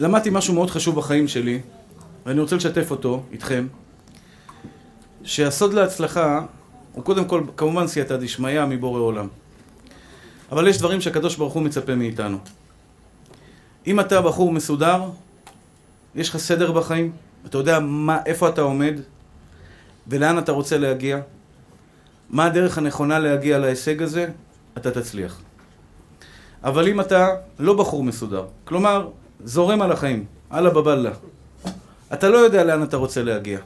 למדתי 0.00 0.30
משהו 0.30 0.54
מאוד 0.54 0.70
חשוב 0.70 0.96
בחיים 0.96 1.28
שלי, 1.28 1.60
ואני 2.26 2.40
רוצה 2.40 2.56
לשתף 2.56 2.90
אותו 2.90 3.22
איתכם, 3.32 3.66
שהסוד 5.24 5.74
להצלחה 5.74 6.44
הוא 6.92 7.04
קודם 7.04 7.24
כל, 7.24 7.42
כמובן 7.56 7.86
סייעתא 7.86 8.16
דשמיא 8.16 8.64
מבורא 8.64 9.00
עולם. 9.00 9.28
אבל 10.52 10.68
יש 10.68 10.78
דברים 10.78 11.00
שהקדוש 11.00 11.36
ברוך 11.36 11.52
הוא 11.52 11.62
מצפה 11.62 11.94
מאיתנו. 11.94 12.38
אם 13.86 14.00
אתה 14.00 14.22
בחור 14.22 14.52
מסודר, 14.52 15.02
יש 16.14 16.28
לך 16.28 16.36
סדר 16.36 16.72
בחיים, 16.72 17.12
אתה 17.46 17.58
יודע 17.58 17.78
מה, 17.80 18.18
איפה 18.26 18.48
אתה 18.48 18.60
עומד 18.60 18.94
ולאן 20.06 20.38
אתה 20.38 20.52
רוצה 20.52 20.78
להגיע, 20.78 21.18
מה 22.30 22.44
הדרך 22.44 22.78
הנכונה 22.78 23.18
להגיע 23.18 23.58
להישג 23.58 24.02
הזה, 24.02 24.26
אתה 24.76 24.90
תצליח. 24.90 25.40
אבל 26.64 26.88
אם 26.88 27.00
אתה 27.00 27.28
לא 27.58 27.74
בחור 27.74 28.04
מסודר, 28.04 28.44
כלומר, 28.64 29.08
זורם 29.44 29.82
על 29.82 29.92
החיים, 29.92 30.24
אללה 30.52 30.70
בבאללה, 30.70 31.10
אתה 32.12 32.28
לא 32.28 32.38
יודע 32.38 32.64
לאן 32.64 32.82
אתה 32.82 32.96
רוצה 32.96 33.22
להגיע. 33.22 33.58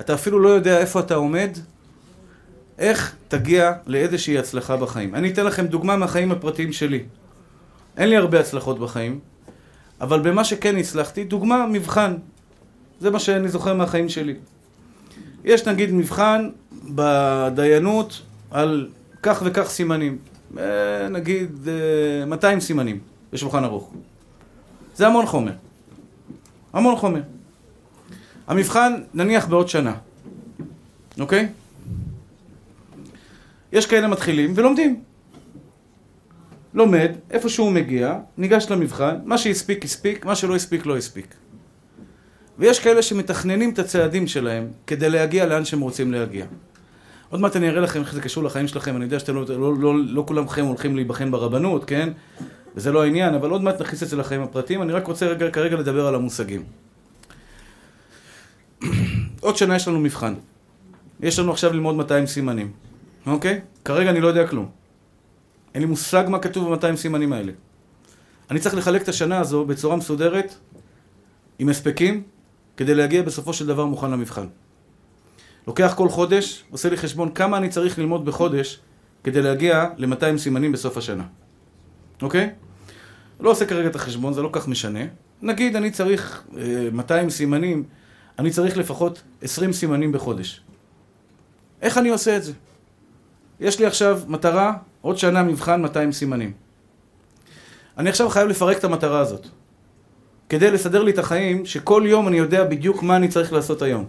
אתה 0.00 0.14
אפילו 0.14 0.38
לא 0.38 0.48
יודע 0.48 0.78
איפה 0.78 1.00
אתה 1.00 1.14
עומד, 1.14 1.50
איך 2.78 3.14
תגיע 3.28 3.72
לאיזושהי 3.86 4.38
הצלחה 4.38 4.76
בחיים. 4.76 5.14
אני 5.14 5.32
אתן 5.32 5.46
לכם 5.46 5.66
דוגמה 5.66 5.96
מהחיים 5.96 6.32
הפרטיים 6.32 6.72
שלי. 6.72 7.02
אין 7.96 8.08
לי 8.08 8.16
הרבה 8.16 8.40
הצלחות 8.40 8.78
בחיים, 8.78 9.20
אבל 10.00 10.20
במה 10.20 10.44
שכן 10.44 10.76
הצלחתי, 10.76 11.24
דוגמה, 11.24 11.66
מבחן. 11.66 12.14
זה 13.00 13.10
מה 13.10 13.20
שאני 13.20 13.48
זוכר 13.48 13.74
מהחיים 13.74 14.08
שלי. 14.08 14.34
יש 15.44 15.66
נגיד 15.68 15.92
מבחן 15.92 16.50
בדיינות 16.84 18.22
על 18.50 18.88
כך 19.22 19.42
וכך 19.44 19.68
סימנים. 19.70 20.18
אה, 20.58 21.08
נגיד 21.08 21.68
200 22.26 22.54
אה, 22.54 22.60
סימנים 22.60 22.98
בשולחן 23.32 23.64
ערוך. 23.64 23.92
זה 24.98 25.06
המון 25.06 25.26
חומר. 25.26 25.52
המון 26.72 26.96
חומר. 26.96 27.22
המבחן 28.46 28.92
נניח 29.14 29.46
בעוד 29.46 29.68
שנה, 29.68 29.94
אוקיי? 31.20 31.48
יש 33.72 33.86
כאלה 33.86 34.08
מתחילים 34.08 34.52
ולומדים. 34.56 35.00
לומד, 36.74 37.10
איפה 37.30 37.48
שהוא 37.48 37.72
מגיע, 37.72 38.18
ניגש 38.38 38.66
למבחן, 38.70 39.16
מה 39.24 39.38
שהספיק 39.38 39.84
הספיק, 39.84 40.24
מה 40.24 40.34
שלא 40.34 40.56
הספיק 40.56 40.86
לא 40.86 40.96
הספיק. 40.96 41.34
ויש 42.58 42.80
כאלה 42.80 43.02
שמתכננים 43.02 43.70
את 43.70 43.78
הצעדים 43.78 44.26
שלהם 44.26 44.68
כדי 44.86 45.10
להגיע 45.10 45.46
לאן 45.46 45.64
שהם 45.64 45.80
רוצים 45.80 46.12
להגיע. 46.12 46.46
עוד 47.30 47.40
מעט 47.40 47.56
אני 47.56 47.68
אראה 47.68 47.80
לכם 47.80 48.00
איך 48.00 48.14
זה 48.14 48.20
קשור 48.20 48.44
לחיים 48.44 48.68
שלכם, 48.68 48.96
אני 48.96 49.04
יודע 49.04 49.18
שאתם 49.18 49.34
לא, 49.34 49.44
לא, 49.48 49.74
לא, 49.78 49.94
לא 50.04 50.24
כולכם 50.26 50.64
הולכים 50.64 50.96
להיבחן 50.96 51.30
ברבנות, 51.30 51.84
כן? 51.84 52.08
וזה 52.78 52.92
לא 52.92 53.02
העניין, 53.02 53.34
אבל 53.34 53.50
עוד 53.50 53.62
מעט 53.62 53.80
נכניס 53.80 54.02
את 54.02 54.08
זה 54.08 54.16
לחיים 54.16 54.42
הפרטיים, 54.42 54.82
אני 54.82 54.92
רק 54.92 55.06
רוצה 55.06 55.26
רגע, 55.26 55.50
כרגע 55.50 55.76
לדבר 55.76 56.06
על 56.06 56.14
המושגים. 56.14 56.64
עוד 59.40 59.56
שנה 59.56 59.76
יש 59.76 59.88
לנו 59.88 60.00
מבחן. 60.00 60.34
יש 61.20 61.38
לנו 61.38 61.52
עכשיו 61.52 61.72
ללמוד 61.72 61.94
200 61.94 62.26
סימנים, 62.26 62.72
אוקיי? 63.26 63.60
כרגע 63.84 64.10
אני 64.10 64.20
לא 64.20 64.28
יודע 64.28 64.46
כלום. 64.46 64.68
אין 65.74 65.82
לי 65.82 65.88
מושג 65.88 66.24
מה 66.28 66.38
כתוב 66.38 66.74
ב-200 66.74 66.96
סימנים 66.96 67.32
האלה. 67.32 67.52
אני 68.50 68.60
צריך 68.60 68.74
לחלק 68.74 69.02
את 69.02 69.08
השנה 69.08 69.38
הזו 69.38 69.64
בצורה 69.64 69.96
מסודרת, 69.96 70.54
עם 71.58 71.68
הספקים, 71.68 72.22
כדי 72.76 72.94
להגיע 72.94 73.22
בסופו 73.22 73.52
של 73.52 73.66
דבר 73.66 73.84
מוכן 73.84 74.10
למבחן. 74.10 74.46
לוקח 75.66 75.94
כל 75.96 76.08
חודש, 76.08 76.64
עושה 76.70 76.90
לי 76.90 76.96
חשבון 76.96 77.30
כמה 77.30 77.56
אני 77.56 77.68
צריך 77.68 77.98
ללמוד 77.98 78.24
בחודש 78.24 78.80
כדי 79.24 79.42
להגיע 79.42 79.86
ל-200 79.96 80.38
סימנים 80.38 80.72
בסוף 80.72 80.96
השנה. 80.96 81.24
אוקיי? 82.22 82.50
לא 83.40 83.50
עושה 83.50 83.66
כרגע 83.66 83.88
את 83.88 83.96
החשבון, 83.96 84.32
זה 84.32 84.42
לא 84.42 84.48
כך 84.52 84.68
משנה. 84.68 85.00
נגיד 85.42 85.76
אני 85.76 85.90
צריך 85.90 86.44
אה, 86.58 86.88
200 86.92 87.30
סימנים, 87.30 87.84
אני 88.38 88.50
צריך 88.50 88.76
לפחות 88.76 89.22
20 89.42 89.72
סימנים 89.72 90.12
בחודש. 90.12 90.62
איך 91.82 91.98
אני 91.98 92.08
עושה 92.08 92.36
את 92.36 92.44
זה? 92.44 92.52
יש 93.60 93.78
לי 93.78 93.86
עכשיו 93.86 94.20
מטרה, 94.26 94.72
עוד 95.00 95.18
שנה 95.18 95.42
מבחן 95.42 95.82
200 95.82 96.12
סימנים. 96.12 96.52
אני 97.98 98.10
עכשיו 98.10 98.28
חייב 98.28 98.48
לפרק 98.48 98.78
את 98.78 98.84
המטרה 98.84 99.20
הזאת. 99.20 99.46
כדי 100.48 100.70
לסדר 100.70 101.02
לי 101.02 101.10
את 101.10 101.18
החיים, 101.18 101.66
שכל 101.66 102.02
יום 102.06 102.28
אני 102.28 102.38
יודע 102.38 102.64
בדיוק 102.64 103.02
מה 103.02 103.16
אני 103.16 103.28
צריך 103.28 103.52
לעשות 103.52 103.82
היום. 103.82 104.04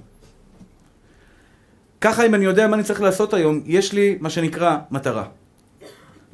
ככה 2.01 2.25
אם 2.25 2.35
אני 2.35 2.45
יודע 2.45 2.67
מה 2.67 2.75
אני 2.75 2.83
צריך 2.83 3.01
לעשות 3.01 3.33
היום, 3.33 3.61
יש 3.65 3.93
לי 3.93 4.17
מה 4.19 4.29
שנקרא 4.29 4.77
מטרה. 4.91 5.25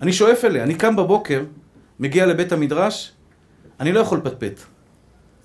אני 0.01 0.13
שואף 0.13 0.45
אליה, 0.45 0.63
אני 0.63 0.75
קם 0.75 0.95
בבוקר, 0.95 1.44
מגיע 2.00 2.25
לבית 2.25 2.51
המדרש, 2.51 3.11
אני 3.79 3.91
לא 3.91 4.00
יכול 4.00 4.17
לפטפט. 4.17 4.59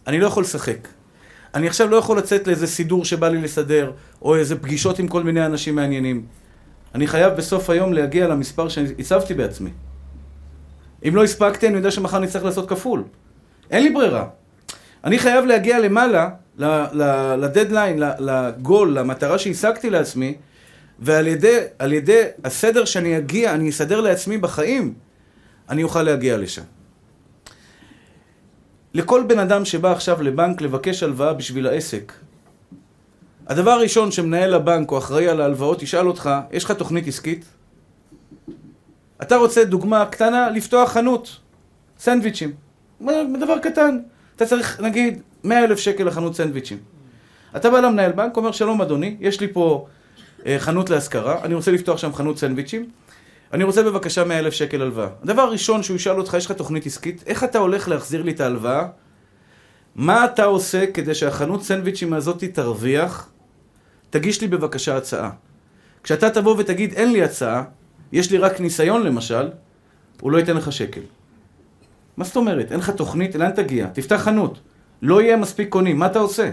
אני 0.06 0.20
לא 0.20 0.26
יכול 0.26 0.42
לשחק. 0.42 0.88
אני 1.54 1.66
עכשיו 1.66 1.88
לא 1.88 1.96
יכול 1.96 2.18
לצאת 2.18 2.46
לאיזה 2.46 2.66
סידור 2.66 3.04
שבא 3.04 3.28
לי 3.28 3.40
לסדר, 3.40 3.92
או 4.22 4.36
איזה 4.36 4.56
פגישות 4.56 4.98
עם 4.98 5.08
כל 5.08 5.22
מיני 5.22 5.46
אנשים 5.46 5.74
מעניינים. 5.74 6.26
אני 6.94 7.06
חייב 7.06 7.34
בסוף 7.34 7.70
היום 7.70 7.92
להגיע 7.92 8.28
למספר 8.28 8.68
שהצבתי 8.68 9.34
בעצמי. 9.34 9.70
אם 11.08 11.16
לא 11.16 11.24
הספקתי, 11.24 11.68
אני 11.68 11.76
יודע 11.76 11.90
שמחר 11.90 12.16
אני 12.16 12.26
צריך 12.26 12.44
לעשות 12.44 12.68
כפול. 12.68 13.04
אין 13.70 13.82
לי 13.82 13.90
ברירה. 13.90 14.26
אני 15.04 15.18
חייב 15.18 15.44
להגיע 15.44 15.78
למעלה, 15.78 16.30
לדדליין, 17.38 18.02
לגול, 18.18 18.98
למטרה 18.98 19.38
שהשגתי 19.38 19.90
לעצמי, 19.90 20.34
ועל 20.98 21.26
ידי, 21.26 21.58
ידי 21.90 22.22
הסדר 22.44 22.84
שאני 22.84 23.18
אגיע, 23.18 23.54
אני 23.54 23.70
אסדר 23.70 24.00
לעצמי 24.00 24.38
בחיים, 24.38 24.94
אני 25.70 25.82
אוכל 25.82 26.02
להגיע 26.02 26.38
לשם. 26.38 26.62
לכל 28.94 29.22
בן 29.26 29.38
אדם 29.38 29.64
שבא 29.64 29.92
עכשיו 29.92 30.22
לבנק 30.22 30.60
לבקש 30.60 31.02
הלוואה 31.02 31.32
בשביל 31.32 31.66
העסק, 31.66 32.12
הדבר 33.46 33.70
הראשון 33.70 34.12
שמנהל 34.12 34.54
הבנק 34.54 34.90
או 34.90 34.98
אחראי 34.98 35.28
על 35.28 35.40
ההלוואות 35.40 35.82
ישאל 35.82 36.06
אותך, 36.06 36.30
יש 36.52 36.64
לך 36.64 36.70
תוכנית 36.70 37.06
עסקית? 37.06 37.44
אתה 39.22 39.36
רוצה 39.36 39.64
דוגמה 39.64 40.06
קטנה, 40.06 40.50
לפתוח 40.50 40.92
חנות, 40.92 41.36
סנדוויצ'ים. 41.98 42.52
דבר 43.40 43.58
קטן. 43.62 43.98
אתה 44.36 44.46
צריך, 44.46 44.80
נגיד, 44.80 45.22
100 45.44 45.64
אלף 45.64 45.78
שקל 45.78 46.04
לחנות 46.04 46.34
סנדוויצ'ים. 46.34 46.78
אתה 47.56 47.70
בא 47.70 47.80
למנהל 47.80 48.12
בנק, 48.12 48.36
אומר, 48.36 48.52
שלום 48.52 48.82
אדוני, 48.82 49.16
יש 49.20 49.40
לי 49.40 49.52
פה 49.52 49.86
אה, 50.46 50.56
חנות 50.58 50.90
להשכרה, 50.90 51.44
אני 51.44 51.54
רוצה 51.54 51.70
לפתוח 51.70 51.98
שם 51.98 52.12
חנות 52.12 52.38
סנדוויצ'ים, 52.38 52.90
אני 53.52 53.64
רוצה 53.64 53.82
בבקשה 53.82 54.24
100 54.24 54.38
אלף 54.38 54.54
שקל 54.54 54.82
הלוואה. 54.82 55.08
הדבר 55.22 55.42
הראשון 55.42 55.82
שהוא 55.82 55.96
ישאל 55.96 56.18
אותך, 56.18 56.34
יש 56.34 56.46
לך 56.46 56.52
תוכנית 56.52 56.86
עסקית, 56.86 57.22
איך 57.26 57.44
אתה 57.44 57.58
הולך 57.58 57.88
להחזיר 57.88 58.22
לי 58.22 58.32
את 58.32 58.40
ההלוואה? 58.40 58.86
מה 59.94 60.24
אתה 60.24 60.44
עושה 60.44 60.86
כדי 60.94 61.14
שהחנות 61.14 61.62
סנדוויצ'ים 61.62 62.12
הזאת 62.12 62.44
תרוויח? 62.44 63.28
תגיש 64.10 64.40
לי 64.40 64.48
בבקשה 64.48 64.96
הצעה. 64.96 65.30
כשאתה 66.02 66.30
תבוא 66.30 66.54
ותגיד, 66.58 66.92
אין 66.92 67.12
לי 67.12 67.22
הצעה, 67.22 67.62
יש 68.12 68.30
לי 68.30 68.38
רק 68.38 68.60
ניסיון 68.60 69.02
למשל, 69.02 69.48
הוא 70.20 70.32
לא 70.32 70.38
ייתן 70.38 70.56
לך 70.56 70.72
שקל. 70.72 71.00
מה 72.16 72.24
זאת 72.24 72.36
אומרת? 72.36 72.72
אין 72.72 72.78
לך 72.78 72.90
תוכנית, 72.90 73.34
לאן 73.34 73.50
תגיע? 73.50 73.86
תפתח 73.86 74.16
חנות. 74.16 74.60
לא 75.02 75.22
יהיה 75.22 75.36
מספיק 75.36 75.68
קונים, 75.68 75.98
מה 75.98 76.06
אתה 76.06 76.18
עושה? 76.18 76.50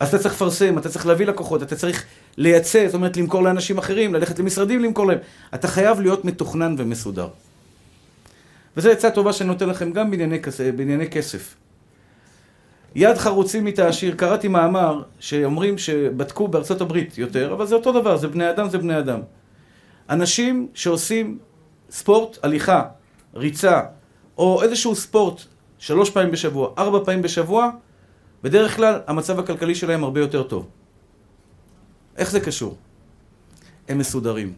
אז 0.00 0.08
אתה 0.08 0.18
צריך 0.18 0.34
לפרסם, 0.34 0.78
אתה 0.78 0.88
צריך 0.88 1.06
להביא 1.06 1.26
לקוחות, 1.26 1.62
אתה 1.62 1.76
צריך 1.76 2.04
לייצא, 2.36 2.86
זאת 2.86 2.94
אומרת 2.94 3.16
למכור 3.16 3.42
לאנשים 3.42 3.78
אחרים, 3.78 4.14
ללכת 4.14 4.38
למשרדים 4.38 4.82
למכור 4.82 5.06
להם. 5.06 5.18
אתה 5.54 5.68
חייב 5.68 6.00
להיות 6.00 6.24
מתוכנן 6.24 6.74
ומסודר. 6.78 7.28
וזו 8.76 8.90
עצה 8.90 9.10
טובה 9.10 9.32
שאני 9.32 9.48
נותן 9.48 9.68
לכם 9.68 9.92
גם 9.92 10.10
בענייני, 10.10 10.38
בענייני 10.76 11.10
כסף. 11.10 11.54
יד 12.94 13.18
חרוצים 13.18 13.64
מתעשיר, 13.64 14.14
קראתי 14.14 14.48
מאמר 14.48 15.02
שאומרים 15.20 15.78
שבדקו 15.78 16.48
בארצות 16.48 16.80
הברית 16.80 17.18
יותר, 17.18 17.52
אבל 17.52 17.66
זה 17.66 17.74
אותו 17.74 18.00
דבר, 18.00 18.16
זה 18.16 18.28
בני 18.28 18.50
אדם, 18.50 18.70
זה 18.70 18.78
בני 18.78 18.98
אדם. 18.98 19.20
אנשים 20.10 20.68
שעושים 20.74 21.38
ספורט, 21.90 22.38
הליכה, 22.42 22.82
ריצה, 23.34 23.80
או 24.38 24.62
איזשהו 24.62 24.94
ספורט 24.94 25.42
שלוש 25.78 26.10
פעמים 26.10 26.30
בשבוע, 26.30 26.70
ארבע 26.78 26.98
פעמים 27.04 27.22
בשבוע, 27.22 27.70
בדרך 28.42 28.76
כלל 28.76 29.00
המצב 29.06 29.38
הכלכלי 29.38 29.74
שלהם 29.74 30.04
הרבה 30.04 30.20
יותר 30.20 30.42
טוב. 30.42 30.68
איך 32.16 32.30
זה 32.30 32.40
קשור? 32.40 32.76
הם 33.88 33.98
מסודרים. 33.98 34.52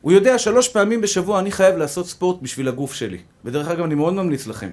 הוא 0.00 0.12
יודע 0.12 0.38
שלוש 0.38 0.68
פעמים 0.68 1.00
בשבוע 1.00 1.38
אני 1.38 1.52
חייב 1.52 1.76
לעשות 1.76 2.06
ספורט 2.06 2.42
בשביל 2.42 2.68
הגוף 2.68 2.94
שלי. 2.94 3.18
ודרך 3.44 3.68
אגב, 3.68 3.84
אני 3.84 3.94
מאוד 3.94 4.14
ממליץ 4.14 4.46
לכם. 4.46 4.70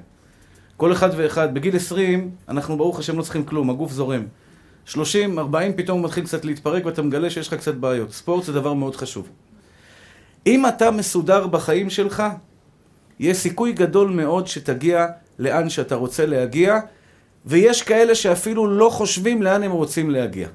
כל 0.78 0.92
אחד 0.94 1.10
ואחד, 1.18 1.54
בגיל 1.54 1.76
20, 1.76 2.32
אנחנו 2.50 2.78
ברוך 2.78 3.00
השם 3.00 3.18
לא 3.18 3.24
צריכים 3.24 3.46
כלום, 3.46 3.70
הגוף 3.70 3.92
זורם. 3.92 4.26
30, 4.86 5.40
40, 5.40 5.74
פתאום 5.74 6.00
הוא 6.00 6.06
מתחיל 6.06 6.24
קצת 6.24 6.46
להתפרק 6.46 6.86
ואתה 6.86 7.02
מגלה 7.02 7.30
שיש 7.30 7.48
לך 7.48 7.54
קצת 7.54 7.76
בעיות. 7.76 8.12
ספורט 8.12 8.44
זה 8.44 8.54
דבר 8.54 8.74
מאוד 8.74 8.96
חשוב. 8.96 9.30
אם 10.48 10.66
אתה 10.66 10.92
מסודר 10.92 11.48
בחיים 11.48 11.90
שלך, 11.90 12.24
יש 13.20 13.38
סיכוי 13.38 13.72
גדול 13.72 14.10
מאוד 14.10 14.48
שתגיע 14.48 15.08
לאן 15.40 15.70
שאתה 15.70 15.96
רוצה 15.96 16.26
להגיע, 16.26 16.80
ויש 17.48 17.82
כאלה 17.82 18.16
שאפילו 18.16 18.68
לא 18.68 18.90
חושבים 18.90 19.42
לאן 19.42 19.64
הם 19.64 19.72
רוצים 19.72 20.10
להגיע. 20.10 20.48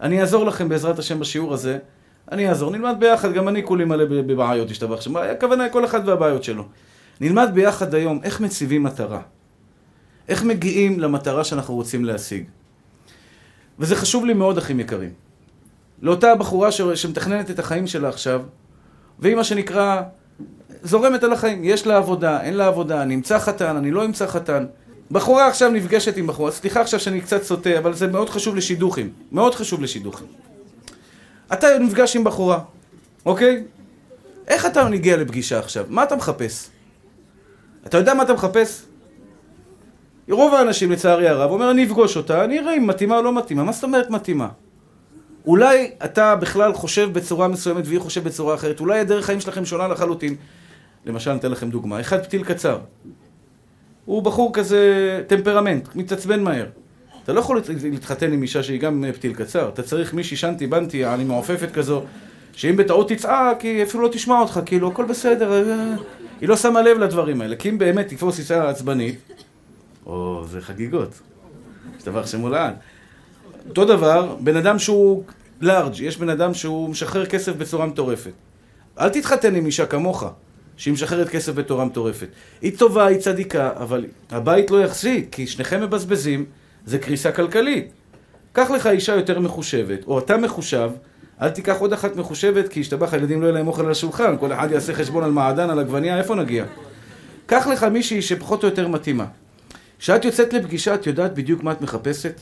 אני 0.00 0.20
אעזור 0.20 0.46
לכם 0.46 0.68
בעזרת 0.68 0.98
השם 0.98 1.20
בשיעור 1.20 1.54
הזה. 1.54 1.78
אני 2.32 2.48
אעזור, 2.48 2.70
נלמד 2.70 2.96
ביחד, 2.98 3.32
גם 3.32 3.48
אני 3.48 3.64
כולי 3.64 3.84
מלא 3.84 4.04
בבעיות, 4.04 4.70
השתבח 4.70 5.00
שם. 5.00 5.16
הכוונה 5.16 5.64
היא 5.64 5.72
כל 5.72 5.84
אחד 5.84 6.08
והבעיות 6.08 6.44
שלו. 6.44 6.64
נלמד 7.20 7.50
ביחד 7.54 7.94
היום 7.94 8.20
איך 8.22 8.40
מציבים 8.40 8.82
מטרה. 8.82 9.20
איך 10.28 10.44
מגיעים 10.44 11.00
למטרה 11.00 11.44
שאנחנו 11.44 11.74
רוצים 11.74 12.04
להשיג. 12.04 12.44
וזה 13.78 13.96
חשוב 13.96 14.24
לי 14.24 14.34
מאוד, 14.34 14.58
אחים 14.58 14.80
יקרים. 14.80 15.10
לאותה 16.02 16.34
בחורה 16.34 16.72
ש... 16.72 16.80
שמתכננת 16.80 17.50
את 17.50 17.58
החיים 17.58 17.86
שלה 17.86 18.08
עכשיו, 18.08 18.42
והיא 19.18 19.34
מה 19.34 19.44
שנקרא, 19.44 20.02
זורמת 20.82 21.24
על 21.24 21.32
החיים. 21.32 21.64
יש 21.64 21.86
לה 21.86 21.96
עבודה, 21.96 22.42
אין 22.42 22.54
לה 22.54 22.66
עבודה, 22.66 23.02
אני 23.02 23.14
אמצא 23.14 23.38
חתן, 23.38 23.76
אני 23.76 23.90
לא 23.90 24.04
אמצא 24.04 24.26
חתן. 24.26 24.66
בחורה 25.10 25.46
עכשיו 25.46 25.70
נפגשת 25.70 26.16
עם 26.16 26.26
בחורה, 26.26 26.50
סליחה 26.50 26.80
עכשיו 26.80 27.00
שאני 27.00 27.20
קצת 27.20 27.42
סוטה, 27.42 27.78
אבל 27.78 27.94
זה 27.94 28.06
מאוד 28.06 28.30
חשוב 28.30 28.56
לשידוכים. 28.56 29.12
מאוד 29.32 29.54
חשוב 29.54 29.82
לשידוכים. 29.82 30.26
אתה 31.52 31.66
נפגש 31.80 32.16
עם 32.16 32.24
בחורה, 32.24 32.58
אוקיי? 33.26 33.64
איך 34.48 34.66
אתה 34.66 34.84
מגיע 34.84 35.16
לפגישה 35.16 35.58
עכשיו? 35.58 35.84
מה 35.88 36.02
אתה 36.02 36.16
מחפש? 36.16 36.68
אתה 37.86 37.96
יודע 37.96 38.14
מה 38.14 38.22
אתה 38.22 38.32
מחפש? 38.34 38.82
רוב 40.30 40.54
האנשים, 40.54 40.92
לצערי 40.92 41.28
הרב, 41.28 41.50
אומר, 41.50 41.70
אני 41.70 41.84
אפגוש 41.84 42.16
אותה, 42.16 42.44
אני 42.44 42.58
אראה 42.58 42.76
אם 42.76 42.86
מתאימה 42.86 43.16
או 43.16 43.22
לא 43.22 43.34
מתאימה. 43.34 43.64
מה 43.64 43.72
זאת 43.72 43.84
אומרת 43.84 44.10
מתאימה? 44.10 44.48
אולי 45.46 45.90
אתה 46.04 46.36
בכלל 46.36 46.72
חושב 46.72 47.12
בצורה 47.12 47.48
מסוימת 47.48 47.86
והיא 47.86 48.00
חושב 48.00 48.24
בצורה 48.24 48.54
אחרת. 48.54 48.80
אולי 48.80 49.00
הדרך 49.00 49.26
חיים 49.26 49.40
שלכם 49.40 49.64
שונה 49.64 49.88
לחלוטין. 49.88 50.34
למשל, 51.06 51.30
אני 51.30 51.38
אתן 51.38 51.50
לכם 51.50 51.70
דוגמה. 51.70 52.00
אחד 52.00 52.24
פתיל 52.24 52.44
קצר. 52.44 52.78
הוא 54.06 54.22
בחור 54.22 54.50
כזה 54.52 55.22
טמפרמנט, 55.26 55.88
מתעצבן 55.94 56.42
מהר. 56.42 56.66
אתה 57.24 57.32
לא 57.32 57.40
יכול 57.40 57.60
להתחתן 57.84 58.32
עם 58.32 58.42
אישה 58.42 58.62
שהיא 58.62 58.80
גם 58.80 59.04
פתיל 59.14 59.34
קצר. 59.34 59.68
אתה 59.68 59.82
צריך 59.82 60.14
מישהי 60.14 60.36
שנתי 60.36 60.66
בנתי, 60.66 61.06
אני 61.06 61.24
מעופפת 61.24 61.72
כזו, 61.72 62.02
שאם 62.52 62.76
בטעות 62.76 63.08
תצעק, 63.08 63.60
היא 63.60 63.82
אפילו 63.82 64.02
לא 64.02 64.08
תשמע 64.08 64.40
אותך, 64.40 64.60
כאילו, 64.66 64.88
הכל 64.88 65.04
בסדר. 65.04 65.52
אה, 65.52 65.94
היא 66.40 66.48
לא 66.48 66.56
שמה 66.56 66.82
לב 66.82 66.98
לדברים 66.98 67.40
האלה. 67.40 67.56
כי 67.56 67.68
אם 67.68 67.78
באמת 67.78 68.08
תתפוס 68.08 68.38
אישה 68.38 68.70
עצבנית, 68.70 69.18
או, 70.06 70.44
זה 70.50 70.60
חגיגות. 70.60 71.20
יש 71.98 72.04
דבר 72.04 72.26
שמולען. 72.26 72.72
אותו 73.68 73.84
דבר, 73.84 74.36
בן 74.40 74.56
אדם 74.56 74.78
שהוא 74.78 75.22
לארג', 75.60 76.00
יש 76.00 76.18
בן 76.18 76.28
אדם 76.28 76.54
שהוא 76.54 76.88
משחרר 76.88 77.26
כסף 77.26 77.56
בצורה 77.56 77.86
מטורפת. 77.86 78.32
אל 79.00 79.08
תתחתן 79.08 79.54
עם 79.54 79.66
אישה 79.66 79.86
כמוך, 79.86 80.24
שהיא 80.76 80.94
משחררת 80.94 81.28
כסף 81.28 81.52
בצורה 81.52 81.84
מטורפת. 81.84 82.28
היא 82.62 82.78
טובה, 82.78 83.06
היא 83.06 83.18
צדיקה, 83.18 83.70
אבל 83.76 84.04
הבית 84.30 84.70
לא 84.70 84.84
יחזיק, 84.84 85.28
כי 85.32 85.46
שניכם 85.46 85.80
מבזבזים, 85.82 86.44
זה 86.86 86.98
קריסה 86.98 87.32
כלכלית. 87.32 87.92
קח 88.52 88.70
לך 88.70 88.86
אישה 88.86 89.14
יותר 89.14 89.40
מחושבת, 89.40 90.04
או 90.06 90.18
אתה 90.18 90.36
מחושב, 90.36 90.90
אל 91.42 91.50
תיקח 91.50 91.76
עוד 91.78 91.92
אחת 91.92 92.16
מחושבת, 92.16 92.68
כי 92.68 92.80
השתבח 92.80 93.14
הילדים 93.14 93.40
לא 93.40 93.46
יהיה 93.46 93.54
להם 93.54 93.68
אוכל 93.68 93.84
על 93.84 93.90
השולחן, 93.90 94.36
כל 94.40 94.52
אחד 94.52 94.68
יעשה 94.70 94.94
חשבון 94.94 95.24
על 95.24 95.30
מעדן, 95.30 95.70
על 95.70 95.78
עגבניה, 95.78 96.18
איפה 96.18 96.34
נגיע? 96.34 96.64
קח 97.46 97.66
לך 97.66 97.84
מישהי 97.84 98.22
שפחות 98.22 98.64
או 98.64 98.68
יותר 98.68 98.88
מתאימה. 98.88 99.26
כשאת 99.98 100.24
יוצאת 100.24 100.52
לפגישה, 100.52 100.94
את 100.94 101.06
יודעת 101.06 101.34
בדיוק 101.34 101.62
מה 101.62 101.72
את 101.72 101.80
מחפשת? 101.80 102.40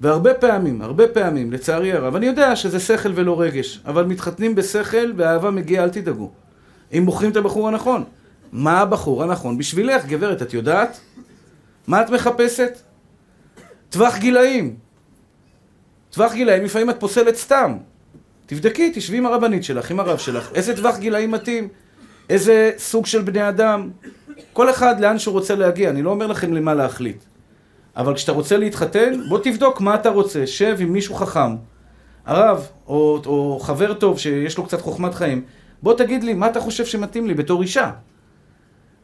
והרבה 0.00 0.34
פעמים, 0.34 0.82
הרבה 0.82 1.08
פעמים, 1.08 1.52
לצערי 1.52 1.92
הרב, 1.92 2.16
אני 2.16 2.26
יודע 2.26 2.56
שזה 2.56 2.80
שכל 2.80 3.12
ולא 3.14 3.40
רגש, 3.40 3.80
אבל 3.86 4.04
מתחתנים 4.04 4.54
בשכל 4.54 5.12
והאהבה 5.16 5.50
מגיעה, 5.50 5.84
אל 5.84 5.90
תדאגו. 5.90 6.43
אם 6.94 7.06
בוחרים 7.06 7.30
את 7.30 7.36
הבחור 7.36 7.68
הנכון. 7.68 8.04
מה 8.52 8.80
הבחור 8.80 9.22
הנכון 9.22 9.58
בשבילך, 9.58 10.06
גברת, 10.06 10.42
את 10.42 10.54
יודעת? 10.54 11.00
מה 11.86 12.02
את 12.02 12.10
מחפשת? 12.10 12.78
טווח 13.90 14.16
גילאים. 14.18 14.76
טווח 16.10 16.32
גילאים, 16.32 16.64
לפעמים 16.64 16.90
את 16.90 17.00
פוסלת 17.00 17.36
סתם. 17.36 17.76
תבדקי, 18.46 18.92
תשבי 18.94 19.16
עם 19.16 19.26
הרבנית 19.26 19.64
שלך, 19.64 19.90
עם 19.90 20.00
הרב 20.00 20.18
שלך, 20.18 20.50
איזה 20.54 20.76
טווח 20.76 20.98
גילאים 20.98 21.30
מתאים, 21.30 21.68
איזה 22.30 22.70
סוג 22.78 23.06
של 23.06 23.22
בני 23.22 23.48
אדם. 23.48 23.90
כל 24.52 24.70
אחד 24.70 25.00
לאן 25.00 25.18
שהוא 25.18 25.32
רוצה 25.32 25.54
להגיע, 25.54 25.90
אני 25.90 26.02
לא 26.02 26.10
אומר 26.10 26.26
לכם 26.26 26.52
למה 26.52 26.74
להחליט. 26.74 27.24
אבל 27.96 28.14
כשאתה 28.14 28.32
רוצה 28.32 28.56
להתחתן, 28.56 29.28
בוא 29.28 29.38
תבדוק 29.38 29.80
מה 29.80 29.94
אתה 29.94 30.08
רוצה. 30.08 30.46
שב 30.46 30.76
עם 30.78 30.92
מישהו 30.92 31.14
חכם, 31.14 31.56
הרב, 32.26 32.68
או, 32.86 33.22
או 33.26 33.58
חבר 33.62 33.94
טוב 33.94 34.18
שיש 34.18 34.58
לו 34.58 34.64
קצת 34.64 34.80
חוכמת 34.80 35.14
חיים, 35.14 35.44
בוא 35.82 35.94
תגיד 35.94 36.24
לי, 36.24 36.34
מה 36.34 36.46
אתה 36.46 36.60
חושב 36.60 36.84
שמתאים 36.84 37.26
לי 37.26 37.34
בתור 37.34 37.62
אישה? 37.62 37.90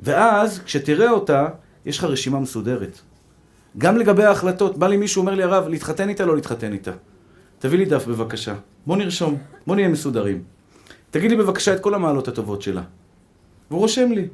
ואז, 0.00 0.60
כשתראה 0.64 1.10
אותה, 1.10 1.48
יש 1.86 1.98
לך 1.98 2.04
רשימה 2.04 2.40
מסודרת. 2.40 3.00
גם 3.78 3.96
לגבי 3.96 4.24
ההחלטות, 4.24 4.78
בא 4.78 4.88
לי 4.88 4.96
מישהו, 4.96 5.20
אומר 5.20 5.34
לי, 5.34 5.42
הרב, 5.42 5.68
להתחתן 5.68 6.08
איתה, 6.08 6.26
לא 6.26 6.34
להתחתן 6.34 6.72
איתה. 6.72 6.92
תביא 7.58 7.78
לי 7.78 7.84
דף 7.84 8.06
בבקשה. 8.06 8.54
בוא 8.86 8.96
נרשום, 8.96 9.38
בוא 9.66 9.76
נהיה 9.76 9.88
מסודרים. 9.88 10.42
תגיד 11.10 11.30
לי 11.30 11.36
בבקשה 11.36 11.74
את 11.74 11.80
כל 11.80 11.94
המעלות 11.94 12.28
הטובות 12.28 12.62
שלה. 12.62 12.82
והוא 13.70 13.80
רושם 13.80 14.12
לי. 14.12 14.28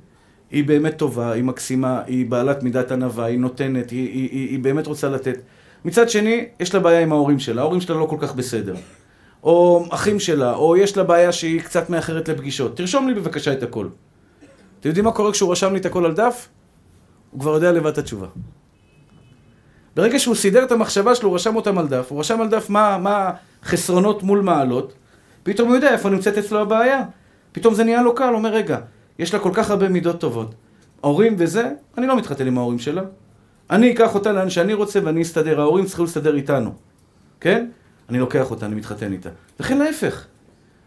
היא 0.50 0.64
באמת 0.64 0.98
טובה, 0.98 1.32
היא 1.32 1.44
מקסימה, 1.44 2.02
היא 2.06 2.26
בעלת 2.26 2.62
מידת 2.62 2.92
ענווה, 2.92 3.24
היא 3.24 3.38
נותנת, 3.38 3.90
היא, 3.90 4.08
היא, 4.08 4.30
היא, 4.30 4.48
היא 4.50 4.58
באמת 4.58 4.86
רוצה 4.86 5.08
לתת. 5.08 5.38
מצד 5.84 6.10
שני, 6.10 6.46
יש 6.60 6.74
לה 6.74 6.80
בעיה 6.80 7.00
עם 7.00 7.12
ההורים 7.12 7.38
שלה, 7.38 7.62
ההורים 7.62 7.80
שלה 7.80 7.96
לא 7.96 8.06
כל 8.10 8.16
כך 8.20 8.34
בסדר. 8.34 8.74
או 9.46 9.86
אחים 9.90 10.20
שלה, 10.20 10.54
או 10.54 10.76
יש 10.76 10.96
לה 10.96 11.04
בעיה 11.04 11.32
שהיא 11.32 11.60
קצת 11.60 11.90
מאחרת 11.90 12.28
לפגישות. 12.28 12.76
תרשום 12.76 13.08
לי 13.08 13.14
בבקשה 13.14 13.52
את 13.52 13.62
הכל. 13.62 13.88
אתם 14.80 14.88
יודעים 14.88 15.04
מה 15.04 15.12
קורה 15.12 15.32
כשהוא 15.32 15.52
רשם 15.52 15.72
לי 15.72 15.78
את 15.78 15.86
הכל 15.86 16.04
על 16.04 16.14
דף? 16.14 16.48
הוא 17.30 17.40
כבר 17.40 17.54
יודע 17.54 17.72
לבד 17.72 17.86
את 17.86 17.98
התשובה. 17.98 18.26
ברגע 19.96 20.18
שהוא 20.18 20.34
סידר 20.34 20.64
את 20.64 20.72
המחשבה 20.72 21.14
שלו, 21.14 21.28
הוא 21.28 21.34
רשם 21.34 21.56
אותם 21.56 21.78
על 21.78 21.88
דף, 21.88 22.06
הוא 22.10 22.20
רשם 22.20 22.40
על 22.40 22.48
דף 22.48 22.70
מה, 22.70 22.98
מה 22.98 23.30
חסרונות 23.64 24.22
מול 24.22 24.40
מעלות, 24.40 24.92
פתאום 25.42 25.68
הוא 25.68 25.76
יודע 25.76 25.92
איפה 25.92 26.08
נמצאת 26.08 26.38
אצלו 26.38 26.60
הבעיה. 26.60 27.02
פתאום 27.52 27.74
זה 27.74 27.84
נהיה 27.84 28.02
לו 28.02 28.14
קל, 28.14 28.28
הוא 28.28 28.34
אומר, 28.34 28.52
רגע, 28.52 28.78
יש 29.18 29.34
לה 29.34 29.40
כל 29.40 29.50
כך 29.54 29.70
הרבה 29.70 29.88
מידות 29.88 30.20
טובות. 30.20 30.54
ההורים 31.02 31.34
וזה, 31.38 31.70
אני 31.98 32.06
לא 32.06 32.16
מתחתן 32.16 32.46
עם 32.46 32.58
ההורים 32.58 32.78
שלה. 32.78 33.02
אני 33.70 33.92
אקח 33.92 34.14
אותה 34.14 34.32
לאן 34.32 34.50
שאני 34.50 34.74
רוצה 34.74 35.00
ואני 35.04 35.22
אסתדר. 35.22 35.60
ההורים 35.60 35.84
צריכים 35.84 36.04
להסתדר 36.04 36.36
איתנו. 36.36 36.72
כן? 37.40 37.66
אני 38.08 38.18
לוקח 38.18 38.50
אותה, 38.50 38.66
אני 38.66 38.74
מתחתן 38.74 39.12
איתה. 39.12 39.28
וכן 39.60 39.78
להפך. 39.78 40.26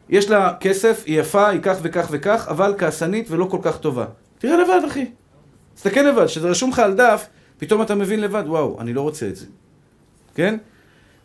יש 0.10 0.30
לה 0.30 0.54
כסף, 0.60 1.04
היא 1.06 1.19
יפה, 1.19 1.48
היא 1.48 1.60
כך 1.63 1.77
וכך 1.81 2.07
וכך, 2.12 2.48
אבל 2.50 2.74
כעסנית 2.77 3.31
ולא 3.31 3.45
כל 3.45 3.60
כך 3.62 3.77
טובה. 3.77 4.06
תראה 4.38 4.57
לבד, 4.57 4.81
אחי. 4.88 5.12
תסתכל 5.75 6.00
לבד, 6.00 6.25
כשזה 6.25 6.50
רשום 6.50 6.69
לך 6.69 6.80
על 6.80 6.94
דף, 6.94 7.27
פתאום 7.57 7.81
אתה 7.81 7.95
מבין 7.95 8.19
לבד, 8.21 8.44
וואו, 8.45 8.81
אני 8.81 8.94
לא 8.94 9.01
רוצה 9.01 9.27
את 9.27 9.36
זה. 9.36 9.45
כן? 10.36 10.57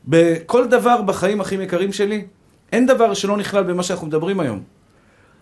בכל 0.05 0.69
דבר 0.69 1.02
בחיים 1.02 1.41
הכי 1.41 1.55
יקרים 1.55 1.93
שלי, 1.93 2.25
אין 2.73 2.87
דבר 2.87 3.14
שלא 3.14 3.37
נכלל 3.37 3.62
במה 3.62 3.82
שאנחנו 3.82 4.06
מדברים 4.06 4.41
היום. 4.41 4.62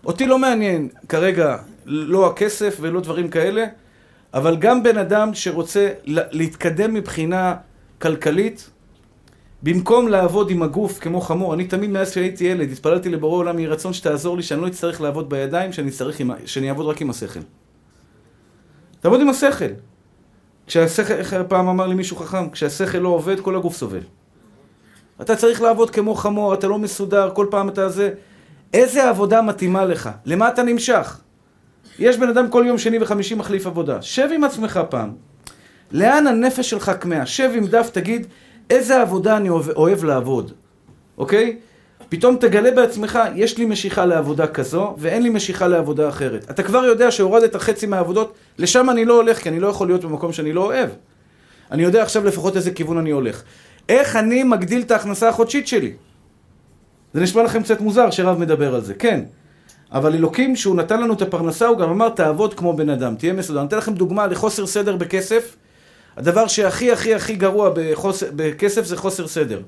אותי 0.05 0.25
לא 0.25 0.39
מעניין 0.39 0.89
כרגע 1.09 1.57
לא 1.85 2.27
הכסף 2.27 2.77
ולא 2.81 3.01
דברים 3.01 3.29
כאלה, 3.29 3.65
אבל 4.33 4.55
גם 4.55 4.83
בן 4.83 4.97
אדם 4.97 5.33
שרוצה 5.33 5.89
להתקדם 6.05 6.93
מבחינה 6.93 7.55
כלכלית, 8.01 8.69
במקום 9.63 10.07
לעבוד 10.07 10.49
עם 10.49 10.63
הגוף 10.63 10.99
כמו 10.99 11.21
חמור, 11.21 11.53
אני 11.53 11.65
תמיד 11.65 11.89
מאז 11.89 12.13
שהייתי 12.13 12.43
ילד, 12.43 12.71
התפללתי 12.71 13.09
לבורא 13.09 13.37
עולם 13.37 13.59
יהי 13.59 13.67
רצון 13.67 13.93
שתעזור 13.93 14.37
לי 14.37 14.43
שאני 14.43 14.61
לא 14.61 14.67
אצטרך 14.67 15.01
לעבוד 15.01 15.29
בידיים, 15.29 15.71
שאני, 15.73 15.91
עם, 16.19 16.31
שאני 16.45 16.69
אעבוד 16.69 16.85
רק 16.85 17.01
עם 17.01 17.09
השכל. 17.09 17.39
תעבוד 18.99 19.21
עם 19.21 19.29
השכל. 19.29 19.65
כשהשכל, 20.67 21.13
איך 21.13 21.35
פעם 21.47 21.67
אמר 21.67 21.87
לי 21.87 21.95
מישהו 21.95 22.17
חכם, 22.17 22.49
כשהשכל 22.49 22.97
לא 22.97 23.09
עובד, 23.09 23.39
כל 23.39 23.55
הגוף 23.55 23.75
סובל. 23.75 23.99
אתה 25.21 25.35
צריך 25.35 25.61
לעבוד 25.61 25.89
כמו 25.89 26.15
חמור, 26.15 26.53
אתה 26.53 26.67
לא 26.67 26.79
מסודר, 26.79 27.29
כל 27.33 27.47
פעם 27.49 27.69
אתה 27.69 27.89
זה... 27.89 28.13
איזה 28.73 29.09
עבודה 29.09 29.41
מתאימה 29.41 29.85
לך? 29.85 30.09
למה 30.25 30.47
אתה 30.47 30.63
נמשך? 30.63 31.19
יש 31.99 32.17
בן 32.17 32.29
אדם 32.29 32.49
כל 32.49 32.63
יום 32.67 32.77
שני 32.77 32.97
וחמישי 33.01 33.35
מחליף 33.35 33.67
עבודה. 33.67 34.01
שב 34.01 34.29
עם 34.35 34.43
עצמך 34.43 34.79
פעם. 34.89 35.11
לאן 35.91 36.27
הנפש 36.27 36.69
שלך 36.69 36.91
כמהה? 36.99 37.25
שב 37.25 37.49
עם 37.55 37.67
דף, 37.67 37.89
תגיד, 37.93 38.27
איזה 38.69 39.01
עבודה 39.01 39.37
אני 39.37 39.49
אוהב, 39.49 39.69
אוהב 39.69 40.03
לעבוד, 40.03 40.51
אוקיי? 41.17 41.57
פתאום 42.09 42.35
תגלה 42.35 42.71
בעצמך, 42.71 43.19
יש 43.35 43.57
לי 43.57 43.65
משיכה 43.65 44.05
לעבודה 44.05 44.47
כזו, 44.47 44.95
ואין 44.97 45.23
לי 45.23 45.29
משיכה 45.29 45.67
לעבודה 45.67 46.09
אחרת. 46.09 46.51
אתה 46.51 46.63
כבר 46.63 46.85
יודע 46.85 47.11
שהורדת 47.11 47.55
חצי 47.55 47.85
מהעבודות, 47.85 48.33
לשם 48.57 48.89
אני 48.89 49.05
לא 49.05 49.13
הולך, 49.13 49.37
כי 49.37 49.49
אני 49.49 49.59
לא 49.59 49.67
יכול 49.67 49.87
להיות 49.87 50.05
במקום 50.05 50.33
שאני 50.33 50.53
לא 50.53 50.61
אוהב. 50.61 50.89
אני 51.71 51.83
יודע 51.83 52.01
עכשיו 52.03 52.25
לפחות 52.25 52.55
איזה 52.55 52.71
כיוון 52.71 52.97
אני 52.97 53.11
הולך. 53.11 53.43
איך 53.89 54.15
אני 54.15 54.43
מגדיל 54.43 54.81
את 54.81 54.91
ההכנסה 54.91 55.29
החודשית 55.29 55.67
שלי? 55.67 55.93
זה 57.13 57.21
נשמע 57.21 57.43
לכם 57.43 57.63
קצת 57.63 57.81
מוזר 57.81 58.11
שרב 58.11 58.39
מדבר 58.39 58.75
על 58.75 58.81
זה, 58.81 58.93
כן. 58.93 59.21
אבל 59.91 60.13
אלוקים, 60.13 60.55
שהוא 60.55 60.75
נתן 60.75 61.01
לנו 61.01 61.13
את 61.13 61.21
הפרנסה, 61.21 61.67
הוא 61.67 61.77
גם 61.77 61.89
אמר, 61.89 62.09
תעבוד 62.09 62.53
כמו 62.53 62.73
בן 62.73 62.89
אדם, 62.89 63.15
תהיה 63.15 63.33
מסודר. 63.33 63.59
אני 63.59 63.67
אתן 63.67 63.77
לכם 63.77 63.93
דוגמה 63.93 64.27
לחוסר 64.27 64.65
סדר 64.65 64.95
בכסף. 64.95 65.55
הדבר 66.17 66.47
שהכי 66.47 66.91
הכי 66.91 67.15
הכי 67.15 67.35
גרוע 67.35 67.71
בחוס... 67.75 68.23
בכסף 68.35 68.85
זה 68.85 68.97
חוסר 68.97 69.27
סדר. 69.27 69.61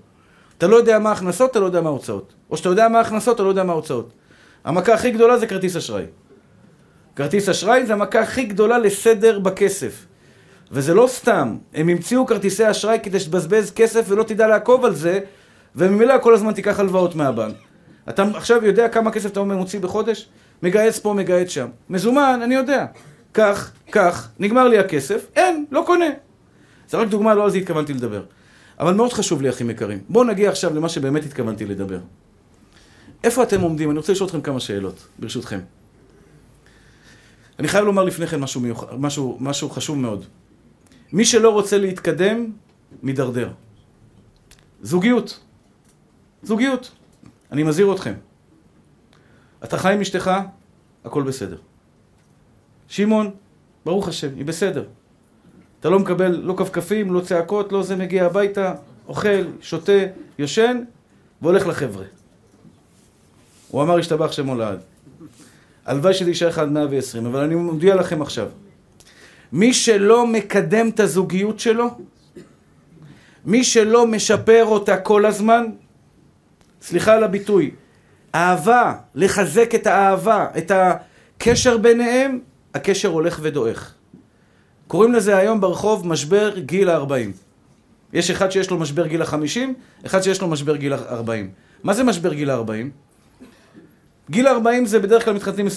אתה 0.58 0.68
לא 0.68 0.75
יודע 0.75 1.00
מה 1.00 1.10
ההכנסות, 1.10 1.52
אתה 1.52 1.60
לא 1.60 1.66
יודע 1.66 1.82
מה 1.82 1.90
ההוצאות. 1.90 2.34
או 2.50 2.58
שאתה 2.58 2.70
יודע 2.70 2.88
מה 2.88 2.98
ההכנסות, 2.98 3.36
אתה 3.36 3.44
לא 3.44 3.50
יודע 3.50 3.64
מה 3.64 3.74
ההוצאות. 3.74 4.12
המכה 4.66 4.94
הכי 4.94 5.12
גדולה 5.12 5.38
זה 5.38 5.48
כרטיס 5.48 5.75
אשראי. 5.75 6.06
כרטיס 7.16 7.50
אשראי 7.50 7.86
זה 7.86 7.94
המכה 7.94 8.20
הכי 8.20 8.46
גדולה 8.46 8.78
לסדר 8.78 9.40
בכסף. 9.40 10.06
וזה 10.72 10.94
לא 10.94 11.08
סתם, 11.08 11.58
הם 11.74 11.90
המציאו 11.90 12.25
כרטיסי 12.25 12.72
אשראי 12.72 13.00
כדי 13.04 13.20
שתבזבז 13.20 13.72
כסף 13.72 14.06
ולא 14.08 14.24
תדע 14.24 14.48
לעקוב 14.48 14.86
על 14.86 14.96
זה, 14.96 15.20
וממילא 15.75 16.18
כל 16.22 16.34
הזמן 16.34 16.54
תיקח 16.54 16.80
הלוואות 16.80 17.16
מהבנק. 17.16 17.56
אתה 18.10 18.24
עכשיו 18.36 18.66
יודע 18.66 18.90
כמה 18.90 19.12
כסף 19.12 19.32
אתה 19.32 19.44
מוציא 19.44 19.80
בחודש? 19.80 20.30
מגייס 20.64 21.00
פה, 21.00 21.14
מגייס 21.14 21.50
שם. 21.50 21.68
מזומן, 21.90 22.40
אני 22.44 22.56
יודע. 22.56 22.86
קח, 23.32 23.72
קח, 23.90 24.30
נגמר 24.40 24.68
לי 24.68 24.78
הכסף, 24.78 25.25
אין, 25.36 25.66
לא 25.72 25.84
קונה. 25.86 26.06
זה 26.89 26.98
רק 26.98 27.08
דוגמה, 27.08 27.34
לא 27.34 27.44
על 27.44 27.50
זה 27.50 27.58
התכוונתי 27.58 27.94
לדבר. 27.94 28.24
אבל 28.80 28.94
מאוד 28.94 29.13
חשוב 29.13 29.42
לי, 29.42 29.50
אחים 29.50 29.70
יקרים. 29.70 30.00
בואו 30.10 30.24
נגיע 30.24 30.50
עכשיו 30.50 30.75
למה 30.75 30.89
שבאמת 30.89 31.25
התכוונתי 31.25 31.65
לדבר. 31.65 32.00
איפה 33.24 33.44
אתם 33.44 33.62
עומדים? 33.62 33.89
אני 33.89 33.98
רוצה 33.98 34.12
לשאול 34.12 34.27
אתכם 34.27 34.42
כמה 34.42 34.60
שאלות, 34.60 35.08
ברשותכם. 35.20 35.60
אני 37.60 37.68
חייב 37.68 37.86
לומר 37.86 38.04
לפני 38.04 38.27
כן 38.27 38.39
משהו, 38.39 38.62
מיוח... 38.62 38.84
משהו, 38.98 39.38
משהו 39.39 39.70
חשוב 39.70 39.98
מאוד. 39.98 40.25
מי 41.13 41.25
שלא 41.25 41.50
רוצה 41.50 41.77
להתקדם, 41.77 42.51
מידרדר. 43.04 43.50
זוגיות. 44.82 45.39
זוגיות. 46.44 46.92
אני 47.51 47.63
מזהיר 47.63 47.94
אתכם. 47.94 48.13
אתה 49.63 49.77
חי 49.77 49.94
עם 49.94 50.01
אשתך, 50.01 50.32
הכל 51.06 51.24
בסדר. 51.24 51.58
שמעון, 52.88 53.32
ברוך 53.86 54.08
השם, 54.08 54.36
היא 54.36 54.46
בסדר. 54.46 54.86
אתה 55.86 55.94
לא 55.94 56.00
מקבל 56.00 56.39
לא 56.44 56.54
כפכפים, 56.58 57.13
לא 57.13 57.20
צעקות, 57.20 57.72
לא 57.72 57.84
זה 57.84 57.96
מגיע 57.96 58.25
הביתה, 58.25 58.74
אוכל, 59.08 59.44
שותה, 59.62 60.06
יושן, 60.39 60.82
והולך 61.42 61.68
לחבר'ה. 61.68 62.06
הוא 63.68 63.84
אמר, 63.84 63.98
השתבח 64.00 64.32
שמו 64.32 64.56
לעד. 64.56 64.80
הלוואי 65.86 66.13
שזה 66.13 66.30
יישאר 66.30 66.48
לך 66.48 66.58
עד 66.58 66.70
120, 66.70 67.25
אבל 67.25 67.39
אני 67.39 67.56
מודיע 67.56 67.96
לכם 67.96 68.22
עכשיו. 68.22 68.48
מי 69.51 69.74
שלא 69.74 70.27
מקדם 70.27 70.89
את 70.89 71.00
הזוגיות 71.00 71.60
שלו, 71.60 71.89
מי 73.46 73.63
שלא 73.63 74.08
משפר 74.08 74.65
אותה 74.65 74.98
כל 74.98 75.25
הזמן, 75.25 75.65
סליחה 76.82 77.13
על 77.13 77.24
הביטוי, 77.24 77.72
אהבה, 78.36 78.94
לחזק 79.15 79.75
את 79.75 79.88
האהבה, 79.88 80.48
את 80.58 80.72
הקשר 80.75 81.77
ביניהם, 81.77 82.39
הקשר 82.74 83.08
הולך 83.08 83.39
ודועך. 83.42 83.95
קוראים 84.88 85.13
לזה 85.13 85.38
היום 85.38 85.62
ברחוב 85.62 86.08
משבר 86.08 86.60
גיל 86.60 86.89
ה-40. 86.89 87.32
יש 88.13 88.32
אחד 88.32 88.51
שיש 88.51 88.70
לו 88.70 88.77
משבר 88.77 89.08
גיל 89.08 89.22
ה-50, 89.22 89.60
אחד 90.06 90.22
שיש 90.22 90.42
לו 90.42 90.48
משבר 90.48 90.75
גיל 90.75 90.94
ה-40. 90.94 91.30
מה 91.84 91.94
זה 91.94 92.04
משבר 92.04 92.34
גיל 92.34 92.50
ה-40? 92.50 92.70
גיל 94.30 94.48
ה-40 94.48 94.86
זה 94.86 95.00
בדרך 95.00 95.25
כלל 95.25 95.34
מתחתנים 95.34 95.68
25-30. 95.68 95.70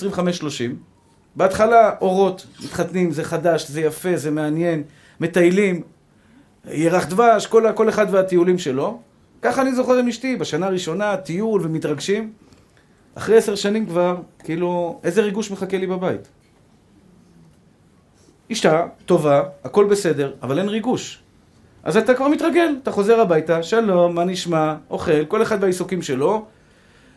בהתחלה 1.36 1.90
אורות, 2.00 2.46
מתחתנים, 2.64 3.12
זה 3.12 3.24
חדש, 3.24 3.68
זה 3.68 3.80
יפה, 3.80 4.16
זה 4.16 4.30
מעניין, 4.30 4.82
מטיילים, 5.20 5.82
ירח 6.70 7.06
דבש, 7.06 7.46
כל, 7.46 7.64
כל 7.74 7.88
אחד 7.88 8.06
והטיולים 8.10 8.58
שלו. 8.58 9.00
ככה 9.42 9.62
אני 9.62 9.74
זוכר 9.74 9.98
עם 9.98 10.08
אשתי, 10.08 10.36
בשנה 10.36 10.66
הראשונה, 10.66 11.16
טיול 11.16 11.60
ומתרגשים. 11.64 12.32
אחרי 13.14 13.36
עשר 13.36 13.54
שנים 13.54 13.86
כבר, 13.86 14.16
כאילו, 14.44 15.00
איזה 15.04 15.22
ריגוש 15.22 15.50
מחכה 15.50 15.78
לי 15.78 15.86
בבית? 15.86 16.28
אישה, 18.50 18.86
טובה, 19.06 19.42
הכל 19.64 19.84
בסדר, 19.84 20.32
אבל 20.42 20.58
אין 20.58 20.68
ריגוש. 20.68 21.18
אז 21.82 21.96
אתה 21.96 22.14
כבר 22.14 22.28
מתרגל, 22.28 22.76
אתה 22.82 22.90
חוזר 22.90 23.20
הביתה, 23.20 23.62
שלום, 23.62 24.14
מה 24.14 24.24
נשמע, 24.24 24.74
אוכל, 24.90 25.24
כל 25.24 25.42
אחד 25.42 25.58
והעיסוקים 25.60 26.02
שלו. 26.02 26.46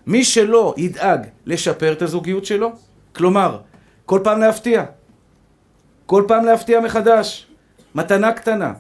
מי 0.08 0.24
שלא 0.24 0.74
ידאג 0.78 1.28
לשפר 1.46 1.92
את 1.92 2.02
הזוגיות 2.02 2.46
שלו, 2.46 2.72
כלומר, 3.16 3.58
כל 4.06 4.20
פעם 4.24 4.40
להפתיע, 4.40 4.86
כל 6.06 6.24
פעם 6.28 6.46
להפתיע 6.46 6.80
מחדש, 6.80 7.48
מתנה 7.96 8.32
קטנה, 8.32 8.74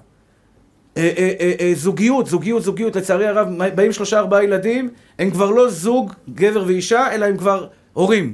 אה, 0.97 1.11
אה, 1.17 1.33
אה, 1.39 1.53
אה, 1.59 1.71
זוגיות, 1.75 2.27
זוגיות, 2.27 2.63
זוגיות, 2.63 2.95
לצערי 2.95 3.27
הרב, 3.27 3.47
באים 3.75 3.91
שלושה 3.91 4.19
ארבעה 4.19 4.43
ילדים, 4.43 4.89
הם 5.19 5.31
כבר 5.31 5.49
לא 5.49 5.69
זוג, 5.69 6.13
גבר 6.29 6.63
ואישה, 6.67 7.11
אלא 7.11 7.25
הם 7.25 7.37
כבר 7.37 7.67
הורים. 7.93 8.33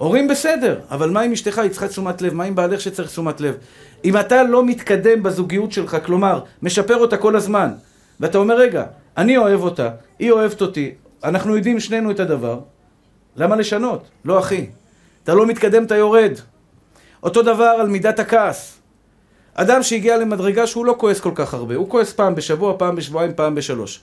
הורים 0.00 0.28
בסדר, 0.28 0.80
אבל 0.90 1.10
מה 1.10 1.20
עם 1.20 1.32
אשתך? 1.32 1.58
היא 1.58 1.70
צריכה 1.70 1.88
תשומת 1.88 2.22
לב, 2.22 2.34
מה 2.34 2.44
עם 2.44 2.54
בעלך 2.54 2.80
שצריך 2.80 3.08
תשומת 3.08 3.40
לב? 3.40 3.54
אם 4.04 4.16
אתה 4.16 4.42
לא 4.42 4.64
מתקדם 4.64 5.22
בזוגיות 5.22 5.72
שלך, 5.72 5.96
כלומר, 6.04 6.40
משפר 6.62 6.96
אותה 6.96 7.16
כל 7.16 7.36
הזמן, 7.36 7.70
ואתה 8.20 8.38
אומר, 8.38 8.56
רגע, 8.56 8.84
אני 9.16 9.36
אוהב 9.36 9.62
אותה, 9.62 9.90
היא 10.18 10.30
אוהבת 10.30 10.62
אותי, 10.62 10.94
אנחנו 11.24 11.56
יודעים 11.56 11.80
שנינו 11.80 12.10
את 12.10 12.20
הדבר, 12.20 12.60
למה 13.36 13.56
לשנות? 13.56 14.08
לא 14.24 14.38
אחי. 14.38 14.66
אתה 15.24 15.34
לא 15.34 15.46
מתקדם, 15.46 15.84
אתה 15.84 15.96
יורד. 15.96 16.32
אותו 17.22 17.42
דבר 17.42 17.76
על 17.80 17.86
מידת 17.86 18.18
הכעס. 18.18 18.78
אדם 19.54 19.82
שהגיע 19.82 20.16
למדרגה 20.16 20.66
שהוא 20.66 20.86
לא 20.86 20.94
כועס 20.98 21.20
כל 21.20 21.32
כך 21.34 21.54
הרבה, 21.54 21.74
הוא 21.74 21.90
כועס 21.90 22.12
פעם 22.12 22.34
בשבוע, 22.34 22.74
פעם 22.78 22.96
בשבועיים, 22.96 23.32
פעם 23.34 23.54
בשלוש. 23.54 24.00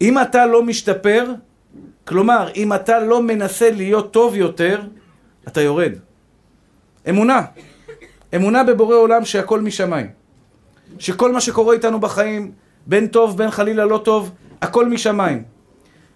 אם 0.00 0.18
אתה 0.18 0.46
לא 0.46 0.62
משתפר, 0.62 1.24
כלומר, 2.04 2.48
אם 2.56 2.72
אתה 2.72 3.00
לא 3.00 3.22
מנסה 3.22 3.70
להיות 3.70 4.12
טוב 4.12 4.36
יותר, 4.36 4.80
אתה 5.48 5.60
יורד. 5.60 5.92
אמונה. 7.08 7.42
אמונה 8.36 8.64
בבורא 8.64 8.96
עולם 8.96 9.24
שהכל 9.24 9.60
משמיים. 9.60 10.06
שכל 10.98 11.32
מה 11.32 11.40
שקורה 11.40 11.74
איתנו 11.74 12.00
בחיים, 12.00 12.52
בין 12.86 13.06
טוב, 13.06 13.36
בין 13.36 13.50
חלילה 13.50 13.84
לא 13.84 13.98
טוב, 13.98 14.30
הכל 14.62 14.88
משמיים. 14.88 15.42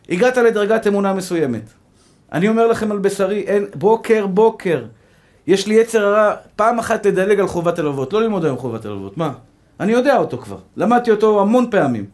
הגעת 0.08 0.36
לדרגת 0.36 0.86
אמונה 0.86 1.14
מסוימת. 1.14 1.62
אני 2.32 2.48
אומר 2.48 2.66
לכם 2.66 2.92
על 2.92 2.98
בשרי, 2.98 3.40
אין, 3.40 3.66
בוקר 3.74 4.26
בוקר, 4.26 4.84
יש 5.46 5.66
לי 5.66 5.74
יצר 5.74 6.04
הרע 6.06 6.34
פעם 6.56 6.78
אחת 6.78 7.06
לדלג 7.06 7.40
על 7.40 7.46
חובת 7.46 7.78
הלבבות, 7.78 8.12
לא 8.12 8.22
ללמוד 8.22 8.44
היום 8.44 8.58
חובת 8.58 8.84
הלבבות, 8.84 9.16
מה? 9.16 9.32
אני 9.80 9.92
יודע 9.92 10.16
אותו 10.16 10.38
כבר, 10.38 10.58
למדתי 10.76 11.10
אותו 11.10 11.40
המון 11.40 11.70
פעמים. 11.70 12.06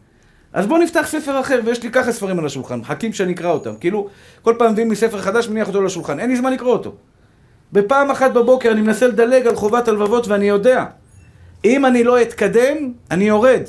אז 0.53 0.67
בואו 0.67 0.81
נפתח 0.81 1.05
ספר 1.07 1.39
אחר, 1.39 1.59
ויש 1.65 1.83
לי 1.83 1.91
ככה 1.91 2.11
ספרים 2.11 2.39
על 2.39 2.45
השולחן, 2.45 2.79
מחכים 2.79 3.13
שאני 3.13 3.33
אקרא 3.33 3.49
אותם. 3.51 3.75
כאילו, 3.79 4.07
כל 4.41 4.55
פעם 4.57 4.71
מביאים 4.71 4.89
לי 4.89 4.95
ספר 4.95 5.21
חדש, 5.21 5.47
מניח 5.47 5.67
אותו 5.67 5.81
לשולחן, 5.81 6.19
אין 6.19 6.29
לי 6.29 6.35
זמן 6.37 6.53
לקרוא 6.53 6.73
אותו. 6.73 6.95
בפעם 7.73 8.11
אחת 8.11 8.33
בבוקר 8.33 8.71
אני 8.71 8.81
מנסה 8.81 9.07
לדלג 9.07 9.47
על 9.47 9.55
חובת 9.55 9.87
הלבבות 9.87 10.27
ואני 10.27 10.45
יודע, 10.45 10.85
אם 11.65 11.85
אני 11.85 12.03
לא 12.03 12.21
אתקדם, 12.21 12.93
אני 13.11 13.23
יורד. 13.23 13.61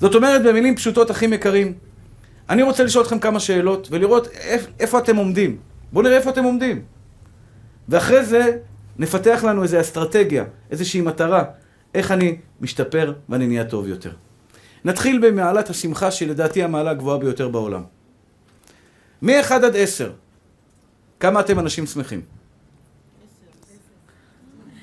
זאת 0.00 0.14
אומרת, 0.14 0.42
במילים 0.42 0.76
פשוטות, 0.76 1.10
אחים 1.10 1.32
יקרים, 1.32 1.72
אני 2.50 2.62
רוצה 2.62 2.84
לשאול 2.84 3.04
אתכם 3.04 3.18
כמה 3.18 3.40
שאלות 3.40 3.88
ולראות 3.90 4.26
איפ, 4.26 4.66
איפה 4.80 4.98
אתם 4.98 5.16
עומדים. 5.16 5.56
בואו 5.92 6.04
נראה 6.04 6.16
איפה 6.16 6.30
אתם 6.30 6.44
עומדים. 6.44 6.82
ואחרי 7.88 8.24
זה 8.24 8.58
נפתח 8.98 9.44
לנו 9.48 9.62
איזו 9.62 9.80
אסטרטגיה, 9.80 10.44
איזושהי 10.70 11.00
מטרה, 11.00 11.44
איך 11.94 12.12
אני 12.12 12.36
משתפר 12.60 13.12
ואני 13.28 13.46
נהיה 13.46 13.64
טוב 13.64 13.88
יותר. 13.88 14.10
נתחיל 14.84 15.28
במעלת 15.28 15.70
השמחה, 15.70 16.10
שהיא 16.10 16.28
לדעתי 16.28 16.62
המעלה 16.62 16.90
הגבוהה 16.90 17.18
ביותר 17.18 17.48
בעולם. 17.48 17.82
מ-1 19.22 19.54
עד 19.54 19.76
10, 19.76 20.12
כמה 21.20 21.40
אתם 21.40 21.58
אנשים 21.58 21.86
שמחים? 21.86 22.20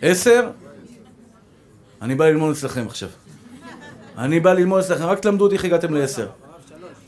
10? 0.01 0.49
אני 2.01 2.15
בא 2.15 2.25
ללמוד 2.25 2.55
אצלכם 2.55 2.85
עכשיו. 2.87 3.09
אני 4.17 4.39
בא 4.39 4.53
ללמוד 4.53 4.83
אצלכם, 4.83 5.03
רק 5.03 5.19
תלמדו 5.19 5.43
אותי 5.43 5.55
איך 5.55 5.65
הגעתם 5.65 5.93
ל-10. 5.93 6.21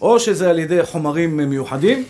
או 0.01 0.19
שזה 0.19 0.49
על 0.49 0.59
ידי 0.59 0.85
חומרים 0.85 1.37
מיוחדים, 1.37 2.03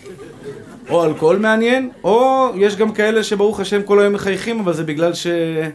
או 0.90 1.04
אלכוהול 1.04 1.36
מעניין, 1.38 1.90
או 2.04 2.48
יש 2.56 2.76
גם 2.76 2.92
כאלה 2.92 3.24
שברוך 3.24 3.60
השם 3.60 3.82
כל 3.82 4.00
היום 4.00 4.12
מחייכים, 4.12 4.60
אבל 4.60 4.72
זה 4.74 4.84
בגלל 4.84 5.12
שהם 5.14 5.70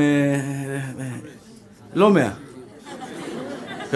אה, 0.00 0.80
לא 1.94 2.10
מאה. 2.10 2.45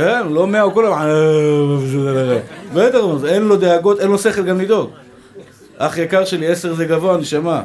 כן, 0.01 0.29
לא 0.29 0.47
מאה, 0.47 0.61
הוא 0.61 0.73
כל 0.73 0.85
היום... 0.87 1.85
בטח, 2.75 2.99
אין 3.29 3.43
לו 3.43 3.57
דאגות, 3.57 4.01
אין 4.01 4.09
לו 4.11 4.19
שכל 4.19 4.43
גם 4.43 4.61
לדאוג. 4.61 4.91
אח 5.79 5.99
יקר 5.99 6.25
שלי, 6.25 6.47
עשר 6.47 6.75
זה 6.75 6.85
גבוה, 6.85 7.17
נשמה. 7.17 7.63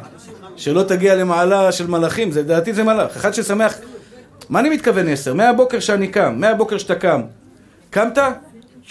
שלא 0.56 0.84
תגיע 0.84 1.16
למעלה 1.16 1.72
של 1.72 1.88
מלאכים, 1.88 2.32
זה 2.32 2.40
לדעתי 2.40 2.74
זה 2.74 2.84
מלאך. 2.84 3.16
אחד 3.16 3.34
ששמח... 3.34 3.78
מה 4.50 4.60
אני 4.60 4.70
מתכוון 4.70 5.08
עשר? 5.08 5.34
מהבוקר 5.34 5.80
שאני 5.80 6.08
קם, 6.08 6.36
מהבוקר 6.38 6.78
שאתה 6.78 6.96
קם. 6.96 7.22
קמת? 7.90 8.18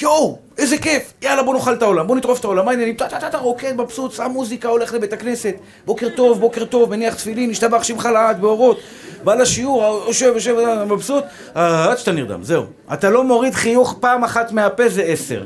יואו, 0.01 0.39
איזה 0.59 0.79
כיף, 0.79 1.13
יאללה 1.23 1.43
בוא 1.43 1.55
נאכל 1.55 1.75
את 1.75 1.83
העולם, 1.83 2.07
בוא 2.07 2.17
נטרוף 2.17 2.41
את 2.41 2.45
העולם, 2.45 2.65
מה 2.65 2.71
העניינים? 2.71 2.95
טה 2.95 3.09
טה 3.09 3.21
טה 3.21 3.31
טה, 3.31 3.39
רוקד, 3.39 3.73
מבסוט, 3.77 4.13
שם 4.13 4.31
מוזיקה, 4.31 4.69
הולך 4.69 4.95
לבית 4.95 5.13
הכנסת, 5.13 5.55
בוקר 5.87 6.09
טוב, 6.17 6.41
בוקר 6.41 6.65
טוב, 6.65 6.91
מניח 6.91 7.15
תפילין, 7.15 7.51
השתבח 7.51 7.83
שמך 7.83 8.07
לעד 8.13 8.41
באורות, 8.41 8.81
בא 9.25 9.35
לשיעור, 9.35 10.05
יושב, 10.07 10.33
יושב, 10.35 10.85
מבסוט, 10.87 11.25
אה, 11.57 11.91
עד 11.91 11.99
שאתה 11.99 12.13
נרדם, 12.13 12.43
זהו. 12.43 12.65
אתה 12.93 13.11
לא 13.11 13.25
מוריד 13.25 13.55
חיוך 13.55 13.97
פעם 14.01 14.25
אחת 14.25 14.53
מהפה 14.53 14.89
זה 14.89 15.03
עשר. 15.03 15.45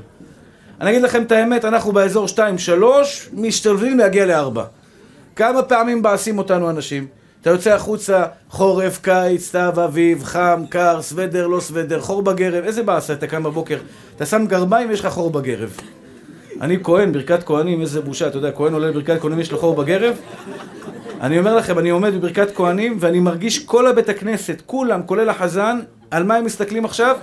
אני 0.80 0.90
אגיד 0.90 1.02
לכם 1.02 1.22
את 1.22 1.32
האמת, 1.32 1.64
אנחנו 1.64 1.92
באזור 1.92 2.28
שתיים, 2.28 2.58
שלוש, 2.58 3.28
משתלבים 3.32 3.98
להגיע 3.98 4.26
לארבע. 4.26 4.64
כמה 5.36 5.62
פעמים 5.62 6.02
בעשים 6.02 6.38
אותנו 6.38 6.70
אנשים? 6.70 7.06
אתה 7.42 7.50
יוצא 7.50 7.74
החוצה, 7.74 8.24
חורף, 8.50 8.98
קיץ, 9.02 9.42
סתיו, 9.42 9.84
אביב, 9.84 10.24
חם, 10.24 10.62
קר, 10.68 11.02
סוודר, 11.02 11.46
לא 11.46 11.60
סוודר, 11.60 12.00
חור 12.00 12.22
בגרב, 12.22 12.64
איזה 12.64 12.82
באסה, 12.82 13.12
אתה 13.12 13.26
קם 13.26 13.42
בבוקר, 13.42 13.78
אתה 14.16 14.26
שם 14.26 14.46
גרביים 14.46 14.88
ויש 14.88 15.00
לך 15.00 15.06
חור 15.06 15.30
בגרב. 15.30 15.76
אני 16.60 16.78
כהן, 16.82 17.12
ברכת 17.12 17.42
כהנים, 17.42 17.80
איזה 17.80 18.00
בושה, 18.00 18.26
אתה 18.26 18.36
יודע, 18.38 18.52
כהן 18.52 18.72
עולה 18.72 18.88
לברכת 18.88 19.20
כהנים, 19.20 19.40
יש 19.40 19.52
לו 19.52 19.58
חור 19.58 19.76
בגרב? 19.76 20.16
אני 21.20 21.38
אומר 21.38 21.56
לכם, 21.56 21.78
אני 21.78 21.90
עומד 21.90 22.14
בברכת 22.14 22.54
כהנים 22.54 22.96
ואני 23.00 23.20
מרגיש 23.20 23.58
כל 23.58 23.86
הבית 23.86 24.08
הכנסת, 24.08 24.62
כולם, 24.66 25.02
כולל 25.06 25.28
החזן, 25.28 25.78
על 26.10 26.24
מה 26.24 26.36
הם 26.36 26.44
מסתכלים 26.44 26.84
עכשיו? 26.84 27.16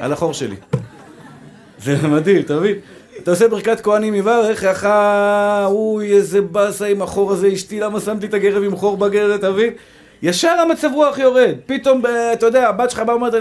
על 0.00 0.12
החור 0.12 0.34
שלי. 0.34 0.56
זה 1.78 2.08
מדהים, 2.08 2.40
אתה 2.40 2.56
מבין? 2.56 2.74
אתה 3.28 3.34
עושה 3.34 3.48
ברכת 3.48 3.80
כהנים 3.80 4.14
יברך, 4.14 4.62
יחה, 4.62 5.64
אוי, 5.66 6.12
איזה 6.12 6.40
באסה 6.40 6.86
עם 6.86 7.02
החור 7.02 7.32
הזה, 7.32 7.52
אשתי, 7.52 7.80
למה 7.80 8.00
שמתי 8.00 8.26
את 8.26 8.34
הגרב 8.34 8.62
עם 8.62 8.76
חור 8.76 8.96
בגרב, 8.96 9.30
אתה 9.30 9.50
מבין? 9.50 9.72
ישר 10.22 10.48
המצב 10.48 10.88
רוח 10.94 11.18
יורד. 11.18 11.54
פתאום, 11.66 12.02
אתה 12.32 12.46
יודע, 12.46 12.68
הבת 12.68 12.90
שלך 12.90 13.00
באה 13.00 13.14
ואומרת, 13.14 13.34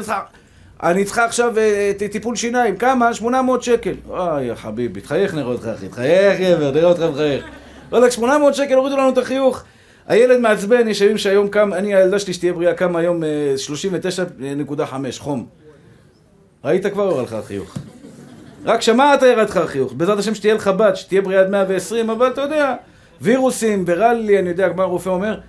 אני 0.83 1.05
צריכה 1.05 1.25
עכשיו 1.25 1.57
אה, 1.57 1.91
טיפול 2.11 2.35
שיניים, 2.35 2.77
כמה? 2.77 3.13
800 3.13 3.63
שקל. 3.63 3.93
אוי, 4.09 4.55
חביבי, 4.55 5.01
תחייך 5.01 5.33
נראה 5.33 5.51
אותך, 5.51 5.67
אחי, 5.67 5.87
תחייך 5.87 6.39
גבר, 6.39 6.71
נראה 6.71 6.89
אותך 6.89 7.01
מחייך. 7.01 7.43
וואלכ, 7.91 8.11
800 8.11 8.55
שקל, 8.55 8.73
הורידו 8.73 8.97
לנו 8.97 9.09
את 9.09 9.17
החיוך. 9.17 9.63
הילד 10.07 10.39
מעצבן, 10.39 10.87
יש 10.87 11.01
ימים 11.01 11.17
שהיום 11.17 11.47
קם, 11.47 11.73
אני, 11.73 11.95
הילדה 11.95 12.19
שלי 12.19 12.33
שתהיה 12.33 12.53
בריאה, 12.53 12.73
קמה 12.73 12.99
היום 12.99 13.23
39.5, 13.57 14.81
אה, 14.83 15.11
חום. 15.17 15.45
ראית 16.65 16.85
כבר, 16.85 17.09
הורא 17.09 17.23
לך 17.23 17.33
החיוך. 17.33 17.77
רק 18.67 18.81
שמעת 18.81 19.21
ירד 19.21 19.49
לך 19.49 19.57
החיוך. 19.57 19.93
בעזרת 19.93 20.19
השם 20.19 20.35
שתהיה 20.35 20.53
לך 20.53 20.67
בת, 20.67 20.95
שתהיה 20.95 21.21
בריאה 21.21 21.41
עד 21.41 21.49
120, 21.49 22.09
אבל 22.09 22.27
אתה 22.27 22.41
יודע, 22.41 22.75
וירוסים, 23.21 23.85
ברלי, 23.85 24.39
אני 24.39 24.49
יודע 24.49 24.67
מה 24.75 24.83
הרופא 24.83 25.09
אומר. 25.09 25.39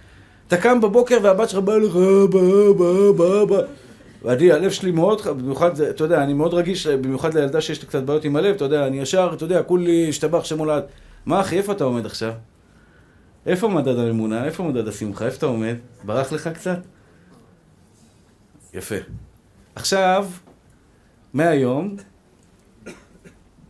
אתה 0.47 0.57
קם 0.57 0.81
בבוקר 0.81 1.19
והבת 1.23 1.49
שלך 1.49 1.61
באה 1.61 1.79
לך, 1.79 1.97
אבא, 1.97 2.41
אבא, 2.71 3.11
אבא, 3.11 3.43
אבא. 3.43 3.61
ואני, 4.23 4.53
הלב 4.53 4.71
שלי 4.71 4.91
מאוד, 4.91 5.23
במיוחד, 5.27 5.81
אתה 5.81 6.05
יודע, 6.05 6.23
אני 6.23 6.33
מאוד 6.33 6.55
רגיש, 6.55 6.87
במיוחד 6.87 7.35
לילדה 7.35 7.61
שיש 7.61 7.81
לי 7.81 7.87
קצת 7.87 8.03
בעיות 8.03 8.25
עם 8.25 8.37
הלב, 8.37 8.55
אתה 8.55 8.65
יודע, 8.65 8.87
אני 8.87 9.01
ישר, 9.01 9.31
אתה 9.33 9.45
יודע, 9.45 9.63
כולי 9.63 10.09
השתבח 10.09 10.45
שמולד. 10.45 10.83
מה 11.27 11.41
אחי, 11.41 11.59
איפה 11.59 11.73
אתה 11.73 11.85
עומד 11.85 12.07
עכשיו? 12.07 12.33
איפה 13.47 13.69
מדד 13.69 13.99
האמונה? 13.99 14.45
איפה 14.45 14.63
מדד 14.63 14.89
השמחה? 14.89 15.27
איפה 15.27 15.37
אתה 15.37 15.47
עומד? 15.47 15.75
ברח 16.05 16.33
לך 16.33 16.49
קצת? 16.49 16.79
יפה. 18.75 18.97
עכשיו, 19.75 20.27
מהיום, 21.35 21.97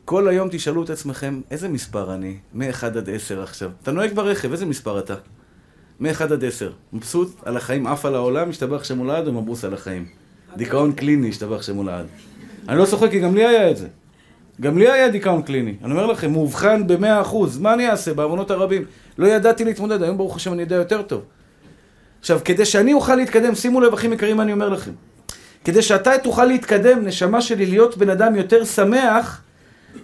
כל 0.08 0.28
היום 0.28 0.48
תשאלו 0.52 0.84
את 0.84 0.90
עצמכם, 0.90 1.40
איזה 1.50 1.68
מספר 1.68 2.14
אני? 2.14 2.36
מ-1 2.54 2.86
עד 2.86 3.10
10 3.10 3.42
עכשיו. 3.42 3.70
אתה 3.82 3.92
נוהג 3.92 4.14
ברכב, 4.14 4.52
איזה 4.52 4.66
מספר 4.66 4.98
אתה? 4.98 5.14
מ-1 6.00 6.22
עד 6.22 6.44
10. 6.44 6.72
מבסוט 6.92 7.40
על 7.44 7.56
החיים, 7.56 7.86
עף 7.86 8.04
על 8.04 8.14
העולם, 8.14 8.48
משתבח 8.48 8.84
שמולד 8.84 9.28
ומבוס 9.28 9.64
על 9.64 9.74
החיים. 9.74 10.06
דיכאון 10.56 10.92
קליני, 10.92 11.28
השתבח 11.28 11.62
שמולד. 11.62 12.06
אני 12.68 12.78
לא 12.78 12.84
צוחק, 12.84 13.10
כי 13.10 13.20
גם 13.20 13.34
לי 13.34 13.46
היה 13.46 13.70
את 13.70 13.76
זה. 13.76 13.86
גם 14.60 14.78
לי 14.78 14.90
היה 14.90 15.08
דיכאון 15.08 15.42
קליני. 15.42 15.74
אני 15.84 15.92
אומר 15.92 16.06
לכם, 16.06 16.32
מאובחן 16.32 16.86
ב-100%. 16.86 17.36
מה 17.60 17.74
אני 17.74 17.90
אעשה 17.90 18.14
בעוונות 18.14 18.50
הרבים? 18.50 18.84
לא 19.18 19.26
ידעתי 19.26 19.64
להתמודד, 19.64 20.02
היום 20.02 20.16
ברוך 20.16 20.36
השם 20.36 20.52
אני 20.52 20.62
יודע 20.62 20.76
יותר 20.76 21.02
טוב. 21.02 21.22
עכשיו, 22.20 22.40
כדי 22.44 22.64
שאני 22.64 22.92
אוכל 22.92 23.14
להתקדם, 23.14 23.54
שימו 23.54 23.80
לב, 23.80 23.92
אחים 23.92 24.12
יקרים, 24.12 24.36
מה 24.36 24.42
אני 24.42 24.52
אומר 24.52 24.68
לכם. 24.68 24.92
כדי 25.64 25.82
שאתה 25.82 26.10
תוכל 26.22 26.44
להתקדם, 26.44 27.04
נשמה 27.04 27.42
שלי, 27.42 27.66
להיות 27.66 27.96
בן 27.96 28.10
אדם 28.10 28.36
יותר 28.36 28.64
שמח, 28.64 29.42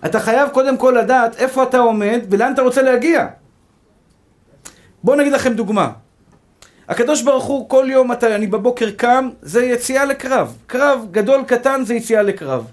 אתה 0.07 0.21
חייב 0.21 0.49
קודם 0.49 0.77
כל 0.77 0.97
לדעת 1.01 1.37
איפה 1.37 1.63
אתה 1.63 1.79
עומד 1.79 2.21
ולאן 2.31 2.53
אתה 2.53 2.63
רוצה 2.63 2.83
להגיע. 2.83 3.27
בואו 5.03 5.17
נגיד 5.17 5.33
לכם 5.33 5.55
דוגמה. 5.55 5.91
הקדוש 6.89 7.23
ברוך 7.23 7.45
הוא, 7.45 7.69
כל 7.69 7.87
יום 7.89 8.13
אתה, 8.13 8.35
אני 8.35 8.47
בבוקר 8.47 8.91
קם, 8.91 9.29
זה 9.43 9.65
יציאה 9.65 10.05
לקרב. 10.05 10.57
קרב 10.67 11.07
גדול 11.11 11.45
קטן 11.47 11.85
זה 11.85 11.95
יציאה 11.95 12.23
לקרב. 12.23 12.67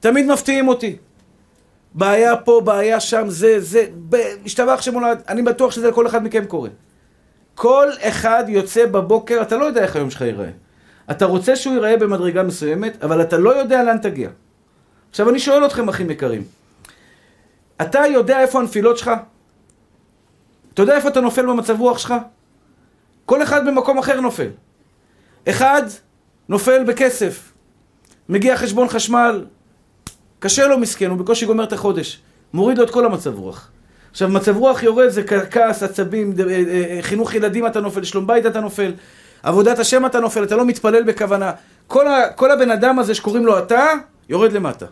תמיד 0.00 0.26
מפתיעים 0.26 0.68
אותי. 0.68 0.96
בעיה 1.94 2.36
פה, 2.36 2.60
בעיה 2.64 3.00
שם, 3.00 3.24
זה, 3.28 3.60
זה, 3.60 3.84
משתבח 4.44 4.82
שמולד, 4.82 5.22
אני 5.28 5.42
בטוח 5.42 5.72
שזה 5.72 5.88
לכל 5.88 6.06
אחד 6.06 6.24
מכם 6.24 6.44
קורה. 6.44 6.70
כל 7.54 7.88
אחד 8.00 8.44
יוצא 8.48 8.86
בבוקר, 8.86 9.42
אתה 9.42 9.56
לא 9.56 9.64
יודע 9.64 9.82
איך 9.82 9.96
היום 9.96 10.10
שלך 10.10 10.20
ייראה. 10.20 10.50
אתה 11.10 11.24
רוצה 11.24 11.56
שהוא 11.56 11.74
ייראה 11.74 11.96
במדרגה 11.96 12.42
מסוימת, 12.42 13.04
אבל 13.04 13.22
אתה 13.22 13.38
לא 13.38 13.56
יודע 13.56 13.82
לאן 13.82 13.98
תגיע. 13.98 14.28
עכשיו 15.10 15.30
אני 15.30 15.38
שואל 15.38 15.66
אתכם, 15.66 15.88
אחים 15.88 16.10
יקרים, 16.10 16.44
אתה 17.82 18.06
יודע 18.06 18.40
איפה 18.40 18.60
הנפילות 18.60 18.98
שלך? 18.98 19.10
אתה 20.74 20.82
יודע 20.82 20.96
איפה 20.96 21.08
אתה 21.08 21.20
נופל 21.20 21.46
במצב 21.46 21.80
רוח 21.80 21.98
שלך? 21.98 22.14
כל 23.24 23.42
אחד 23.42 23.66
במקום 23.66 23.98
אחר 23.98 24.20
נופל. 24.20 24.48
אחד 25.48 25.82
נופל 26.48 26.84
בכסף, 26.84 27.52
מגיע 28.28 28.56
חשבון 28.56 28.88
חשמל, 28.88 29.44
קשה 30.38 30.66
לו 30.66 30.78
מסכן, 30.78 31.10
הוא 31.10 31.18
בקושי 31.18 31.46
גומר 31.46 31.64
את 31.64 31.72
החודש. 31.72 32.20
מוריד 32.52 32.78
לו 32.78 32.84
את 32.84 32.90
כל 32.90 33.06
המצב 33.06 33.38
רוח. 33.38 33.70
עכשיו, 34.10 34.28
מצב 34.28 34.56
רוח 34.56 34.82
יורד 34.82 35.08
זה 35.08 35.22
כעס, 35.50 35.82
עצבים, 35.82 36.32
אה, 36.38 36.44
אה, 36.48 36.96
אה, 36.96 36.98
חינוך 37.02 37.34
ילדים 37.34 37.66
אתה 37.66 37.80
נופל, 37.80 38.04
שלום 38.04 38.26
בית 38.26 38.46
אתה 38.46 38.60
נופל, 38.60 38.92
עבודת 39.42 39.78
השם 39.78 40.06
אתה 40.06 40.20
נופל, 40.20 40.42
אתה 40.42 40.56
לא 40.56 40.66
מתפלל 40.66 41.02
בכוונה. 41.02 41.52
כל, 41.86 42.08
ה, 42.08 42.32
כל 42.32 42.50
הבן 42.50 42.70
אדם 42.70 42.98
הזה 42.98 43.14
שקוראים 43.14 43.46
לו 43.46 43.58
אתה, 43.58 43.84
יורד 44.28 44.52
למטה. 44.52 44.86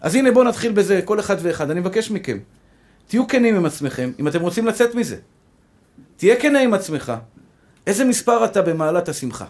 אז 0.00 0.14
הנה 0.14 0.32
בואו 0.32 0.44
נתחיל 0.44 0.72
בזה, 0.72 1.00
כל 1.04 1.20
אחד 1.20 1.36
ואחד. 1.42 1.70
אני 1.70 1.80
מבקש 1.80 2.10
מכם, 2.10 2.38
תהיו 3.06 3.28
כנים 3.28 3.56
עם 3.56 3.64
עצמכם, 3.64 4.12
אם 4.20 4.28
אתם 4.28 4.40
רוצים 4.40 4.66
לצאת 4.66 4.94
מזה. 4.94 5.16
תהיה 6.16 6.36
כנה 6.40 6.60
עם 6.60 6.74
עצמך. 6.74 7.12
איזה 7.86 8.04
מספר 8.04 8.44
אתה 8.44 8.62
במעלת 8.62 9.08
השמחה? 9.08 9.44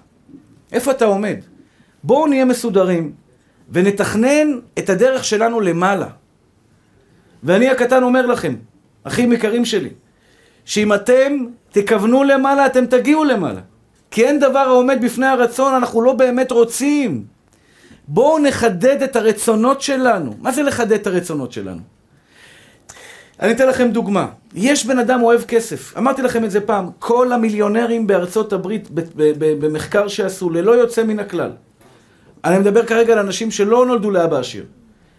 איפה 0.72 0.90
אתה 0.90 1.04
עומד? 1.04 1.36
בואו 2.02 2.26
נהיה 2.26 2.44
מסודרים 2.44 3.12
ונתכנן 3.70 4.58
את 4.78 4.90
הדרך 4.90 5.24
שלנו 5.24 5.60
למעלה. 5.60 6.08
ואני 7.42 7.68
הקטן 7.68 8.02
אומר 8.02 8.26
לכם, 8.26 8.54
אחים 9.04 9.32
יקרים 9.32 9.64
שלי, 9.64 9.90
שאם 10.64 10.94
אתם 10.94 11.32
תכוונו 11.70 12.24
למעלה, 12.24 12.66
אתם 12.66 12.86
תגיעו 12.86 13.24
למעלה. 13.24 13.60
כי 14.10 14.26
אין 14.26 14.40
דבר 14.40 14.58
העומד 14.58 14.98
בפני 15.02 15.26
הרצון, 15.26 15.74
אנחנו 15.74 16.02
לא 16.02 16.12
באמת 16.12 16.50
רוצים. 16.50 17.33
בואו 18.08 18.38
נחדד 18.38 19.02
את 19.02 19.16
הרצונות 19.16 19.80
שלנו. 19.80 20.34
מה 20.38 20.52
זה 20.52 20.62
לחדד 20.62 20.92
את 20.92 21.06
הרצונות 21.06 21.52
שלנו? 21.52 21.80
אני 23.40 23.52
אתן 23.52 23.68
לכם 23.68 23.90
דוגמה. 23.90 24.28
יש 24.54 24.86
בן 24.86 24.98
אדם 24.98 25.22
אוהב 25.22 25.42
כסף. 25.42 25.96
אמרתי 25.98 26.22
לכם 26.22 26.44
את 26.44 26.50
זה 26.50 26.60
פעם. 26.60 26.90
כל 26.98 27.32
המיליונרים 27.32 28.06
בארצות 28.06 28.52
הברית, 28.52 28.88
במחקר 29.38 30.08
שעשו, 30.08 30.50
ללא 30.50 30.72
יוצא 30.72 31.04
מן 31.04 31.18
הכלל. 31.18 31.50
אני 32.44 32.58
מדבר 32.58 32.86
כרגע 32.86 33.12
על 33.12 33.18
אנשים 33.18 33.50
שלא 33.50 33.86
נולדו 33.86 34.10
לאבא 34.10 34.38
עשיר. 34.38 34.64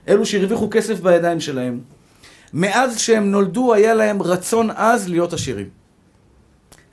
אלו 0.08 0.26
שהרוויחו 0.26 0.68
כסף 0.72 1.00
בידיים 1.00 1.40
שלהם. 1.40 1.80
מאז 2.54 3.00
שהם 3.00 3.32
נולדו 3.32 3.74
היה 3.74 3.94
להם 3.94 4.22
רצון 4.22 4.70
עז 4.70 5.10
להיות 5.10 5.34
עשירים. 5.34 5.70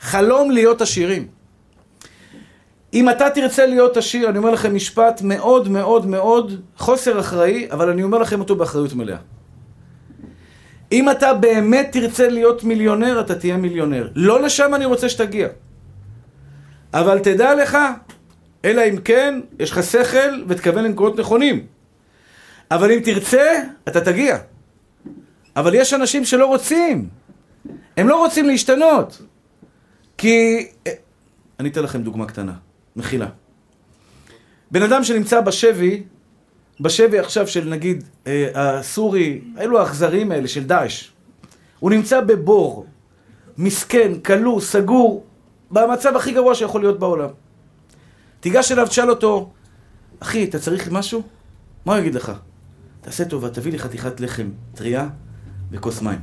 חלום 0.01 0.51
להיות 0.51 0.81
עשירים. 0.81 1.42
אם 2.95 3.11
אתה 3.11 3.31
תרצה 3.31 3.67
להיות 3.67 3.97
עשיר, 3.97 4.29
אני 4.29 4.39
אומר 4.39 4.51
לכם 4.51 4.75
משפט 4.75 5.23
מאוד 5.23 5.69
מאוד 5.69 6.07
מאוד 6.07 6.61
חוסר 6.77 7.21
אחראי, 7.21 7.69
אבל 7.71 7.91
אני 7.91 8.03
אומר 8.03 8.19
לכם 8.19 8.41
אותו 8.41 8.57
באחריות 8.57 8.95
מלאה. 8.95 9.17
אם 10.93 11.11
אתה 11.11 11.35
באמת 11.35 11.89
תרצה 11.93 12.29
להיות 12.29 12.65
מיליונר, 12.65 13.21
אתה 13.21 13.35
תהיה 13.35 13.57
מיליונר. 13.57 14.09
לא 14.15 14.43
לשם 14.43 14.75
אני 14.75 14.85
רוצה 14.85 15.09
שתגיע. 15.09 15.49
אבל 16.95 17.19
תדע 17.19 17.55
לך, 17.55 17.79
אלא 18.65 18.83
אם 18.91 18.97
כן, 18.97 19.41
יש 19.59 19.71
לך 19.71 19.83
שכל 19.83 20.43
ותכוון 20.49 20.85
למקומות 20.85 21.19
נכונים. 21.19 21.67
אבל 22.71 22.93
אם 22.93 23.01
תרצה, 23.05 23.63
אתה 23.89 24.01
תגיע. 24.01 24.39
אבל 25.57 25.75
יש 25.75 25.95
אנשים 25.95 26.25
שלא 26.25 26.47
רוצים. 26.47 27.09
הם 27.97 28.09
לא 28.09 28.17
רוצים 28.17 28.47
להשתנות. 28.49 29.23
כי... 30.19 30.67
אני 31.61 31.69
אתן 31.69 31.83
לכם 31.83 32.03
דוגמה 32.03 32.27
קטנה. 32.27 32.53
מחילה. 32.97 33.29
בן 34.71 34.83
אדם 34.83 35.05
שנמצא 35.05 35.41
בשבי, 35.41 36.03
בשבי 36.81 37.19
עכשיו 37.19 37.49
של 37.49 37.69
נגיד 37.69 38.05
אה, 38.27 38.51
הסורי, 38.55 39.41
אלו 39.59 39.81
האכזריים 39.81 40.33
האלה 40.33 40.49
של 40.49 40.65
דאעש. 40.65 41.09
הוא 41.79 41.91
נמצא 41.91 42.21
בבור, 42.21 42.87
מסכן, 43.59 44.21
כלוא, 44.21 44.61
סגור, 44.61 45.25
במצב 45.71 46.17
הכי 46.17 46.33
גרוע 46.33 46.55
שיכול 46.55 46.81
להיות 46.81 46.99
בעולם. 46.99 47.29
תיגש 48.41 48.73
אליו, 48.73 48.87
תשאל 48.87 49.11
אותו, 49.11 49.51
אחי, 50.21 50.45
אתה 50.45 50.59
צריך 50.59 50.89
משהו? 50.93 51.23
מה 51.87 51.93
הוא 51.93 52.01
יגיד 52.01 52.15
לך? 52.15 52.33
תעשה 53.01 53.25
טובה, 53.25 53.51
תביא 53.51 53.73
לי 53.73 53.79
חתיכת 53.79 54.21
לחם 54.21 54.51
טריה 54.75 55.09
וכוס 55.71 56.03
מים. 56.03 56.21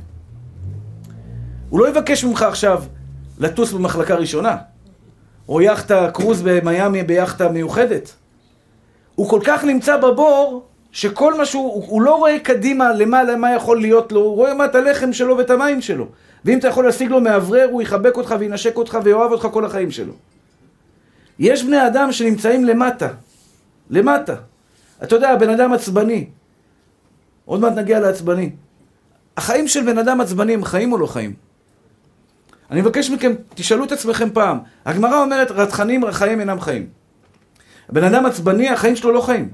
הוא 1.68 1.80
לא 1.80 1.88
יבקש 1.88 2.24
ממך 2.24 2.42
עכשיו 2.42 2.84
לטוס 3.38 3.72
במחלקה 3.72 4.14
ראשונה. 4.14 4.56
או 5.50 5.60
יאכטה 5.60 6.10
קרוז 6.10 6.42
במיאמי 6.42 7.02
ביאכטה 7.02 7.48
מיוחדת. 7.48 8.12
הוא 9.14 9.28
כל 9.28 9.40
כך 9.44 9.64
נמצא 9.64 9.96
בבור, 9.96 10.66
שכל 10.92 11.34
מה 11.34 11.44
שהוא, 11.44 11.74
הוא, 11.74 11.84
הוא 11.88 12.02
לא 12.02 12.14
רואה 12.14 12.38
קדימה 12.38 12.92
למה, 12.92 13.22
למה 13.22 13.54
יכול 13.54 13.80
להיות 13.80 14.12
לו, 14.12 14.20
הוא 14.20 14.36
רואה 14.36 14.54
מה 14.54 14.64
את 14.64 14.74
הלחם 14.74 15.12
שלו 15.12 15.38
ואת 15.38 15.50
המים 15.50 15.80
שלו. 15.80 16.06
ואם 16.44 16.58
אתה 16.58 16.68
יכול 16.68 16.84
להשיג 16.84 17.10
לו 17.10 17.20
מאוורר, 17.20 17.68
הוא 17.70 17.82
יחבק 17.82 18.16
אותך 18.16 18.34
וינשק 18.38 18.76
אותך 18.76 18.98
ויאהב 19.04 19.32
אותך 19.32 19.48
כל 19.52 19.64
החיים 19.64 19.90
שלו. 19.90 20.12
יש 21.38 21.64
בני 21.64 21.86
אדם 21.86 22.12
שנמצאים 22.12 22.64
למטה, 22.64 23.08
למטה. 23.90 24.34
אתה 25.02 25.16
יודע, 25.16 25.36
בן 25.36 25.50
אדם 25.50 25.72
עצבני, 25.72 26.26
עוד 27.44 27.60
מעט 27.60 27.72
נגיע 27.72 28.00
לעצבני. 28.00 28.50
החיים 29.36 29.68
של 29.68 29.86
בן 29.86 29.98
אדם 29.98 30.20
עצבני 30.20 30.54
הם 30.54 30.64
חיים 30.64 30.92
או 30.92 30.98
לא 30.98 31.06
חיים? 31.06 31.49
אני 32.70 32.80
מבקש 32.80 33.10
מכם, 33.10 33.32
תשאלו 33.54 33.84
את 33.84 33.92
עצמכם 33.92 34.30
פעם. 34.30 34.58
הגמרא 34.84 35.22
אומרת, 35.22 35.50
רתחנים 35.50 36.04
רחיים 36.04 36.40
אינם 36.40 36.60
חיים. 36.60 36.86
הבן 37.88 38.04
אדם 38.04 38.26
עצבני, 38.26 38.68
החיים 38.68 38.96
שלו 38.96 39.12
לא 39.12 39.20
חיים. 39.20 39.48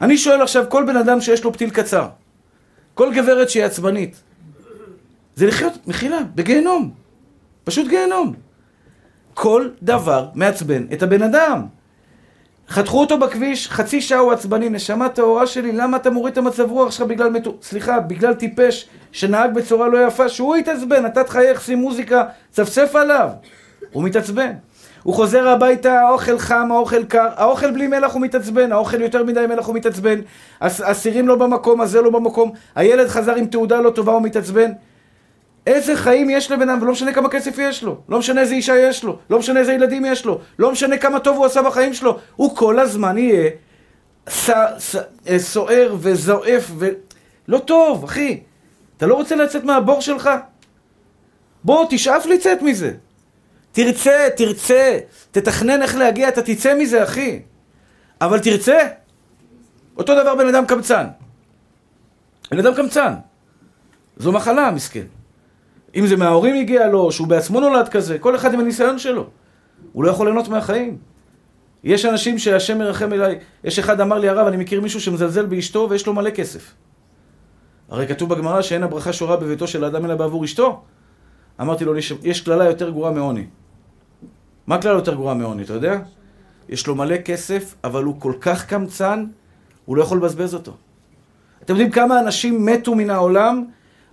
אני 0.00 0.18
שואל 0.18 0.42
עכשיו, 0.42 0.64
כל 0.68 0.84
בן 0.86 0.96
אדם 0.96 1.20
שיש 1.20 1.44
לו 1.44 1.52
פתיל 1.52 1.70
קצר, 1.70 2.08
כל 2.94 3.14
גברת 3.14 3.50
שהיא 3.50 3.64
עצבנית. 3.64 4.22
זה 5.36 5.46
לחיות, 5.46 5.72
מחילה, 5.86 6.18
בגיהנום. 6.34 6.90
פשוט 7.64 7.88
גיהנום. 7.88 8.34
כל 9.34 9.68
דבר 9.82 10.28
מעצבן 10.34 10.86
את 10.92 11.02
הבן 11.02 11.22
אדם. 11.22 11.66
חתכו 12.68 13.00
אותו 13.00 13.18
בכביש, 13.18 13.68
חצי 13.68 14.00
שעה 14.00 14.18
הוא 14.18 14.32
עצבני, 14.32 14.68
נשמה 14.68 15.08
טהורה 15.08 15.46
שלי, 15.46 15.72
למה 15.72 15.96
אתה 15.96 16.10
מוריד 16.10 16.32
את 16.32 16.38
המצב 16.38 16.70
רוח 16.70 16.90
שלך 16.90 17.06
בגלל 17.06 17.30
מתו... 17.30 17.56
סליחה, 17.62 18.00
בגלל 18.00 18.34
טיפש 18.34 18.88
שנהג 19.14 19.54
בצורה 19.54 19.88
לא 19.88 20.06
יפה, 20.06 20.28
שהוא 20.28 20.56
יתעצבן, 20.56 21.06
אתה 21.06 21.24
תחייך, 21.24 21.60
שים 21.60 21.78
מוזיקה, 21.78 22.24
צפצף 22.50 22.96
עליו. 22.96 23.28
הוא 23.92 24.04
מתעצבן. 24.04 24.52
הוא 25.02 25.14
חוזר 25.14 25.48
הביתה, 25.48 26.00
האוכל 26.00 26.38
חם, 26.38 26.68
האוכל 26.72 27.04
קר, 27.04 27.28
האוכל 27.36 27.70
בלי 27.70 27.86
מלח 27.86 28.12
הוא 28.12 28.22
מתעצבן, 28.22 28.72
האוכל 28.72 29.00
יותר 29.00 29.24
מדי 29.24 29.46
מלח 29.48 29.66
הוא 29.66 29.74
מתעצבן, 29.74 30.20
הסירים 30.60 31.28
לא 31.28 31.36
במקום, 31.36 31.80
הזה 31.80 32.02
לא 32.02 32.10
במקום, 32.10 32.52
הילד 32.74 33.08
חזר 33.08 33.34
עם 33.34 33.46
תעודה 33.46 33.80
לא 33.80 33.90
טובה 33.90 34.12
הוא 34.12 34.22
מתעצבן. 34.22 34.70
איזה 35.66 35.96
חיים 35.96 36.30
יש 36.30 36.50
לבן 36.50 36.68
אדם, 36.68 36.82
ולא 36.82 36.92
משנה 36.92 37.12
כמה 37.12 37.28
כסף 37.28 37.58
יש 37.58 37.82
לו, 37.82 37.96
לא 38.08 38.18
משנה 38.18 38.40
איזה 38.40 38.54
אישה 38.54 38.76
יש 38.76 39.04
לו, 39.04 39.18
לא 39.30 39.38
משנה 39.38 39.60
איזה 39.60 39.72
ילדים 39.72 40.04
יש 40.04 40.24
לו, 40.24 40.40
לא 40.58 40.72
משנה 40.72 40.96
כמה 40.96 41.20
טוב 41.20 41.36
הוא 41.36 41.46
עשה 41.46 41.62
בחיים 41.62 41.94
שלו, 41.94 42.18
הוא 42.36 42.56
כל 42.56 42.78
הזמן 42.78 43.18
יהיה 43.18 43.50
אה, 44.48 45.38
סוער 45.38 45.94
וזועף 45.98 46.70
ו... 46.78 46.88
לא 47.48 47.58
טוב, 47.58 48.04
אחי. 48.04 48.40
אתה 48.96 49.06
לא 49.06 49.14
רוצה 49.14 49.36
לצאת 49.36 49.64
מהבור 49.64 50.00
שלך? 50.00 50.30
בוא, 51.64 51.86
תשאף 51.90 52.26
לצאת 52.26 52.62
מזה. 52.62 52.92
תרצה, 53.72 54.28
תרצה, 54.36 54.98
תתכנן 55.30 55.82
איך 55.82 55.96
להגיע, 55.96 56.28
אתה 56.28 56.42
תצא 56.42 56.74
מזה, 56.78 57.02
אחי. 57.02 57.42
אבל 58.20 58.38
תרצה. 58.38 58.78
אותו 59.96 60.22
דבר 60.22 60.34
בן 60.34 60.48
אדם 60.48 60.66
קמצן. 60.66 61.06
בן 62.50 62.58
אדם 62.58 62.74
קמצן. 62.74 63.14
זו 64.16 64.32
מחלה, 64.32 64.70
מסכן. 64.70 65.06
אם 65.94 66.06
זה 66.06 66.16
מההורים 66.16 66.54
הגיע 66.54 66.88
לו, 66.88 67.12
שהוא 67.12 67.28
בעצמו 67.28 67.60
נולד 67.60 67.88
כזה, 67.88 68.18
כל 68.18 68.36
אחד 68.36 68.54
עם 68.54 68.60
הניסיון 68.60 68.98
שלו. 68.98 69.26
הוא 69.92 70.04
לא 70.04 70.10
יכול 70.10 70.26
ליהנות 70.26 70.48
מהחיים. 70.48 70.98
יש 71.84 72.04
אנשים 72.04 72.38
שהשם 72.38 72.78
מרחם 72.78 73.12
אליי, 73.12 73.38
יש 73.64 73.78
אחד 73.78 74.00
אמר 74.00 74.18
לי 74.18 74.28
הרב, 74.28 74.46
אני 74.46 74.56
מכיר 74.56 74.80
מישהו 74.80 75.00
שמזלזל 75.00 75.46
באשתו 75.46 75.86
ויש 75.90 76.06
לו 76.06 76.14
מלא 76.14 76.30
כסף. 76.30 76.72
הרי 77.94 78.06
כתוב 78.06 78.34
בגמרא 78.34 78.62
שאין 78.62 78.82
הברכה 78.82 79.12
שורה 79.12 79.36
בביתו 79.36 79.66
של 79.66 79.84
האדם 79.84 80.04
אלא 80.04 80.14
בעבור 80.14 80.44
אשתו. 80.44 80.82
אמרתי 81.60 81.84
לו, 81.84 81.96
יש 82.22 82.40
קללה 82.40 82.64
יותר 82.64 82.90
גרועה 82.90 83.12
מעוני. 83.12 83.46
מה 84.66 84.74
הקללה 84.74 84.94
יותר 84.94 85.14
גרועה 85.14 85.34
מעוני, 85.34 85.62
אתה 85.62 85.72
יודע? 85.72 85.98
יש 86.68 86.86
לו 86.86 86.94
מלא 86.94 87.16
כסף, 87.16 87.74
אבל 87.84 88.04
הוא 88.04 88.14
כל 88.18 88.32
כך 88.40 88.66
קמצן, 88.66 89.26
הוא 89.84 89.96
לא 89.96 90.02
יכול 90.02 90.18
לבזבז 90.18 90.54
אותו. 90.54 90.72
אתם 91.62 91.72
יודעים 91.72 91.90
כמה 91.90 92.20
אנשים 92.20 92.66
מתו 92.66 92.94
מן 92.94 93.10
העולם 93.10 93.64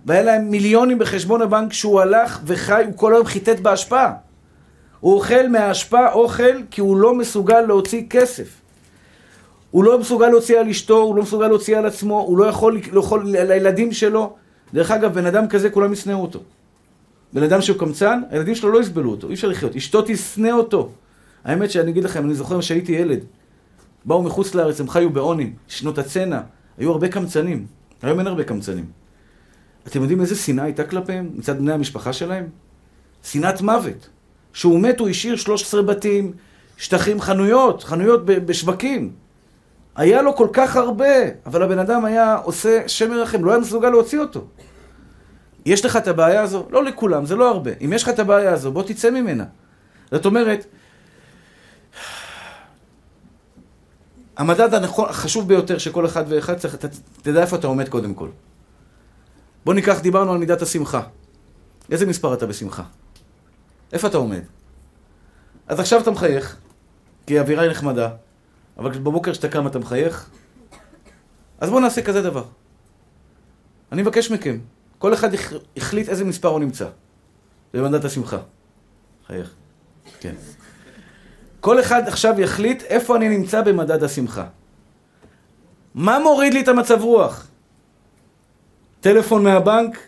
והיה 0.06 0.22
להם 0.22 0.50
מיליונים 0.50 0.98
בחשבון 0.98 1.42
הבנק 1.42 1.72
שהוא 1.72 2.00
הלך 2.00 2.40
וחי, 2.44 2.82
הוא 2.86 2.96
כל 2.96 3.14
היום 3.14 3.26
חיטט 3.26 3.60
בהשפעה. 3.60 4.12
הוא 5.00 5.14
אוכל 5.14 5.48
מההשפעה 5.48 6.12
אוכל 6.12 6.62
כי 6.70 6.80
הוא 6.80 6.96
לא 6.96 7.14
מסוגל 7.14 7.60
להוציא 7.60 8.02
כסף. 8.10 8.61
הוא 9.72 9.84
לא 9.84 9.98
מסוגל 9.98 10.28
להוציא 10.28 10.60
על 10.60 10.68
אשתו, 10.68 10.98
הוא 10.98 11.16
לא 11.16 11.22
מסוגל 11.22 11.48
להוציא 11.48 11.78
על 11.78 11.86
עצמו, 11.86 12.20
הוא 12.20 12.38
לא 12.38 12.44
יכול 12.44 12.80
לאכול 12.92 13.26
לילדים 13.26 13.92
שלו. 13.92 14.36
דרך 14.74 14.90
אגב, 14.90 15.14
בן 15.14 15.26
אדם 15.26 15.48
כזה 15.48 15.70
כולם 15.70 15.92
ישנאו 15.92 16.22
אותו. 16.22 16.40
בן 17.32 17.42
אדם 17.42 17.60
שהוא 17.60 17.78
קמצן, 17.78 18.22
הילדים 18.30 18.54
שלו 18.54 18.72
לא 18.72 18.80
יסבלו 18.80 19.10
אותו, 19.10 19.28
אי 19.28 19.34
אפשר 19.34 19.48
לחיות. 19.48 19.76
אשתו 19.76 20.02
תשנא 20.06 20.50
אותו. 20.50 20.90
האמת 21.44 21.70
שאני 21.70 21.90
אגיד 21.90 22.04
לכם, 22.04 22.24
אני 22.24 22.34
זוכר 22.34 22.60
שהייתי 22.60 22.92
ילד. 22.92 23.24
באו 24.04 24.22
מחוץ 24.22 24.54
לארץ, 24.54 24.80
הם 24.80 24.88
חיו 24.88 25.10
בעוני, 25.10 25.52
שנות 25.68 25.98
הצנע. 25.98 26.40
היו 26.78 26.92
הרבה 26.92 27.08
קמצנים. 27.08 27.66
היום 28.02 28.18
אין 28.18 28.26
הרבה 28.26 28.44
קמצנים. 28.44 28.84
אתם 29.86 30.00
יודעים 30.00 30.20
איזה 30.20 30.36
שנאה 30.36 30.64
הייתה 30.64 30.84
כלפיהם 30.84 31.30
מצד 31.34 31.58
בני 31.58 31.72
המשפחה 31.72 32.12
שלהם? 32.12 32.46
שנאת 33.24 33.60
מוות. 33.60 34.08
כשהוא 34.52 34.80
מת 34.80 35.00
הוא 35.00 35.08
השאיר 35.08 35.36
13 35.36 35.82
בתים, 35.82 36.32
שטחים, 36.76 37.20
חנויות, 37.20 37.82
חנויות 37.82 38.24
בשווקים. 38.24 39.21
היה 39.96 40.22
לו 40.22 40.36
כל 40.36 40.48
כך 40.52 40.76
הרבה, 40.76 41.14
אבל 41.46 41.62
הבן 41.62 41.78
אדם 41.78 42.04
היה 42.04 42.34
עושה 42.34 42.88
שם 42.88 43.10
מרחם, 43.10 43.44
לא 43.44 43.50
היה 43.50 43.60
מסוגל 43.60 43.90
להוציא 43.90 44.18
אותו. 44.18 44.44
יש 45.66 45.84
לך 45.84 45.96
את 45.96 46.08
הבעיה 46.08 46.42
הזו? 46.42 46.66
לא 46.70 46.84
לכולם, 46.84 47.26
זה 47.26 47.36
לא 47.36 47.48
הרבה. 47.48 47.70
אם 47.84 47.92
יש 47.92 48.02
לך 48.02 48.08
את 48.08 48.18
הבעיה 48.18 48.52
הזו, 48.52 48.72
בוא 48.72 48.82
תצא 48.82 49.10
ממנה. 49.10 49.44
זאת 50.10 50.26
אומרת, 50.26 50.66
המדד 54.36 54.74
הנכון, 54.74 55.08
החשוב 55.08 55.48
ביותר 55.48 55.78
שכל 55.78 56.06
אחד 56.06 56.24
ואחד 56.28 56.56
צריך, 56.56 56.76
תדע 57.22 57.40
איפה 57.40 57.56
אתה 57.56 57.66
עומד 57.66 57.88
קודם 57.88 58.14
כל. 58.14 58.28
בוא 59.64 59.74
ניקח, 59.74 60.00
דיברנו 60.00 60.32
על 60.32 60.38
מידת 60.38 60.62
השמחה. 60.62 61.02
איזה 61.90 62.06
מספר 62.06 62.34
אתה 62.34 62.46
בשמחה? 62.46 62.82
איפה 63.92 64.08
אתה 64.08 64.16
עומד? 64.16 64.42
אז 65.68 65.80
עכשיו 65.80 66.00
אתה 66.00 66.10
מחייך, 66.10 66.56
כי 67.26 67.38
האווירה 67.38 67.62
היא 67.62 67.70
נחמדה, 67.70 68.08
אבל 68.82 68.98
בבוקר 68.98 69.32
כשאתה 69.32 69.48
קם 69.48 69.66
אתה 69.66 69.78
מחייך, 69.78 70.30
אז 71.60 71.70
בואו 71.70 71.80
נעשה 71.80 72.02
כזה 72.02 72.22
דבר. 72.22 72.44
אני 73.92 74.02
מבקש 74.02 74.30
מכם, 74.30 74.58
כל 74.98 75.14
אחד 75.14 75.28
החליט 75.76 76.08
איזה 76.08 76.24
מספר 76.24 76.48
הוא 76.48 76.60
נמצא. 76.60 76.88
במדד 77.74 78.04
השמחה. 78.04 78.38
חייך. 79.26 79.54
כן. 80.20 80.34
כל 81.60 81.80
אחד 81.80 82.08
עכשיו 82.08 82.40
יחליט 82.40 82.82
איפה 82.82 83.16
אני 83.16 83.28
נמצא 83.28 83.62
במדד 83.62 84.04
השמחה. 84.04 84.46
מה 85.94 86.18
מוריד 86.18 86.54
לי 86.54 86.60
את 86.60 86.68
המצב 86.68 87.02
רוח? 87.02 87.46
טלפון 89.00 89.44
מהבנק, 89.44 89.98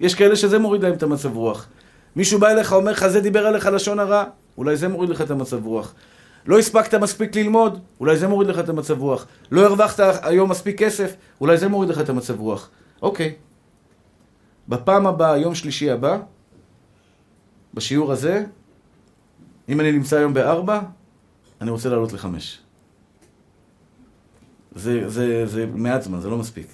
יש 0.00 0.14
כאלה 0.14 0.36
שזה 0.36 0.58
מוריד 0.58 0.82
להם 0.82 0.94
את 0.94 1.02
המצב 1.02 1.36
רוח. 1.36 1.68
מישהו 2.16 2.38
בא 2.38 2.48
אליך, 2.48 2.72
אומר 2.72 2.92
לך, 2.92 3.06
זה 3.06 3.20
דיבר 3.20 3.46
עליך 3.46 3.66
לשון 3.66 3.98
הרע, 3.98 4.24
אולי 4.58 4.76
זה 4.76 4.88
מוריד 4.88 5.10
לך 5.10 5.20
את 5.20 5.30
המצב 5.30 5.66
רוח. 5.66 5.94
לא 6.46 6.58
הספקת 6.58 6.94
מספיק 6.94 7.36
ללמוד, 7.36 7.80
אולי 8.00 8.16
זה 8.16 8.28
מוריד 8.28 8.48
לך 8.48 8.58
את 8.58 8.68
המצב 8.68 9.00
רוח. 9.00 9.26
לא 9.50 9.66
הרווחת 9.66 10.00
היום 10.22 10.50
מספיק 10.50 10.78
כסף, 10.78 11.14
אולי 11.40 11.56
זה 11.56 11.68
מוריד 11.68 11.90
לך 11.90 12.00
את 12.00 12.08
המצב 12.08 12.40
רוח. 12.40 12.70
אוקיי. 13.02 13.34
בפעם 14.68 15.06
הבאה, 15.06 15.38
יום 15.38 15.54
שלישי 15.54 15.90
הבא, 15.90 16.18
בשיעור 17.74 18.12
הזה, 18.12 18.44
אם 19.68 19.80
אני 19.80 19.92
נמצא 19.92 20.16
היום 20.16 20.34
בארבע, 20.34 20.80
אני 21.60 21.70
רוצה 21.70 21.88
לעלות 21.88 22.12
לחמש. 22.12 22.60
זה, 24.74 25.08
זה, 25.08 25.46
זה 25.46 25.66
מעט 25.74 26.02
זמן, 26.02 26.20
זה 26.20 26.28
לא 26.28 26.36
מספיק. 26.36 26.66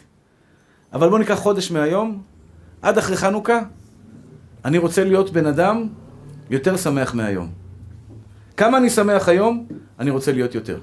אבל 0.92 1.08
בואו 1.08 1.18
ניקח 1.18 1.34
חודש 1.34 1.70
מהיום, 1.70 2.22
עד 2.82 2.98
אחרי 2.98 3.16
חנוכה, 3.16 3.60
אני 4.64 4.78
רוצה 4.78 5.04
להיות 5.04 5.30
בן 5.30 5.46
אדם 5.46 5.88
יותר 6.50 6.76
שמח 6.76 7.14
מהיום. 7.14 7.63
כמה 8.56 8.78
אני 8.78 8.90
שמח 8.90 9.28
היום, 9.28 9.66
אני 9.98 10.10
רוצה 10.10 10.32
להיות 10.32 10.54
יותר. 10.54 10.80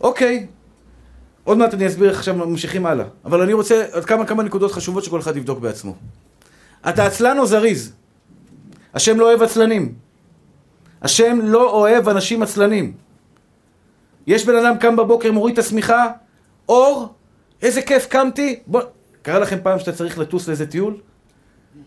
אוקיי, 0.00 0.46
עוד 1.44 1.58
מעט 1.58 1.74
אני 1.74 1.86
אסביר 1.86 2.08
איך 2.10 2.18
עכשיו 2.18 2.34
ממשיכים 2.34 2.86
הלאה. 2.86 3.06
אבל 3.24 3.42
אני 3.42 3.52
רוצה 3.52 3.86
עוד 3.92 4.04
כמה 4.04 4.26
כמה 4.26 4.42
נקודות 4.42 4.72
חשובות 4.72 5.04
שכל 5.04 5.20
אחד 5.20 5.36
יבדוק 5.36 5.58
בעצמו. 5.58 5.94
אתה 6.88 7.06
עצלן 7.06 7.38
או 7.38 7.46
זריז? 7.46 7.92
השם 8.94 9.20
לא 9.20 9.24
אוהב 9.24 9.42
עצלנים. 9.42 9.94
השם 11.02 11.38
לא 11.42 11.70
אוהב 11.70 12.08
אנשים 12.08 12.42
עצלנים. 12.42 12.92
יש 14.26 14.46
בן 14.46 14.56
אדם 14.56 14.78
קם 14.78 14.96
בבוקר, 14.96 15.32
מוריד 15.32 15.52
את 15.52 15.64
השמיכה, 15.64 16.06
אור, 16.68 17.14
איזה 17.62 17.82
כיף, 17.82 18.06
קמתי, 18.06 18.60
בוא... 18.66 18.80
קרה 19.22 19.38
לכם 19.38 19.58
פעם 19.62 19.78
שאתה 19.78 19.92
צריך 19.92 20.18
לטוס 20.18 20.48
לאיזה 20.48 20.66
טיול? 20.66 20.96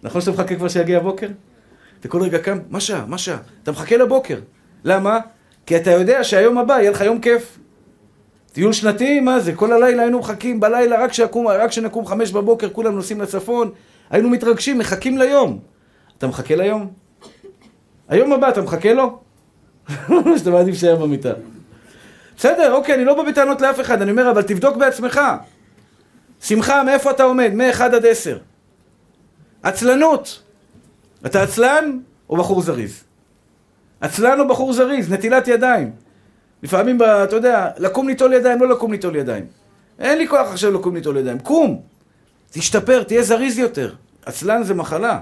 נכון 0.04 0.22
שאתה 0.22 0.32
מחכה 0.32 0.56
כבר 0.56 0.68
שיגיע 0.68 0.98
הבוקר? 0.98 1.28
אתה 2.00 2.08
כל 2.08 2.22
רגע 2.22 2.40
קם, 2.40 2.58
מה 2.70 2.80
שעה? 2.80 3.06
מה 3.06 3.18
שעה? 3.18 3.38
אתה 3.64 3.72
מחכה 3.72 3.98
לבוקר. 3.98 4.40
למה? 4.84 5.20
כי 5.66 5.78
אתה 5.78 5.92
יודע 5.92 6.24
שהיום 6.24 6.58
הבא 6.58 6.74
יהיה 6.74 6.92
לך 6.92 7.02
יום 7.02 7.20
כיף. 7.20 7.60
טיול 8.52 8.74
שנתי, 8.74 9.20
מה 9.20 9.40
זה? 9.40 9.54
כל 9.54 9.72
הלילה 9.72 10.02
היינו 10.02 10.20
מחכים, 10.20 10.60
בלילה 10.60 11.04
רק 11.04 11.14
שיקום, 11.14 11.48
רק 11.48 11.72
שנקום 11.72 12.06
חמש 12.06 12.32
בבוקר, 12.32 12.70
כולם 12.70 12.96
נוסעים 12.96 13.22
לצפון, 13.22 13.72
היינו 14.10 14.30
מתרגשים, 14.30 14.78
מחכים 14.78 15.18
ליום. 15.18 15.60
אתה 16.18 16.28
מחכה 16.28 16.56
ליום? 16.56 16.92
היום 18.10 18.34
הבא, 18.34 18.50
אתה 18.50 18.62
מחכה 18.62 18.94
לו? 18.94 19.20
שאתה 20.38 20.50
מעדיף 20.50 20.76
שיהיה 20.76 20.96
במיטה. 20.96 21.34
בסדר, 22.38 22.74
אוקיי, 22.74 22.96
אני 22.96 23.06
לא 23.06 23.14
בא 23.24 23.32
בטענות 23.32 23.62
לאף 23.62 23.80
אחד, 23.80 24.02
אני 24.02 24.12
אומר, 24.12 24.32
אבל 24.32 24.42
תבדוק 24.42 24.78
בעצמך. 24.78 25.22
שמחה, 26.42 26.84
מאיפה 26.84 27.12
אתה 27.12 27.24
עומד? 27.24 27.52
מ-1 27.54 27.84
עד 27.84 28.06
10. 28.06 28.38
עצלנות. 29.64 30.44
אתה 31.26 31.44
עצלן 31.44 32.00
או 32.30 32.38
בחור 32.38 32.62
זריז? 32.62 33.04
עצלן 34.02 34.40
או 34.40 34.48
בחור 34.48 34.74
זריז? 34.74 35.12
נטילת 35.12 35.48
ידיים. 35.48 35.92
לפעמים, 36.64 36.98
אתה 37.02 37.36
יודע, 37.36 37.70
לקום 37.78 38.08
ליטול 38.08 38.34
ידיים, 38.34 38.62
לא 38.62 38.70
לקום 38.70 38.92
ליטול 38.92 39.16
ידיים. 39.16 39.46
אין 40.00 40.18
לי 40.18 40.28
כוח 40.28 40.52
עכשיו 40.52 40.72
לקום 40.72 40.96
ליטול 40.96 41.18
ידיים. 41.18 41.40
קום! 41.40 41.82
תשתפר, 42.52 43.04
תהיה 43.04 43.24
זריז 43.24 43.60
יותר. 43.60 43.94
עצלן 44.26 44.64
זה 44.64 44.74
מחלה. 44.74 45.20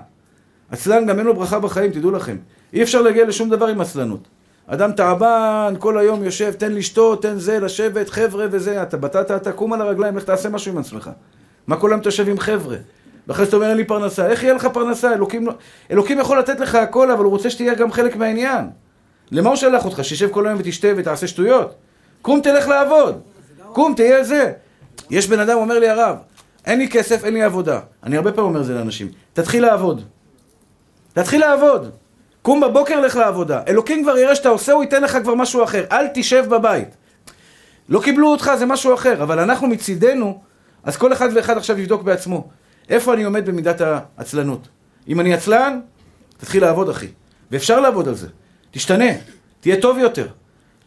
עצלן 0.72 1.06
גם 1.06 1.18
אין 1.18 1.26
לו 1.26 1.36
ברכה 1.36 1.60
בחיים, 1.60 1.92
תדעו 1.92 2.12
לכם. 2.12 2.38
אי 2.74 2.84
אפשר 2.84 3.02
להגיע 3.02 3.26
לשום 3.26 3.50
דבר 3.50 3.68
עם 3.68 3.82
עצלנות. 3.82 4.28
אדם 4.68 4.92
תעבן, 4.92 5.74
כל 5.80 5.98
היום 5.98 6.24
יושב, 6.24 6.52
תן 6.52 6.72
לשתות, 6.72 7.22
תן 7.22 7.40
זה, 7.40 7.60
לשבת, 7.60 8.10
חבר'ה 8.10 8.46
וזה, 8.52 8.84
אתה 8.84 8.98
בטטה, 8.98 9.36
אתה 9.36 9.52
קום 9.52 9.74
על 9.74 9.82
הרגליים, 9.82 10.18
לך 10.18 10.24
תעשה 10.24 10.50
משהו 10.50 10.72
עם 10.72 10.78
עצמך. 10.78 11.10
מה 11.68 11.78
כל 11.78 11.92
היום 11.92 12.02
אתה 12.02 12.10
עם 12.28 12.40
חבר'ה? 12.40 12.78
ואחרי 13.28 13.46
שאתה 13.46 13.56
אומר 13.56 13.70
אין 13.70 13.78
לי 13.78 13.84
פרנסה, 13.84 14.28
איך 14.28 14.44
יהיה 14.44 14.54
לך 14.54 14.68
פרנסה? 14.74 15.14
אלוקים, 15.14 15.48
לא- 15.48 15.54
אלוקים 15.92 16.20
יכול 16.20 16.40
לתת 16.40 16.60
לך 16.60 16.76
הכל, 16.76 17.12
אבל 17.12 17.24
הוא 17.24 17.32
רוצה 17.32 17.50
שתהיה 17.50 17.74
גם 17.76 17.92
חלק 17.92 18.16
מהעניין. 18.16 18.70
למה 19.32 19.50
הוא 19.50 19.56
שלח 19.56 19.86
אותך? 19.86 20.04
שישב 20.04 20.30
כל 20.32 20.48
היום 20.48 20.60
ותשתה 20.60 20.88
ותעשה 20.98 21.28
שטויות? 21.28 21.76
קום 22.22 22.42
תלך 22.42 22.68
לעבוד. 22.68 23.22
קום 23.74 23.94
תהיה 23.96 24.24
זה. 24.24 24.52
יש 25.10 25.28
בן 25.28 25.40
אדם 25.40 25.58
אומר 25.58 25.80
לי 25.80 25.90
הרב, 25.90 26.16
אין 26.66 26.80
לי 26.80 26.90
כסף, 26.90 27.24
אין 27.24 27.34
לי 27.34 27.44
עבודה. 27.44 27.80
אני 28.04 28.18
הרבה 28.18 28.32
פעמים 28.32 28.50
אומר 28.50 28.64
זה 28.64 28.74
לאנשים. 28.74 29.08
תתחיל 29.34 29.66
לעבוד. 29.66 30.02
תתחיל 31.14 31.42
לעבוד. 31.42 31.92
קום 32.42 32.62
בבוקר, 32.62 33.00
לך 33.00 33.16
לעבודה. 33.16 33.62
אלוקים 33.68 34.04
כבר 34.04 34.18
יראה 34.18 34.36
שאתה 34.36 34.50
עושה, 34.50 34.72
הוא 34.72 34.84
ייתן 34.84 35.04
לך 35.04 35.18
כבר 35.24 35.36
משהו 35.36 35.64
אחר. 35.64 35.84
אל 35.92 36.08
תשב 36.14 36.46
בבית. 36.50 36.88
לא 37.90 38.02
קיבלו 38.02 38.28
אותך, 38.28 38.52
זה 38.60 38.66
משהו 38.66 38.94
אחר. 38.94 39.24
אבל 39.24 39.40
אנחנו 39.40 39.68
מצידנו, 39.68 40.42
אז 40.84 40.98
כל 40.98 41.14
אחד 41.14 41.30
ואחד 41.36 41.58
עכשיו 41.58 41.80
יבדוק 41.80 42.02
בעצמו. 42.02 42.48
איפה 42.90 43.14
אני 43.14 43.24
עומד 43.24 43.46
במידת 43.46 43.82
העצלנות? 43.82 44.68
אם 45.08 45.20
אני 45.20 45.34
עצלן, 45.34 45.80
תתחיל 46.38 46.64
לעבוד, 46.64 46.90
אחי. 46.90 47.08
ואפשר 47.52 47.80
לעבוד 47.80 48.08
על 48.08 48.16
זה. 48.16 48.28
תשתנה, 48.72 49.12
תהיה 49.60 49.82
טוב 49.82 49.98
יותר. 49.98 50.28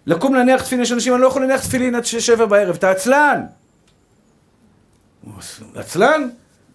לקום 0.07 0.35
להניח 0.35 0.63
תפילין, 0.63 0.83
יש 0.83 0.93
אנשים, 0.93 1.15
אני 1.15 1.23
לא 1.23 1.27
יכול 1.27 1.43
להניח 1.43 1.61
תפילין 1.61 1.95
עד 1.95 2.05
שבע 2.05 2.47
בערב. 2.47 2.77
אתה 2.77 2.91
עצלן! 2.91 3.43
עצלן? 5.75 6.29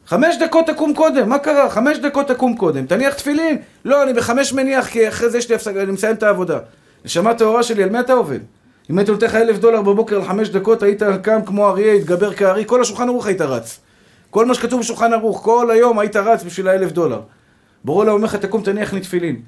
חמש 0.05 0.35
דקות 0.37 0.67
תקום 0.67 0.93
קודם, 0.93 1.29
מה 1.29 1.39
קרה? 1.39 1.69
חמש 1.69 1.97
דקות 1.97 2.27
תקום 2.27 2.57
קודם, 2.57 2.85
תניח 2.85 3.13
תפילין. 3.13 3.57
לא, 3.85 4.03
אני 4.03 4.13
בחמש 4.13 4.53
מניח, 4.53 4.87
כי 4.87 5.07
אחרי 5.07 5.29
זה 5.29 5.37
יש 5.37 5.49
לי 5.49 5.55
הפסקה, 5.55 5.83
אני 5.83 5.91
מסיים 5.91 6.15
את 6.15 6.23
העבודה. 6.23 6.59
נשמה 7.05 7.33
טהורה 7.33 7.63
שלי, 7.63 7.83
על 7.83 7.89
מי 7.89 7.99
אתה 7.99 8.13
עובד? 8.13 8.39
אם 8.89 8.97
הייתי 8.97 9.11
נותן 9.11 9.25
לך 9.25 9.35
אלף 9.35 9.57
דולר 9.57 9.81
בבוקר 9.81 10.15
על 10.15 10.23
חמש 10.23 10.49
דקות, 10.49 10.83
היית 10.83 11.03
קם 11.21 11.45
כמו 11.45 11.69
אריה, 11.69 11.93
התגבר 11.93 12.33
כארי, 12.33 12.63
כל 12.67 12.81
השולחן 12.81 13.09
ערוך 13.09 13.27
היית 13.27 13.41
רץ. 13.41 13.79
כל 14.33 14.45
מה 14.45 14.53
שכתוב 14.53 14.79
בשולחן 14.79 15.13
ערוך, 15.13 15.43
כל 15.43 15.71
היום 15.71 15.99
היית 15.99 16.15
רץ 16.15 16.43
בשביל 16.43 16.67
האלף 16.67 16.91
דולר. 16.91 17.21
בורא 17.83 18.05
לעולם 18.05 18.15
אומר 18.15 18.25
לך, 18.25 18.35
תקום 18.35 18.63
תניח 18.63 18.93
לי 18.93 19.01
תפילין. 19.01 19.41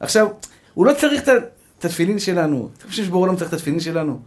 עכשיו, 0.00 0.28
הוא 0.74 0.86
לא 0.86 0.92
צריך 0.92 1.22
את 1.22 1.84
התפילין 1.84 2.18
שלנו. 2.18 2.68
אתה 2.78 2.88
חושב 2.88 3.04
שבורא 3.04 3.26
לעולם 3.26 3.38
צריך 3.38 3.48
את 3.48 3.54
התפילין 3.54 3.80
שלנו? 3.80 4.18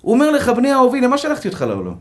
הוא 0.00 0.14
אומר 0.14 0.30
לך, 0.30 0.48
בני 0.48 0.72
אהובי, 0.72 1.00
למה 1.00 1.18
שלחתי 1.18 1.48
אותך 1.48 1.64
לעולם? 1.68 1.94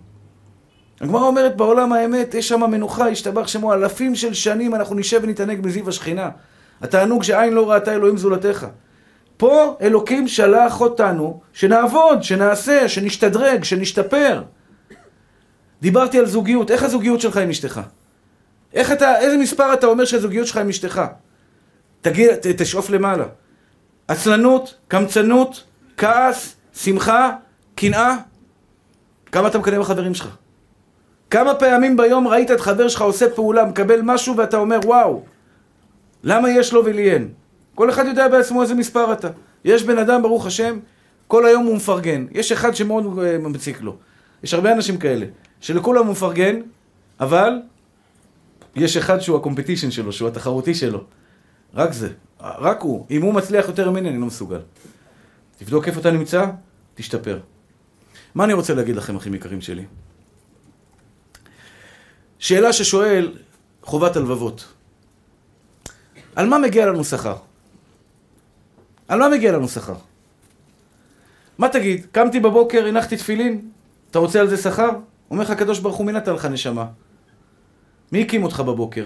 הגמרא 1.02 1.22
אומרת, 1.22 1.58
בעולם 1.58 1.94
האמת, 1.94 2.34
יש 2.34 2.48
שם 2.48 2.72
מנוחה, 2.72 3.10
ישתבח 3.10 3.48
שמו, 3.48 3.74
אלפים 3.74 4.16
של 4.16 4.34
שנים 4.34 4.76
אנחנו 4.76 4.96
נשב 4.96 5.20
ונתענג 5.24 5.60
בזיו 5.60 5.90
השכינה. 5.90 6.30
התענוג 6.82 7.24
שעין 7.24 7.54
לא 7.54 7.72
ראתה 7.72 7.94
אלוהים 7.94 8.18
זולתך. 8.18 8.68
פה 9.38 9.78
אלוקים 9.82 10.28
שלח 10.28 10.82
אותנו 10.82 11.40
שנעבוד, 11.54 12.24
שנעשה, 12.24 12.88
שנשתדרג, 12.88 13.64
שנשתפר. 13.64 14.44
דיברתי 15.82 16.20
על 16.20 16.26
זוגיות, 16.26 16.72
איך 16.72 16.84
הזוגיות 16.84 17.22
שלך 17.22 17.38
עם 17.38 17.50
אשתך? 17.50 17.82
איך 18.74 18.92
אתה, 18.92 19.20
איזה 19.20 19.38
מספר 19.38 19.74
אתה 19.74 19.88
אומר 19.88 20.06
שהזוגיות 20.06 20.48
שלך 20.48 20.58
עם 20.58 20.70
אשתך? 20.70 21.02
תגיד, 22.02 22.30
תשאוף 22.58 22.90
למעלה. 22.90 23.26
עצלנות, 24.08 24.76
קמצנות, 24.88 25.64
כעס, 25.98 26.56
שמחה, 26.74 27.32
קנאה. 27.76 28.16
כמה 29.32 29.48
אתה 29.48 29.60
מקדם 29.60 29.80
בחברים 29.80 30.14
שלך? 30.14 30.36
כמה 31.30 31.56
פעמים 31.56 31.98
ביום 31.98 32.28
ראית 32.28 32.52
את 32.52 32.60
חבר 32.60 32.88
שלך 32.88 33.02
עושה 33.02 33.30
פעולה, 33.30 33.66
מקבל 33.66 34.00
משהו 34.04 34.38
ואתה 34.38 34.58
אומר 34.58 34.80
וואו, 34.86 35.24
למה 36.24 36.50
יש 36.50 36.74
לו 36.74 36.86
ולי 36.86 37.12
אין? 37.12 37.28
כל 37.76 37.90
אחד 37.90 38.06
יודע 38.06 38.28
בעצמו 38.28 38.62
איזה 38.62 38.76
מספר 38.76 39.14
אתה. 39.14 39.28
יש 39.66 39.84
בן 39.84 39.98
אדם, 39.98 40.22
ברוך 40.22 40.46
השם, 40.46 40.80
כל 41.28 41.46
היום 41.46 41.66
הוא 41.66 41.76
מפרגן. 41.76 42.26
יש 42.32 42.52
אחד 42.52 42.76
שמאוד 42.76 43.20
אה, 43.20 43.38
מציק 43.38 43.82
לו. 43.82 43.96
יש 44.44 44.54
הרבה 44.54 44.72
אנשים 44.72 44.98
כאלה, 44.98 45.26
שלכולם 45.62 46.06
הוא 46.06 46.12
מפרגן, 46.12 46.62
אבל 47.20 47.52
יש 48.76 48.98
אחד 48.98 49.20
שהוא 49.20 49.38
הקומפטישן 49.38 49.92
שלו, 49.92 50.14
שהוא 50.14 50.30
התחרותי 50.30 50.76
שלו. 50.76 51.04
רק 51.74 51.94
זה. 51.94 52.10
רק 52.40 52.82
הוא. 52.82 53.06
אם 53.12 53.22
הוא 53.22 53.34
מצליח 53.34 53.68
יותר 53.68 53.92
ממני, 53.92 54.10
אני 54.10 54.18
לא 54.18 54.26
מסוגל. 54.26 54.60
תבדוק 55.58 55.88
איפה 55.88 56.00
אתה 56.00 56.12
נמצא, 56.12 56.46
תשתפר. 56.96 57.40
מה 58.36 58.44
אני 58.44 58.54
רוצה 58.54 58.74
להגיד 58.74 58.96
לכם, 58.96 59.16
אחים 59.16 59.34
יקרים 59.34 59.62
שלי? 59.62 59.86
שאלה 62.40 62.74
ששואל 62.74 63.34
חובת 63.84 64.16
הלבבות. 64.16 64.74
על 66.36 66.48
מה 66.48 66.58
מגיע 66.58 66.86
לנו 66.86 67.04
שכר? 67.04 67.36
על 69.08 69.20
מה 69.20 69.30
מגיע 69.30 69.52
לנו 69.52 69.68
שכר? 69.68 69.96
מה 71.58 71.70
תגיד? 71.70 72.06
קמתי 72.12 72.40
בבוקר, 72.40 72.86
הנחתי 72.86 73.18
תפילין, 73.18 73.70
אתה 74.12 74.20
רוצה 74.20 74.40
על 74.40 74.50
זה 74.50 74.58
שכר? 74.58 74.90
אומר 75.32 75.44
לך 75.44 75.50
הקדוש 75.50 75.80
ברוך 75.80 75.96
הוא, 75.96 76.06
מי 76.06 76.12
נתן 76.12 76.34
לך 76.34 76.46
נשמה? 76.46 76.86
מי 78.12 78.22
הקים 78.22 78.44
אותך 78.44 78.60
בבוקר? 78.60 79.06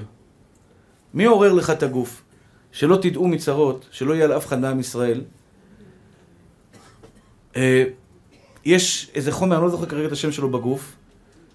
מי 1.14 1.26
עורר 1.26 1.54
לך 1.54 1.70
את 1.70 1.84
הגוף? 1.84 2.24
שלא 2.72 2.96
תדעו 3.02 3.28
מצרות, 3.28 3.86
שלא 3.92 4.14
יהיה 4.14 4.26
על 4.26 4.38
אף 4.38 4.46
אחד 4.46 4.60
מעם 4.60 4.80
ישראל. 4.80 5.22
אה, 7.56 7.84
יש 8.66 9.12
איזה 9.16 9.32
חומר, 9.32 9.56
אני 9.56 9.64
לא 9.64 9.70
זוכר 9.70 9.86
כרגע 9.86 10.08
את 10.08 10.12
השם 10.12 10.32
שלו 10.32 10.50
בגוף, 10.50 10.96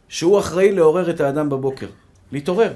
שהוא 0.08 0.38
אחראי 0.38 0.72
לעורר 0.72 1.10
את 1.10 1.20
האדם 1.20 1.48
בבוקר, 1.48 1.86
להתעורר. 2.32 2.72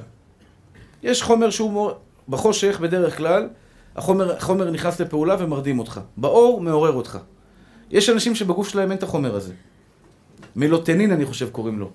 יש 1.02 1.22
חומר 1.22 1.50
שהוא 1.50 1.90
בחושך 2.28 2.80
בדרך 2.80 3.16
כלל, 3.16 3.48
החומר, 3.96 4.36
החומר 4.36 4.70
נכנס 4.70 5.00
לפעולה 5.00 5.36
ומרדים 5.38 5.78
אותך. 5.78 6.00
באור 6.16 6.60
מעורר 6.60 6.92
אותך. 6.92 7.18
יש 7.90 8.10
אנשים 8.10 8.34
שבגוף 8.34 8.68
שלהם 8.68 8.90
אין 8.90 8.98
את 8.98 9.02
החומר 9.02 9.36
הזה. 9.36 9.52
מלוטנין 10.56 11.12
אני 11.12 11.26
חושב 11.26 11.50
קוראים 11.50 11.78
לו. 11.78 11.90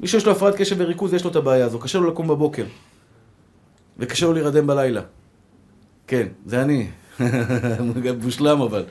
מי 0.00 0.08
שיש 0.08 0.26
לו 0.26 0.32
הפרעת 0.32 0.54
קשב 0.56 0.76
וריכוז 0.78 1.14
יש 1.14 1.24
לו 1.24 1.30
את 1.30 1.36
הבעיה 1.36 1.66
הזו, 1.66 1.78
קשה 1.78 1.98
לו 1.98 2.10
לקום 2.10 2.28
בבוקר. 2.28 2.64
וקשה 3.98 4.26
לו 4.26 4.32
להירדם 4.32 4.66
בלילה. 4.66 5.02
כן, 6.06 6.26
זה 6.46 6.62
אני. 6.62 6.88
מושלם 8.24 8.60
אבל. 8.60 8.84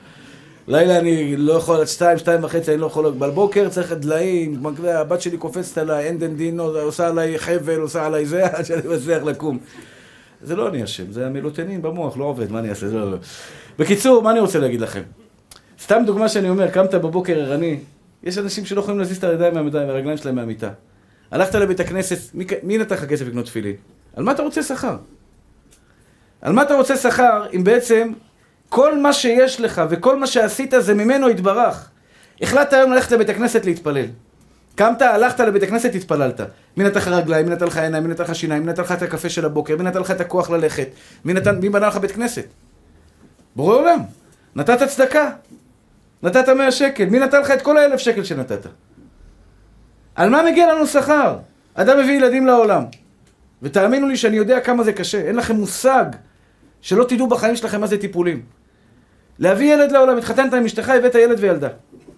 לילה 0.68 1.00
אני 1.00 1.38
לא 1.38 1.54
יכול 1.54 1.80
עד 1.80 1.88
שתיים, 1.88 2.18
שתיים 2.18 2.44
וחצי, 2.44 2.72
אני 2.72 2.82
לא 2.82 2.86
יכול... 2.86 3.12
בבוקר 3.12 3.70
צריך 3.70 3.92
דליים, 3.92 4.64
הבת 4.88 5.22
שלי 5.22 5.38
קופצת 5.38 5.78
עליי, 5.78 6.06
אין 6.06 6.20
דן 6.20 6.36
דינו, 6.36 6.64
עושה 6.64 7.08
עליי 7.08 7.40
חבל, 7.40 7.80
עושה 7.80 8.06
עליי 8.06 8.26
זה, 8.26 8.46
עד 8.46 8.66
שאני 8.66 8.82
מצליח 8.96 9.24
לקום. 9.24 9.58
זה 10.42 10.56
לא 10.56 10.68
אני 10.68 10.84
אשם, 10.84 11.12
זה 11.12 11.26
המלוטנין 11.26 11.82
במוח, 11.82 12.18
לא 12.18 12.24
עובד, 12.24 12.52
מה 12.52 12.60
אני 12.60 12.70
אעשה? 12.70 12.86
לא, 12.86 13.12
לא. 13.12 13.18
בקיצור, 13.80 14.24
מה 14.24 14.32
אני 14.32 14.40
רוצה 14.40 14.60
להגיד 14.60 14.82
לכם? 14.82 15.02
סתם 15.82 16.04
דוגמה 16.06 16.30
שאני 16.30 16.50
אומר, 16.50 16.70
קמת 16.70 16.94
בבוקר 16.94 17.40
ערני, 17.40 17.80
יש 18.26 18.38
אנשים 18.38 18.66
שלא 18.66 18.80
יכולים 18.80 19.00
להזיז 19.00 19.18
את 19.18 19.24
הידיים 19.24 19.54
מהמיטה, 19.54 19.78
והרגליים 19.78 20.18
שלהם 20.18 20.36
מהמיטה. 20.36 20.70
הלכת 21.32 21.56
לבית 21.56 21.80
הכנסת, 21.80 22.34
מי, 22.34 22.46
מי 22.64 22.78
נתן 22.78 22.96
לך 22.96 23.06
כסף 23.06 23.26
לקנות 23.26 23.46
תפילין? 23.46 23.76
על 24.16 24.24
מה 24.24 24.32
אתה 24.32 24.44
רוצה 24.44 24.64
שכר? 24.64 24.98
על 26.42 26.54
מה 26.54 26.62
אתה 26.62 26.74
רוצה 26.74 26.98
שכר 26.98 27.46
אם 27.54 27.64
בעצם 27.64 28.12
כל 28.70 29.00
מה 29.00 29.14
שיש 29.14 29.62
לך 29.62 29.82
וכל 29.90 30.20
מה 30.20 30.28
שעשית 30.28 30.74
זה 30.80 30.94
ממנו 30.94 31.30
יתברך. 31.30 31.90
החלטת 32.42 32.74
היום 32.74 32.92
ללכת 32.92 33.12
לבית 33.12 33.30
הכנסת 33.30 33.66
להתפלל. 33.66 34.06
קמת, 34.76 35.02
הלכת 35.02 35.40
לבית 35.40 35.64
הכנסת, 35.64 35.96
התפללת. 35.96 36.42
מי 36.78 36.84
נתן 36.84 37.00
לך 37.00 37.08
רגליים, 37.08 37.46
מי 37.46 37.52
נתן 37.52 37.66
לך 37.66 37.78
עיניים, 37.78 38.04
מי 38.04 38.10
נתן 38.10 38.24
לך 38.24 38.36
שיניים, 38.36 38.66
מי 38.66 38.72
נתן 38.72 38.82
לך 38.82 38.92
את 38.92 39.02
הקפה 39.02 39.30
של 39.30 39.46
הבוקר, 39.46 39.78
מי 39.78 39.84
נתן 39.84 40.00
לך 40.00 40.12
את 40.12 40.22
הכוח 40.22 40.50
ללכת, 40.50 40.88
מי, 41.26 41.34
נתן, 41.34 41.60
מי 41.60 41.70
בנה 41.70 41.88
לך 41.88 41.98
בית 41.98 42.12
כנסת? 42.12 42.46
בורא 43.56 43.76
עולם. 43.76 44.00
נתת 44.56 44.84
צדקה. 44.88 45.30
נתת 46.24 46.50
מאה 46.50 46.72
שקל. 46.72 47.06
מי 47.06 47.20
נתן 47.20 47.42
לך 47.42 47.52
את 47.52 47.62
כל 47.62 47.78
האלף 47.78 48.00
שקל 48.00 48.24
שנתת? 48.24 48.68
על 50.16 50.30
מה 50.30 50.44
מגיע 50.44 50.74
לנו 50.74 50.88
שכר? 50.88 51.38
אדם 51.74 52.00
מביא 52.00 52.14
ילדים 52.14 52.48
לעולם. 52.48 52.84
ותאמינו 53.62 54.08
לי 54.08 54.18
שאני 54.18 54.38
יודע 54.38 54.60
כמה 54.60 54.84
זה 54.84 54.94
קשה. 54.94 55.22
אין 55.22 55.36
לכם 55.36 55.56
מושג 55.56 56.06
שלא 56.82 57.04
תדעו 57.04 57.28
בחיים 57.28 57.56
שלכם 57.56 57.82
מה 57.82 57.88
זה 57.88 57.98
טיפולים. 57.98 58.42
להביא 59.40 59.74
ילד 59.74 59.92
לעולם, 59.92 60.18
התחתנת 60.18 60.54
עם 60.54 60.66
אשתך, 60.66 60.90
הבאת 60.90 61.16
ילד 61.16 61.38
וילדה. 61.40 61.70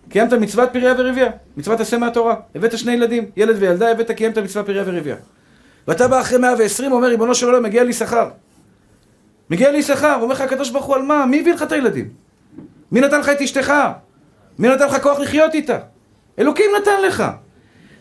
קיימת 0.10 0.34
מצוות 0.34 0.70
פריה 0.74 0.94
ורבייה, 0.98 1.30
מצוות 1.58 1.80
עשה 1.80 1.98
מהתורה. 1.98 2.36
הבאת 2.56 2.78
שני 2.78 2.92
ילדים, 2.92 3.26
ילד 3.38 3.56
וילדה, 3.60 3.92
הבאת, 3.92 4.12
קיימת 4.12 4.38
מצוות 4.38 4.66
פריה 4.66 4.84
ורבייה. 4.86 5.16
ואתה 5.88 6.08
בא 6.08 6.22
אחרי 6.22 6.38
120, 6.38 6.92
אומר, 6.92 7.08
ריבונו 7.08 7.36
של 7.36 7.46
עולם, 7.46 7.64
מגיע 7.64 7.84
לי 7.84 7.94
שכר. 7.94 8.30
מגיע 9.50 9.72
לי 9.72 9.84
שכר, 9.84 10.18
אומר 10.22 10.34
לך 10.34 10.42
הקדוש 10.42 10.70
ברוך 10.70 10.86
הוא, 10.86 10.96
על 10.96 11.02
מה? 11.02 11.26
מי 11.26 11.40
הביא 11.40 11.54
לך 11.54 11.64
את 11.64 11.72
הילדים? 11.72 12.10
מי 12.92 13.02
נתן 13.02 13.20
לך 13.20 13.30
את 13.30 13.42
אשתך? 13.42 13.74
מי 14.60 14.68
נתן 14.68 14.88
לך 14.88 15.04
כוח 15.04 15.20
לחיות 15.20 15.54
איתה? 15.54 15.80
אלוקים 16.40 16.72
נתן 16.82 17.02
לך. 17.02 17.24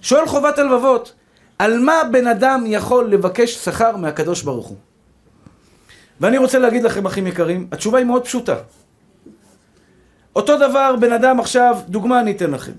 שואל 0.03 0.27
חובת 0.27 0.59
הלבבות, 0.59 1.15
על 1.59 1.79
מה 1.81 1.95
בן 2.13 2.27
אדם 2.27 2.65
יכול 2.67 3.11
לבקש 3.11 3.55
שכר 3.55 3.97
מהקדוש 3.97 4.43
ברוך 4.43 4.67
הוא? 4.67 4.77
ואני 6.21 6.39
רוצה 6.39 6.59
להגיד 6.59 6.83
לכם, 6.83 7.07
אחים 7.07 7.27
יקרים, 7.27 7.69
התשובה 7.73 7.99
היא 7.99 8.07
מאוד 8.07 8.25
פשוטה. 8.25 8.57
אותו 10.37 10.59
דבר, 10.59 10.97
בן 11.01 11.13
אדם 11.13 11.41
עכשיו, 11.41 11.79
דוגמה 11.89 12.21
אני 12.21 12.33
אתן 12.33 12.51
לכם. 12.51 12.73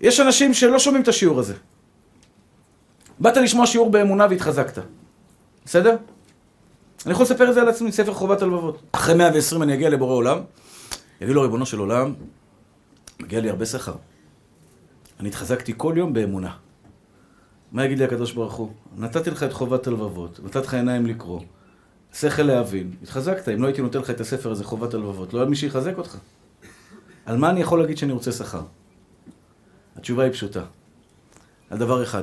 יש 0.00 0.20
אנשים 0.20 0.54
שלא 0.54 0.78
שומעים 0.78 1.02
את 1.02 1.08
השיעור 1.08 1.40
הזה. 1.40 1.54
באת 3.20 3.36
לשמוע 3.36 3.66
שיעור 3.66 3.90
באמונה 3.90 4.26
והתחזקת. 4.30 4.82
בסדר? 5.64 5.96
אני 7.06 7.12
יכול 7.12 7.24
לספר 7.24 7.48
את 7.48 7.54
זה 7.54 7.60
על 7.60 7.68
עצמי, 7.68 7.92
ספר 7.92 8.14
חובת 8.14 8.42
הלבבות. 8.42 8.82
אחרי 8.92 9.14
120 9.14 9.62
אני 9.62 9.74
אגיע 9.74 9.90
לבורא 9.90 10.14
עולם, 10.14 10.38
יגיד 11.20 11.34
לו 11.34 11.42
ריבונו 11.42 11.66
של 11.66 11.78
עולם, 11.78 12.14
מגיע 13.20 13.40
לי 13.40 13.50
הרבה 13.50 13.66
שכר. 13.66 13.94
אני 15.20 15.28
התחזקתי 15.28 15.72
כל 15.76 15.94
יום 15.96 16.12
באמונה. 16.12 16.56
מה 17.72 17.84
יגיד 17.84 17.98
לי 17.98 18.04
הקדוש 18.04 18.32
ברוך 18.32 18.54
הוא? 18.54 18.72
נתתי 18.96 19.30
לך 19.30 19.42
את 19.42 19.52
חובת 19.52 19.86
הלבבות, 19.86 20.40
נתתי 20.44 20.58
לך 20.58 20.74
עיניים 20.74 21.06
לקרוא, 21.06 21.40
שכל 22.14 22.42
להבין, 22.42 22.92
התחזקת. 23.02 23.48
אם 23.48 23.62
לא 23.62 23.66
הייתי 23.66 23.82
נותן 23.82 23.98
לך 23.98 24.10
את 24.10 24.20
הספר 24.20 24.50
הזה, 24.50 24.64
חובת 24.64 24.94
הלבבות, 24.94 25.34
לא 25.34 25.40
היה 25.40 25.48
מי 25.48 25.56
שיחזק 25.56 25.98
אותך. 25.98 26.16
על 27.26 27.36
מה 27.36 27.50
אני 27.50 27.60
יכול 27.60 27.80
להגיד 27.80 27.98
שאני 27.98 28.12
רוצה 28.12 28.32
שכר? 28.32 28.62
התשובה 29.96 30.24
היא 30.24 30.32
פשוטה. 30.32 30.62
על 31.70 31.78
דבר 31.78 32.02
אחד. 32.02 32.22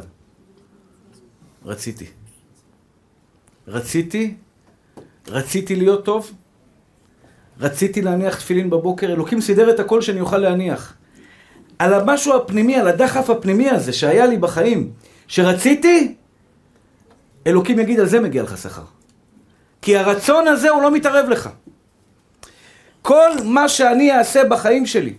רציתי. 1.65 2.05
רציתי, 3.67 4.35
רציתי 5.27 5.75
להיות 5.75 6.05
טוב, 6.05 6.31
רציתי 7.59 8.01
להניח 8.01 8.35
תפילין 8.35 8.69
בבוקר, 8.69 9.07
אלוקים 9.07 9.41
סידר 9.41 9.69
את 9.69 9.79
הכל 9.79 10.01
שאני 10.01 10.19
אוכל 10.19 10.37
להניח. 10.37 10.93
על 11.79 11.93
המשהו 11.93 12.35
הפנימי, 12.35 12.75
על 12.75 12.87
הדחף 12.87 13.29
הפנימי 13.29 13.69
הזה 13.69 13.93
שהיה 13.93 14.25
לי 14.25 14.37
בחיים, 14.37 14.91
שרציתי, 15.27 16.15
אלוקים 17.47 17.79
יגיד, 17.79 17.99
על 17.99 18.05
זה 18.05 18.19
מגיע 18.19 18.43
לך 18.43 18.57
שכר. 18.57 18.81
כי 19.81 19.97
הרצון 19.97 20.47
הזה 20.47 20.69
הוא 20.69 20.81
לא 20.81 20.91
מתערב 20.91 21.29
לך. 21.29 21.49
כל 23.01 23.29
מה 23.43 23.69
שאני 23.69 24.11
אעשה 24.11 24.43
בחיים 24.43 24.85
שלי, 24.85 25.13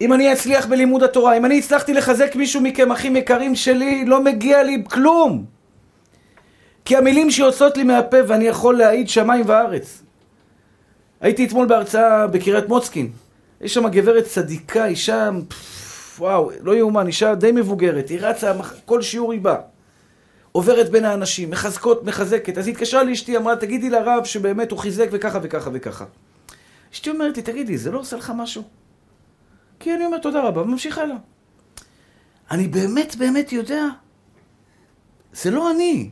אם 0.00 0.12
אני 0.12 0.32
אצליח 0.32 0.66
בלימוד 0.66 1.02
התורה, 1.02 1.36
אם 1.36 1.44
אני 1.44 1.58
הצלחתי 1.58 1.94
לחזק 1.94 2.36
מישהו 2.36 2.60
מכם, 2.60 2.92
אחים 2.92 3.16
יקרים 3.16 3.54
שלי, 3.54 4.04
לא 4.04 4.24
מגיע 4.24 4.62
לי 4.62 4.84
כלום. 4.90 5.55
כי 6.86 6.96
המילים 6.96 7.30
שיוצאות 7.30 7.76
לי 7.76 7.82
מהפה, 7.82 8.16
ואני 8.28 8.44
יכול 8.44 8.78
להעיד 8.78 9.08
שמיים 9.08 9.44
וארץ. 9.48 10.02
הייתי 11.20 11.46
אתמול 11.46 11.66
בהרצאה 11.66 12.26
בקריית 12.26 12.68
מוצקין. 12.68 13.10
יש 13.60 13.74
שם 13.74 13.88
גברת 13.88 14.24
צדיקה, 14.24 14.86
אישה, 14.86 15.30
וואו, 16.18 16.50
לא 16.62 16.76
יאומן, 16.76 17.06
אישה 17.06 17.34
די 17.34 17.52
מבוגרת. 17.52 18.08
היא 18.08 18.18
רצה, 18.20 18.52
כל 18.84 19.02
שיעור 19.02 19.32
היא 19.32 19.40
באה. 19.40 19.60
עוברת 20.52 20.90
בין 20.90 21.04
האנשים, 21.04 21.50
מחזקות, 21.50 22.04
מחזקת. 22.04 22.58
אז 22.58 22.66
היא 22.66 22.74
התקשרה 22.74 23.02
לאשתי, 23.02 23.36
אמרה, 23.36 23.56
תגידי 23.56 23.90
לרב 23.90 24.24
שבאמת 24.24 24.70
הוא 24.70 24.78
חיזק 24.78 25.08
וככה 25.12 25.38
וככה 25.42 25.70
וככה. 25.72 26.04
אשתי 26.92 27.10
אומרת 27.10 27.36
לי, 27.36 27.42
תגידי, 27.42 27.78
זה 27.78 27.90
לא 27.90 27.98
עושה 27.98 28.16
לך 28.16 28.32
משהו? 28.36 28.62
כי 29.80 29.94
אני 29.94 30.06
אומר, 30.06 30.18
תודה 30.18 30.42
רבה, 30.42 30.62
וממשיך 30.62 30.98
הלאה. 30.98 31.16
אני 32.50 32.68
באמת 32.68 33.16
באמת 33.16 33.52
יודע, 33.52 33.84
זה 35.32 35.50
לא 35.50 35.70
אני. 35.70 36.10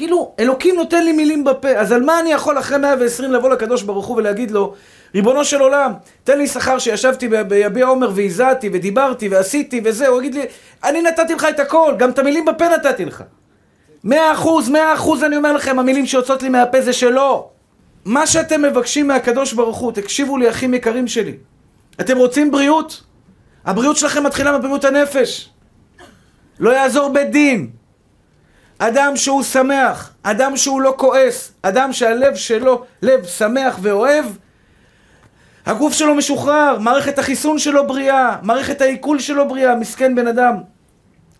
כאילו, 0.00 0.32
אלוקים 0.38 0.76
נותן 0.76 1.04
לי 1.04 1.12
מילים 1.12 1.44
בפה, 1.44 1.68
אז 1.68 1.92
על 1.92 2.02
מה 2.02 2.20
אני 2.20 2.32
יכול 2.32 2.58
אחרי 2.58 2.78
120 2.78 3.32
לבוא 3.32 3.50
לקדוש 3.50 3.82
ברוך 3.82 4.06
הוא 4.06 4.16
ולהגיד 4.16 4.50
לו, 4.50 4.74
ריבונו 5.14 5.44
של 5.44 5.60
עולם, 5.60 5.92
תן 6.24 6.38
לי 6.38 6.46
שכר 6.46 6.78
שישבתי 6.78 7.28
ביביע 7.28 7.86
עומר 7.86 8.10
והזעתי 8.14 8.70
ודיברתי 8.72 9.28
ועשיתי 9.28 9.80
וזה, 9.84 10.08
הוא 10.08 10.22
יגיד 10.22 10.34
לי, 10.34 10.42
אני 10.84 11.02
נתתי 11.02 11.34
לך 11.34 11.46
את 11.50 11.60
הכל, 11.60 11.94
גם 11.98 12.10
את 12.10 12.18
המילים 12.18 12.44
בפה 12.44 12.68
נתתי 12.68 13.04
לך. 13.04 13.22
מאה 14.04 14.32
אחוז, 14.32 14.68
מאה 14.68 14.94
אחוז 14.94 15.24
אני 15.24 15.36
אומר 15.36 15.52
לכם, 15.52 15.78
המילים 15.78 16.06
שיוצאות 16.06 16.42
לי 16.42 16.48
מהפה 16.48 16.80
זה 16.80 16.92
שלו. 16.92 17.48
מה 18.04 18.26
שאתם 18.26 18.62
מבקשים 18.62 19.06
מהקדוש 19.06 19.52
ברוך 19.52 19.76
הוא, 19.76 19.92
תקשיבו 19.92 20.36
לי 20.36 20.50
אחים 20.50 20.74
יקרים 20.74 21.08
שלי. 21.08 21.36
אתם 22.00 22.16
רוצים 22.16 22.50
בריאות? 22.50 23.02
הבריאות 23.64 23.96
שלכם 23.96 24.26
מתחילה 24.26 24.58
מבריאות 24.58 24.84
הנפש. 24.84 25.50
לא 26.60 26.70
יעזור 26.70 27.08
בית 27.08 27.30
דין. 27.30 27.79
אדם 28.82 29.16
שהוא 29.16 29.42
שמח, 29.42 30.12
אדם 30.22 30.56
שהוא 30.56 30.80
לא 30.80 30.94
כועס, 30.96 31.52
אדם 31.62 31.92
שהלב 31.92 32.34
שלו 32.34 32.84
לב 33.02 33.26
שמח 33.26 33.78
ואוהב, 33.82 34.24
הגוף 35.66 35.92
שלו 35.92 36.14
משוחרר, 36.14 36.78
מערכת 36.78 37.18
החיסון 37.18 37.58
שלו 37.58 37.86
בריאה, 37.86 38.36
מערכת 38.42 38.80
העיכול 38.80 39.18
שלו 39.18 39.48
בריאה, 39.48 39.74
מסכן 39.74 40.14
בן 40.14 40.26
אדם. 40.26 40.54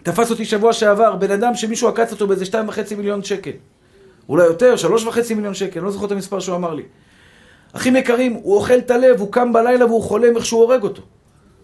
תפס 0.02 0.30
אותי 0.30 0.44
שבוע 0.44 0.72
שעבר, 0.72 1.16
בן 1.16 1.30
אדם 1.30 1.54
שמישהו 1.54 1.88
עקץ 1.88 2.12
אותו 2.12 2.26
באיזה 2.26 2.44
שתיים 2.44 2.68
וחצי 2.68 2.94
מיליון 2.94 3.24
שקל. 3.24 3.50
אולי 4.28 4.44
יותר, 4.44 4.76
שלוש 4.76 5.04
וחצי 5.04 5.34
מיליון 5.34 5.54
שקל, 5.54 5.80
לא 5.80 5.90
זוכר 5.90 6.06
את 6.06 6.12
המספר 6.12 6.40
שהוא 6.40 6.56
אמר 6.56 6.74
לי. 6.74 6.82
אחים 7.72 7.96
יקרים, 7.96 8.32
הוא 8.32 8.56
אוכל 8.56 8.78
את 8.78 8.90
הלב, 8.90 9.20
הוא 9.20 9.32
קם 9.32 9.52
בלילה 9.52 9.86
והוא 9.86 10.02
חולם 10.02 10.36
איך 10.36 10.44
שהוא 10.44 10.62
הורג 10.62 10.82
אותו. 10.82 11.02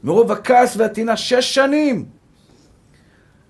מרוב 0.05 0.33
הכעס 0.33 0.77
והטינה, 0.77 1.17
שש 1.17 1.55
שנים. 1.55 2.16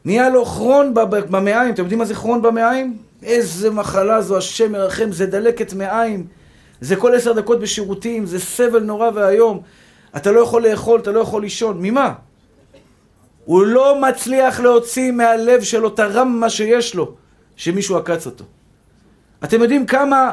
נהיה 0.06 0.28
לו 0.28 0.44
כרון 0.44 0.94
במעיים, 1.30 1.74
אתם 1.74 1.82
יודעים 1.82 1.98
מה 1.98 2.04
זה 2.04 2.14
כרון 2.14 2.42
במעיים? 2.42 2.96
איזה 3.22 3.70
מחלה 3.70 4.22
זו, 4.22 4.36
השם 4.36 4.74
ירחם, 4.74 5.12
זה 5.12 5.26
דלקת 5.26 5.72
מעיים. 5.72 6.26
זה 6.80 6.96
כל 6.96 7.14
עשר 7.14 7.32
דקות 7.32 7.60
בשירותים, 7.60 8.26
זה 8.26 8.40
סבל 8.40 8.82
נורא 8.82 9.10
ואיום. 9.14 9.60
אתה 10.16 10.32
לא 10.32 10.40
יכול 10.40 10.68
לאכול, 10.68 11.00
אתה 11.00 11.12
לא 11.12 11.20
יכול 11.20 11.42
לישון. 11.42 11.78
ממה? 11.80 12.12
הוא 13.44 13.66
לא 13.66 14.00
מצליח 14.00 14.60
להוציא 14.60 15.12
מהלב 15.12 15.62
שלו 15.62 15.88
את 15.88 15.98
הרמה 15.98 16.50
שיש 16.50 16.94
לו, 16.94 17.14
שמישהו 17.56 17.96
עקץ 17.96 18.26
אותו. 18.26 18.44
אתם 19.44 19.62
יודעים 19.62 19.86
כמה 19.86 20.32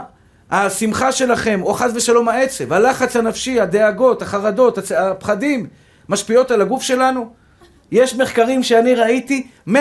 השמחה 0.52 1.12
שלכם, 1.12 1.60
או 1.64 1.74
חס 1.74 1.92
ושלום 1.96 2.30
העצב, 2.30 2.74
הלחץ 2.74 3.16
הנפשי, 3.16 3.60
הדאגות, 3.60 4.22
החרדות, 4.22 4.78
הפחדים, 4.98 5.68
משפיעות 6.10 6.52
על 6.52 6.62
הגוף 6.62 6.84
שלנו? 6.84 7.43
יש 7.94 8.16
מחקרים 8.16 8.64
שאני 8.64 8.96
ראיתי, 8.96 9.48
100% 9.68 9.72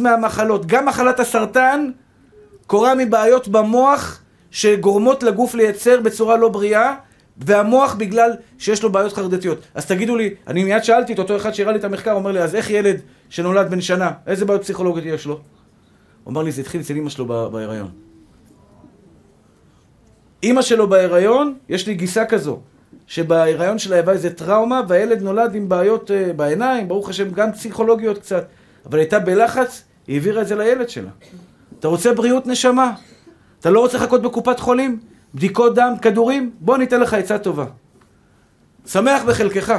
מהמחלות, 0.00 0.66
גם 0.66 0.86
מחלת 0.86 1.20
הסרטן, 1.20 1.90
קורה 2.66 2.94
מבעיות 2.94 3.48
במוח 3.48 4.22
שגורמות 4.50 5.22
לגוף 5.22 5.54
לייצר 5.54 6.00
בצורה 6.00 6.36
לא 6.36 6.48
בריאה, 6.48 6.94
והמוח 7.36 7.94
בגלל 7.94 8.30
שיש 8.58 8.82
לו 8.82 8.92
בעיות 8.92 9.12
חרדתיות. 9.12 9.58
אז 9.74 9.86
תגידו 9.86 10.16
לי, 10.16 10.34
אני 10.46 10.64
מיד 10.64 10.84
שאלתי 10.84 11.12
את 11.12 11.18
אותו 11.18 11.36
אחד 11.36 11.54
שהראה 11.54 11.72
לי 11.72 11.78
את 11.78 11.84
המחקר, 11.84 12.12
אומר 12.12 12.32
לי, 12.32 12.40
אז 12.40 12.54
איך 12.54 12.70
ילד 12.70 13.00
שנולד 13.28 13.70
בן 13.70 13.80
שנה, 13.80 14.10
איזה 14.26 14.44
בעיות 14.44 14.62
פסיכולוגיות 14.62 15.06
יש 15.06 15.26
לו? 15.26 15.40
הוא 16.24 16.32
אמר 16.32 16.42
לי, 16.42 16.52
זה 16.52 16.60
התחיל 16.60 16.80
אצל 16.80 16.96
אמא 16.96 17.10
שלו 17.10 17.26
בהיריון. 17.26 17.90
אימא 20.42 20.62
שלו 20.62 20.88
בהיריון, 20.88 21.54
יש 21.68 21.86
לי 21.86 21.94
גיסה 21.94 22.24
כזו, 22.24 22.60
שבהיריון 23.06 23.78
שלה 23.78 23.96
הייתה 23.96 24.12
איזה 24.12 24.34
טראומה, 24.34 24.80
והילד 24.88 25.22
נולד 25.22 25.54
עם 25.54 25.68
בעיות 25.68 26.10
uh, 26.10 26.32
בעיניים, 26.32 26.88
ברוך 26.88 27.08
השם, 27.08 27.30
גם 27.30 27.52
פסיכולוגיות 27.52 28.18
קצת, 28.18 28.44
אבל 28.86 28.98
הייתה 28.98 29.18
בלחץ, 29.18 29.82
היא 30.06 30.16
העבירה 30.16 30.42
את 30.42 30.46
זה 30.46 30.56
לילד 30.56 30.88
שלה. 30.88 31.10
אתה 31.78 31.88
רוצה 31.88 32.12
בריאות 32.12 32.46
נשמה? 32.46 32.92
אתה 33.60 33.70
לא 33.70 33.80
רוצה 33.80 33.98
לחכות 33.98 34.22
בקופת 34.22 34.60
חולים? 34.60 35.00
בדיקות 35.34 35.74
דם, 35.74 35.92
כדורים? 36.02 36.50
בוא 36.60 36.78
ניתן 36.78 37.00
לך 37.00 37.14
עצה 37.14 37.38
טובה. 37.38 37.64
שמח 38.86 39.22
בחלקך. 39.22 39.74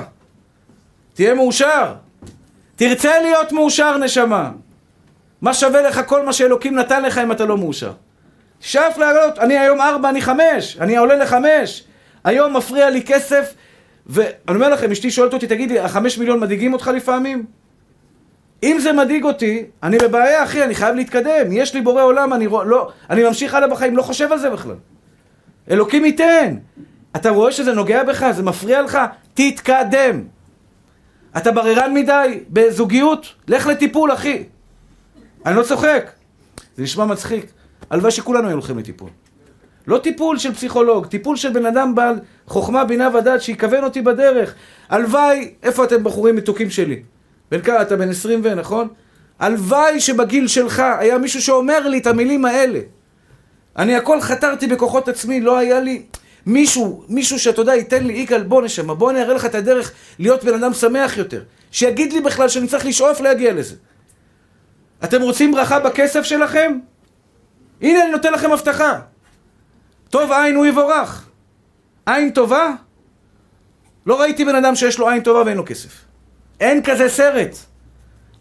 תהיה 1.14 1.34
מאושר. 1.34 1.94
תרצה 2.76 3.22
להיות 3.22 3.52
מאושר, 3.52 3.98
נשמה. 3.98 4.52
מה 5.42 5.54
שווה 5.54 5.82
לך 5.82 6.02
כל 6.06 6.26
מה 6.26 6.34
שאלוקים 6.34 6.76
נתן 6.76 7.04
לך 7.04 7.18
אם 7.18 7.32
אתה 7.32 7.46
לא 7.46 7.58
מאושר? 7.58 7.92
שאף 8.60 8.98
לעלות, 8.98 9.40
אני 9.40 9.58
היום 9.58 9.82
ארבע, 9.82 10.10
אני 10.10 10.22
חמש, 10.22 10.78
אני 10.80 10.98
עולה 10.98 11.16
לחמש. 11.16 11.84
היום 12.26 12.58
מפריע 12.58 12.90
לי 12.90 13.02
כסף, 13.04 13.54
ואני 14.08 14.56
אומר 14.56 14.70
לכם, 14.70 14.92
אשתי 14.92 15.12
שואלת 15.12 15.34
אותי, 15.34 15.48
תגידי, 15.48 15.80
החמש 15.80 16.18
מיליון 16.18 16.40
מדאיגים 16.40 16.74
אותך 16.74 16.92
לפעמים? 16.96 17.46
אם 18.64 18.78
זה 18.80 18.94
מדאיג 18.94 19.24
אותי, 19.24 19.66
אני 19.84 19.98
בבעיה, 19.98 20.44
אחי, 20.44 20.64
אני 20.64 20.76
חייב 20.76 20.96
להתקדם. 20.96 21.52
יש 21.52 21.74
לי 21.74 21.82
בורא 21.82 22.04
עולם, 22.04 22.34
אני, 22.34 22.48
לא, 22.48 22.92
אני 23.10 23.24
ממשיך 23.24 23.54
הלאה 23.54 23.68
בחיים, 23.68 23.98
לא 23.98 24.02
חושב 24.02 24.32
על 24.32 24.40
זה 24.40 24.50
בכלל. 24.50 24.76
אלוקים 25.72 26.06
ייתן. 26.06 26.56
אתה 27.16 27.30
רואה 27.30 27.52
שזה 27.52 27.74
נוגע 27.74 28.04
בך, 28.04 28.32
זה 28.32 28.44
מפריע 28.44 28.82
לך? 28.82 28.98
תתקדם. 29.34 30.24
אתה 31.38 31.52
בררן 31.52 31.94
מדי 31.94 32.40
בזוגיות? 32.50 33.34
לך 33.48 33.68
לטיפול, 33.68 34.14
אחי. 34.14 34.44
אני 35.46 35.56
לא 35.56 35.64
צוחק. 35.64 36.12
זה 36.78 36.84
נשמע 36.84 37.06
מצחיק. 37.06 37.46
הלוואי 37.90 38.12
שכולנו 38.12 38.48
היינו 38.48 38.60
הולכים 38.60 38.78
לטיפול. 38.78 39.10
לא 39.88 39.98
טיפול 39.98 40.38
של 40.38 40.54
פסיכולוג, 40.54 41.06
טיפול 41.06 41.36
של 41.36 41.50
בן 41.50 41.66
אדם 41.66 41.96
בעל 41.96 42.20
חוכמה, 42.48 42.86
בינה 42.86 43.10
ודעת, 43.18 43.42
שיכוון 43.42 43.84
אותי 43.84 44.02
בדרך. 44.02 44.56
הלוואי, 44.90 45.54
איפה 45.64 45.84
אתם 45.84 46.04
בחורים 46.04 46.36
מתוקים 46.36 46.70
שלי? 46.70 47.04
בן 47.52 47.62
כמה, 47.62 47.82
אתה 47.82 47.96
בן 47.96 48.10
עשרים 48.10 48.42
ו... 48.44 48.56
נכון? 48.56 48.88
הלוואי 49.40 50.00
שבגיל 50.00 50.48
שלך 50.48 50.84
היה 51.00 51.18
מישהו 51.18 51.42
שאומר 51.42 51.88
לי 51.88 51.98
את 51.98 52.08
המילים 52.08 52.46
האלה. 52.46 52.80
אני 53.78 53.96
הכל 53.96 54.22
חתרתי 54.22 54.68
בכוחות 54.68 55.08
עצמי, 55.08 55.42
לא 55.42 55.58
היה 55.58 55.80
לי 55.80 56.04
מישהו, 56.46 57.04
מישהו 57.10 57.40
שאתה 57.40 57.62
יודע, 57.62 57.76
ייתן 57.76 58.04
לי 58.04 58.14
יגאל 58.14 58.44
בוא 58.44 58.62
נשמה, 58.62 58.96
בוא 58.96 59.12
אני 59.12 59.22
אראה 59.22 59.34
לך 59.34 59.46
את 59.46 59.56
הדרך 59.56 59.92
להיות 60.20 60.44
בן 60.44 60.54
אדם 60.54 60.74
שמח 60.74 61.18
יותר. 61.18 61.44
שיגיד 61.72 62.14
לי 62.14 62.22
בכלל 62.22 62.50
שאני 62.50 62.68
צריך 62.68 62.86
לשאוף 62.86 63.22
להגיע 63.22 63.54
לזה. 63.54 63.76
אתם 65.04 65.22
רוצים 65.22 65.52
ברכה 65.52 65.80
בכסף 65.80 66.24
שלכם? 66.24 66.80
הנה 67.82 68.04
אני 68.04 68.12
נותן 68.12 68.34
לכם 68.34 68.52
הבטחה. 68.52 69.00
טוב 70.16 70.32
עין 70.32 70.56
הוא 70.56 70.66
יבורך. 70.66 71.26
עין 72.06 72.30
טובה? 72.30 72.74
לא 74.06 74.22
ראיתי 74.22 74.46
בן 74.46 74.56
אדם 74.56 74.76
שיש 74.76 75.00
לו 75.00 75.10
עין 75.10 75.22
טובה 75.22 75.44
ואין 75.46 75.58
לו 75.58 75.66
כסף. 75.66 75.90
אין 76.60 76.84
כזה 76.84 77.10
סרט. 77.10 77.56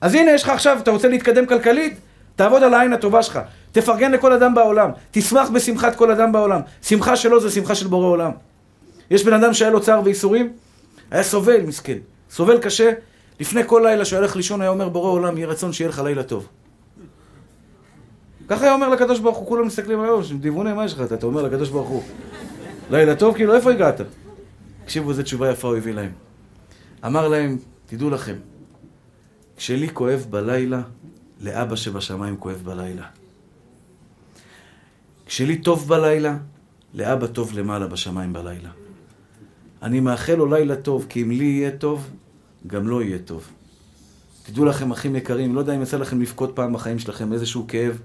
אז 0.00 0.14
הנה 0.14 0.30
יש 0.30 0.42
לך 0.42 0.48
עכשיו, 0.48 0.78
אתה 0.82 0.90
רוצה 0.90 1.08
להתקדם 1.08 1.46
כלכלית? 1.46 1.98
תעבוד 2.36 2.62
על 2.62 2.74
העין 2.74 2.92
הטובה 2.92 3.22
שלך. 3.22 3.38
תפרגן 3.72 4.12
לכל 4.12 4.32
אדם 4.32 4.54
בעולם. 4.54 4.90
תשמח 5.10 5.50
בשמחת 5.50 5.96
כל 5.96 6.10
אדם 6.10 6.32
בעולם. 6.32 6.60
שמחה 6.82 7.16
שלו 7.16 7.40
זה 7.40 7.50
שמחה 7.50 7.74
של 7.74 7.86
בורא 7.86 8.06
עולם. 8.06 8.30
יש 9.10 9.24
בן 9.24 9.32
אדם 9.32 9.54
שהיה 9.54 9.70
לו 9.70 9.80
צער 9.80 10.00
וייסורים, 10.04 10.52
היה 11.10 11.22
סובל, 11.22 11.60
מסכן. 11.60 11.98
סובל 12.30 12.58
קשה. 12.58 12.92
לפני 13.40 13.62
כל 13.66 13.82
לילה 13.84 14.04
שהוא 14.04 14.18
הולך 14.18 14.36
לישון 14.36 14.60
היה 14.60 14.70
אומר 14.70 14.88
בורא 14.88 15.10
עולם, 15.10 15.36
יהיה 15.36 15.48
רצון 15.48 15.72
שיהיה 15.72 15.88
לך 15.88 15.98
לילה 15.98 16.22
טוב. 16.22 16.48
ככה 18.48 18.64
היה 18.64 18.74
אומר 18.74 18.88
לקדוש 18.88 19.20
ברוך 19.20 19.38
הוא, 19.38 19.46
כולם 19.46 19.66
מסתכלים 19.66 20.00
עליו, 20.00 20.20
דיוונה, 20.40 20.74
מה 20.74 20.84
יש 20.84 20.92
לך? 20.92 21.12
אתה 21.12 21.26
אומר 21.26 21.42
לקדוש 21.42 21.70
ברוך 21.70 21.88
הוא, 21.88 22.02
לילה 22.90 23.16
טוב? 23.16 23.34
כאילו, 23.34 23.54
איפה 23.54 23.72
הגעת? 23.72 24.00
תקשיבו, 24.84 25.10
איזה 25.10 25.22
תשובה 25.22 25.50
יפה 25.50 25.68
הוא 25.68 25.76
הביא 25.76 25.94
להם. 25.94 26.12
אמר 27.06 27.28
להם, 27.28 27.58
תדעו 27.86 28.10
לכם, 28.10 28.34
כשלי 29.56 29.88
כואב 29.88 30.26
בלילה, 30.30 30.82
לאבא 31.40 31.76
שבשמיים 31.76 32.36
כואב 32.36 32.60
בלילה. 32.64 33.04
כשלי 35.26 35.58
טוב 35.58 35.88
בלילה, 35.88 36.36
לאבא 36.94 37.26
טוב 37.26 37.58
למעלה 37.58 37.86
בשמיים 37.86 38.32
בלילה. 38.32 38.68
אני 39.82 40.00
מאחל 40.00 40.34
לו 40.34 40.46
לילה 40.46 40.76
טוב, 40.76 41.06
כי 41.08 41.22
אם 41.22 41.30
לי 41.30 41.44
יהיה 41.44 41.70
טוב, 41.70 42.10
גם 42.66 42.88
לו 42.88 43.02
יהיה 43.02 43.18
טוב. 43.18 43.48
תדעו 44.42 44.64
לכם, 44.64 44.90
אחים 44.90 45.16
יקרים, 45.16 45.54
לא 45.54 45.60
יודע 45.60 45.74
אם 45.76 45.82
יצא 45.82 45.96
לכם 45.96 46.20
לבכות 46.20 46.50
פעם 46.54 46.72
בחיים 46.72 46.98
שלכם 46.98 47.32
איזשהו 47.32 47.64
כאב 47.68 48.00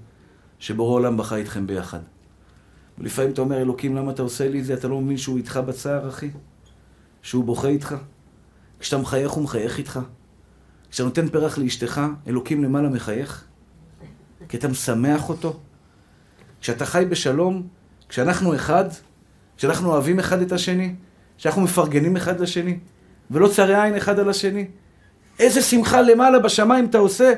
שבורא 0.60 0.94
עולם 0.94 1.16
בכה 1.16 1.36
איתכם 1.36 1.66
ביחד. 1.66 1.98
ולפעמים 2.98 3.32
אתה 3.32 3.40
אומר, 3.40 3.60
אלוקים, 3.60 3.96
למה 3.96 4.12
אתה 4.12 4.22
עושה 4.22 4.48
לי 4.48 4.60
את 4.60 4.64
זה? 4.64 4.74
אתה 4.74 4.88
לא 4.88 5.00
מבין 5.00 5.16
שהוא 5.16 5.36
איתך 5.36 5.56
בצער, 5.56 6.08
אחי? 6.08 6.30
שהוא 7.22 7.44
בוכה 7.44 7.68
איתך? 7.68 7.94
כשאתה 8.80 9.02
מחייך 9.02 9.30
הוא 9.30 9.44
מחייך 9.44 9.78
איתך? 9.78 10.00
כשאתה 10.90 11.04
נותן 11.04 11.28
פרח 11.28 11.58
לאשתך, 11.58 12.00
אלוקים 12.26 12.64
למעלה 12.64 12.88
מחייך? 12.88 13.44
כי 14.48 14.56
אתה 14.56 14.68
משמח 14.68 15.28
אותו? 15.28 15.60
כשאתה 16.60 16.86
חי 16.86 17.04
בשלום, 17.08 17.66
כשאנחנו 18.08 18.54
אחד, 18.54 18.84
כשאנחנו 19.56 19.92
אוהבים 19.92 20.18
אחד 20.18 20.42
את 20.42 20.52
השני, 20.52 20.94
כשאנחנו 21.38 21.62
מפרגנים 21.62 22.16
אחד 22.16 22.40
לשני, 22.40 22.78
ולא 23.30 23.48
צרי 23.48 23.82
עין 23.82 23.96
אחד 23.96 24.18
על 24.18 24.30
השני, 24.30 24.66
איזה 25.38 25.62
שמחה 25.62 26.00
למעלה 26.00 26.38
בשמיים 26.38 26.84
אתה 26.84 26.98
עושה. 26.98 27.32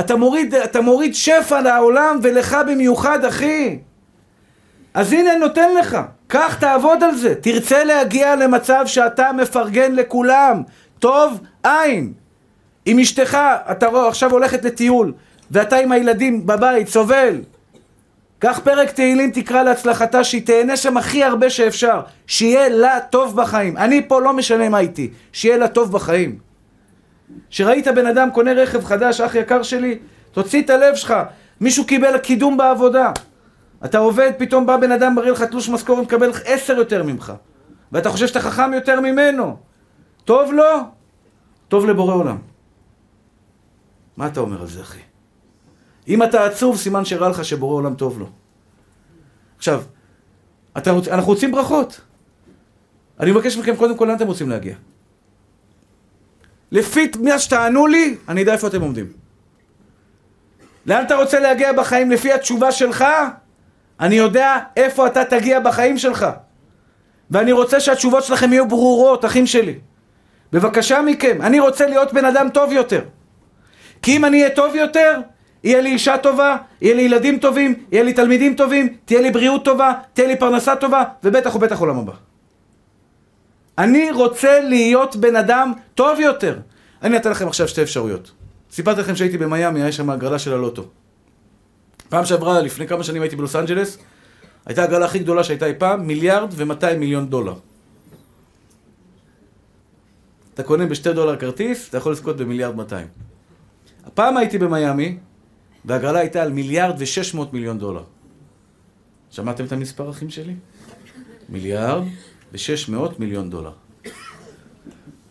אתה 0.00 0.16
מוריד, 0.16 0.54
אתה 0.54 0.80
מוריד 0.80 1.14
שפע 1.14 1.60
לעולם 1.60 2.18
ולך 2.22 2.56
במיוחד, 2.68 3.24
אחי. 3.24 3.78
אז 4.94 5.12
הנה 5.12 5.36
נותן 5.36 5.74
לך, 5.74 5.98
קח 6.26 6.54
תעבוד 6.54 7.02
על 7.02 7.14
זה. 7.14 7.34
תרצה 7.34 7.84
להגיע 7.84 8.36
למצב 8.36 8.82
שאתה 8.86 9.32
מפרגן 9.32 9.94
לכולם. 9.94 10.62
טוב, 10.98 11.40
עין. 11.62 12.12
עם 12.86 12.98
אשתך, 12.98 13.38
אתה 13.70 13.86
רואה, 13.86 14.08
עכשיו 14.08 14.30
הולכת 14.30 14.64
לטיול, 14.64 15.12
ואתה 15.50 15.76
עם 15.76 15.92
הילדים 15.92 16.46
בבית, 16.46 16.88
סובל. 16.88 17.40
קח 18.38 18.60
פרק 18.64 18.90
תהילים, 18.90 19.30
תקרא 19.30 19.62
להצלחתה, 19.62 20.24
שהיא 20.24 20.46
תהנה 20.46 20.76
שם 20.76 20.96
הכי 20.96 21.24
הרבה 21.24 21.50
שאפשר. 21.50 22.00
שיהיה 22.26 22.68
לה 22.68 23.00
טוב 23.00 23.36
בחיים. 23.36 23.76
אני 23.76 24.08
פה 24.08 24.20
לא 24.20 24.32
משנה 24.32 24.68
מה 24.68 24.78
איתי, 24.78 25.10
שיהיה 25.32 25.56
לה 25.56 25.68
טוב 25.68 25.92
בחיים. 25.92 26.51
שראית 27.50 27.88
בן 27.88 28.06
אדם 28.06 28.30
קונה 28.30 28.52
רכב 28.52 28.84
חדש, 28.84 29.20
אח 29.20 29.34
יקר 29.34 29.62
שלי, 29.62 29.98
תוציא 30.32 30.62
את 30.62 30.70
הלב 30.70 30.94
שלך. 30.94 31.14
מישהו 31.60 31.86
קיבל 31.86 32.18
קידום 32.18 32.56
בעבודה. 32.56 33.12
אתה 33.84 33.98
עובד, 33.98 34.32
פתאום 34.38 34.66
בא 34.66 34.76
בן 34.76 34.92
אדם, 34.92 35.14
מראה 35.14 35.30
לך 35.30 35.42
תלוש 35.42 35.68
משכורת, 35.68 36.04
מקבל 36.04 36.30
עשר 36.44 36.72
יותר 36.72 37.02
ממך. 37.02 37.32
ואתה 37.92 38.10
חושב 38.10 38.26
שאתה 38.26 38.40
חכם 38.40 38.72
יותר 38.72 39.00
ממנו. 39.00 39.56
טוב 40.24 40.52
לו? 40.52 40.64
טוב 41.68 41.86
לבורא 41.86 42.14
עולם. 42.14 42.38
מה 44.16 44.26
אתה 44.26 44.40
אומר 44.40 44.60
על 44.60 44.66
זה, 44.66 44.80
אחי? 44.80 45.00
אם 46.08 46.22
אתה 46.22 46.46
עצוב, 46.46 46.76
סימן 46.76 47.04
שהראה 47.04 47.28
לך 47.28 47.44
שבורא 47.44 47.74
עולם 47.74 47.94
טוב 47.94 48.18
לו. 48.18 48.26
עכשיו, 49.56 49.82
אתה, 50.78 50.90
אנחנו 51.10 51.32
רוצים 51.32 51.52
ברכות. 51.52 52.00
אני 53.20 53.30
מבקש 53.30 53.56
מכם, 53.56 53.76
קודם 53.76 53.96
כל, 53.96 54.04
לאן 54.04 54.16
אתם 54.16 54.26
רוצים 54.26 54.50
להגיע? 54.50 54.74
לפי 56.72 57.10
מה 57.20 57.38
שתענו 57.38 57.86
לי, 57.86 58.16
אני 58.28 58.40
יודע 58.40 58.52
איפה 58.52 58.66
אתם 58.66 58.80
עומדים. 58.80 59.06
לאן 60.86 61.04
אתה 61.04 61.14
רוצה 61.14 61.40
להגיע 61.40 61.72
בחיים? 61.72 62.10
לפי 62.10 62.32
התשובה 62.32 62.72
שלך, 62.72 63.04
אני 64.00 64.14
יודע 64.14 64.58
איפה 64.76 65.06
אתה 65.06 65.24
תגיע 65.24 65.60
בחיים 65.60 65.98
שלך. 65.98 66.26
ואני 67.30 67.52
רוצה 67.52 67.80
שהתשובות 67.80 68.24
שלכם 68.24 68.52
יהיו 68.52 68.68
ברורות, 68.68 69.24
אחים 69.24 69.46
שלי. 69.46 69.74
בבקשה 70.52 71.02
מכם, 71.02 71.42
אני 71.42 71.60
רוצה 71.60 71.86
להיות 71.86 72.12
בן 72.12 72.24
אדם 72.24 72.48
טוב 72.48 72.72
יותר. 72.72 73.00
כי 74.02 74.16
אם 74.16 74.24
אני 74.24 74.42
אהיה 74.42 74.54
טוב 74.54 74.74
יותר, 74.74 75.20
יהיה 75.64 75.80
לי 75.80 75.90
אישה 75.90 76.18
טובה, 76.18 76.56
יהיה 76.80 76.94
לי 76.94 77.02
ילדים 77.02 77.38
טובים, 77.38 77.74
יהיה 77.92 78.02
לי 78.02 78.12
תלמידים 78.12 78.54
טובים, 78.54 78.96
תהיה 79.04 79.20
לי 79.20 79.30
בריאות 79.30 79.64
טובה, 79.64 79.92
תהיה 80.12 80.28
לי 80.28 80.36
פרנסה 80.36 80.76
טובה, 80.76 81.04
ובטח 81.24 81.54
ובטח 81.56 81.78
עולם 81.78 81.98
הבא. 81.98 82.31
אני 83.82 84.10
רוצה 84.10 84.60
להיות 84.60 85.16
בן 85.16 85.36
אדם 85.36 85.72
טוב 85.94 86.20
יותר. 86.20 86.58
אני 87.02 87.16
אתן 87.16 87.30
לכם 87.30 87.48
עכשיו 87.48 87.68
שתי 87.68 87.82
אפשרויות. 87.82 88.32
סיפרתי 88.70 89.00
לכם 89.00 89.16
שהייתי 89.16 89.38
במיאמי, 89.38 89.82
היה 89.82 89.92
שם 89.92 90.10
הגרלה 90.10 90.38
של 90.38 90.52
הלוטו. 90.52 90.84
פעם 92.08 92.24
שעברה, 92.24 92.60
לפני 92.60 92.86
כמה 92.86 93.04
שנים 93.04 93.22
הייתי 93.22 93.36
בלוס 93.36 93.56
אנג'לס, 93.56 93.98
הייתה 94.66 94.82
הגרלה 94.82 95.04
הכי 95.04 95.18
גדולה 95.18 95.44
שהייתה 95.44 95.66
אי 95.66 95.74
פעם, 95.78 96.06
מיליארד 96.06 96.48
ומאתיים 96.56 97.00
מיליון 97.00 97.28
דולר. 97.28 97.54
אתה 100.54 100.62
קונה 100.62 100.86
בשתי 100.86 101.12
דולר 101.12 101.36
כרטיס, 101.36 101.88
אתה 101.88 101.96
יכול 101.98 102.12
לזכות 102.12 102.36
במיליארד 102.36 102.76
מאתיים. 102.76 103.06
הפעם 104.04 104.36
הייתי 104.36 104.58
במיאמי, 104.58 105.18
והגרלה 105.84 106.18
הייתה 106.18 106.42
על 106.42 106.52
מיליארד 106.52 106.94
ושש 106.98 107.34
מאות 107.34 107.52
מיליון 107.52 107.78
דולר. 107.78 108.04
שמעתם 109.30 109.64
את 109.64 109.72
המספר 109.72 110.10
אחים 110.10 110.30
שלי? 110.30 110.54
מיליארד 111.48 112.02
ושש 112.52 112.88
מאות 112.88 113.20
מיליון 113.20 113.50
דולר. 113.50 113.72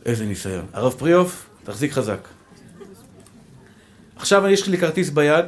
איזה 0.06 0.26
ניסיון. 0.26 0.66
הרב 0.74 0.94
פריאוף, 0.94 1.50
תחזיק 1.64 1.92
חזק. 1.92 2.28
עכשיו 4.16 4.48
יש 4.48 4.68
לי 4.68 4.78
כרטיס 4.78 5.10
ביד, 5.10 5.46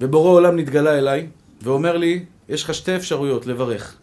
ובורא 0.00 0.30
עולם 0.30 0.56
נתגלה 0.56 0.98
אליי, 0.98 1.28
ואומר 1.62 1.96
לי, 1.96 2.24
יש 2.48 2.64
לך 2.64 2.74
שתי 2.74 2.96
אפשרויות 2.96 3.46
לברך. 3.46 3.96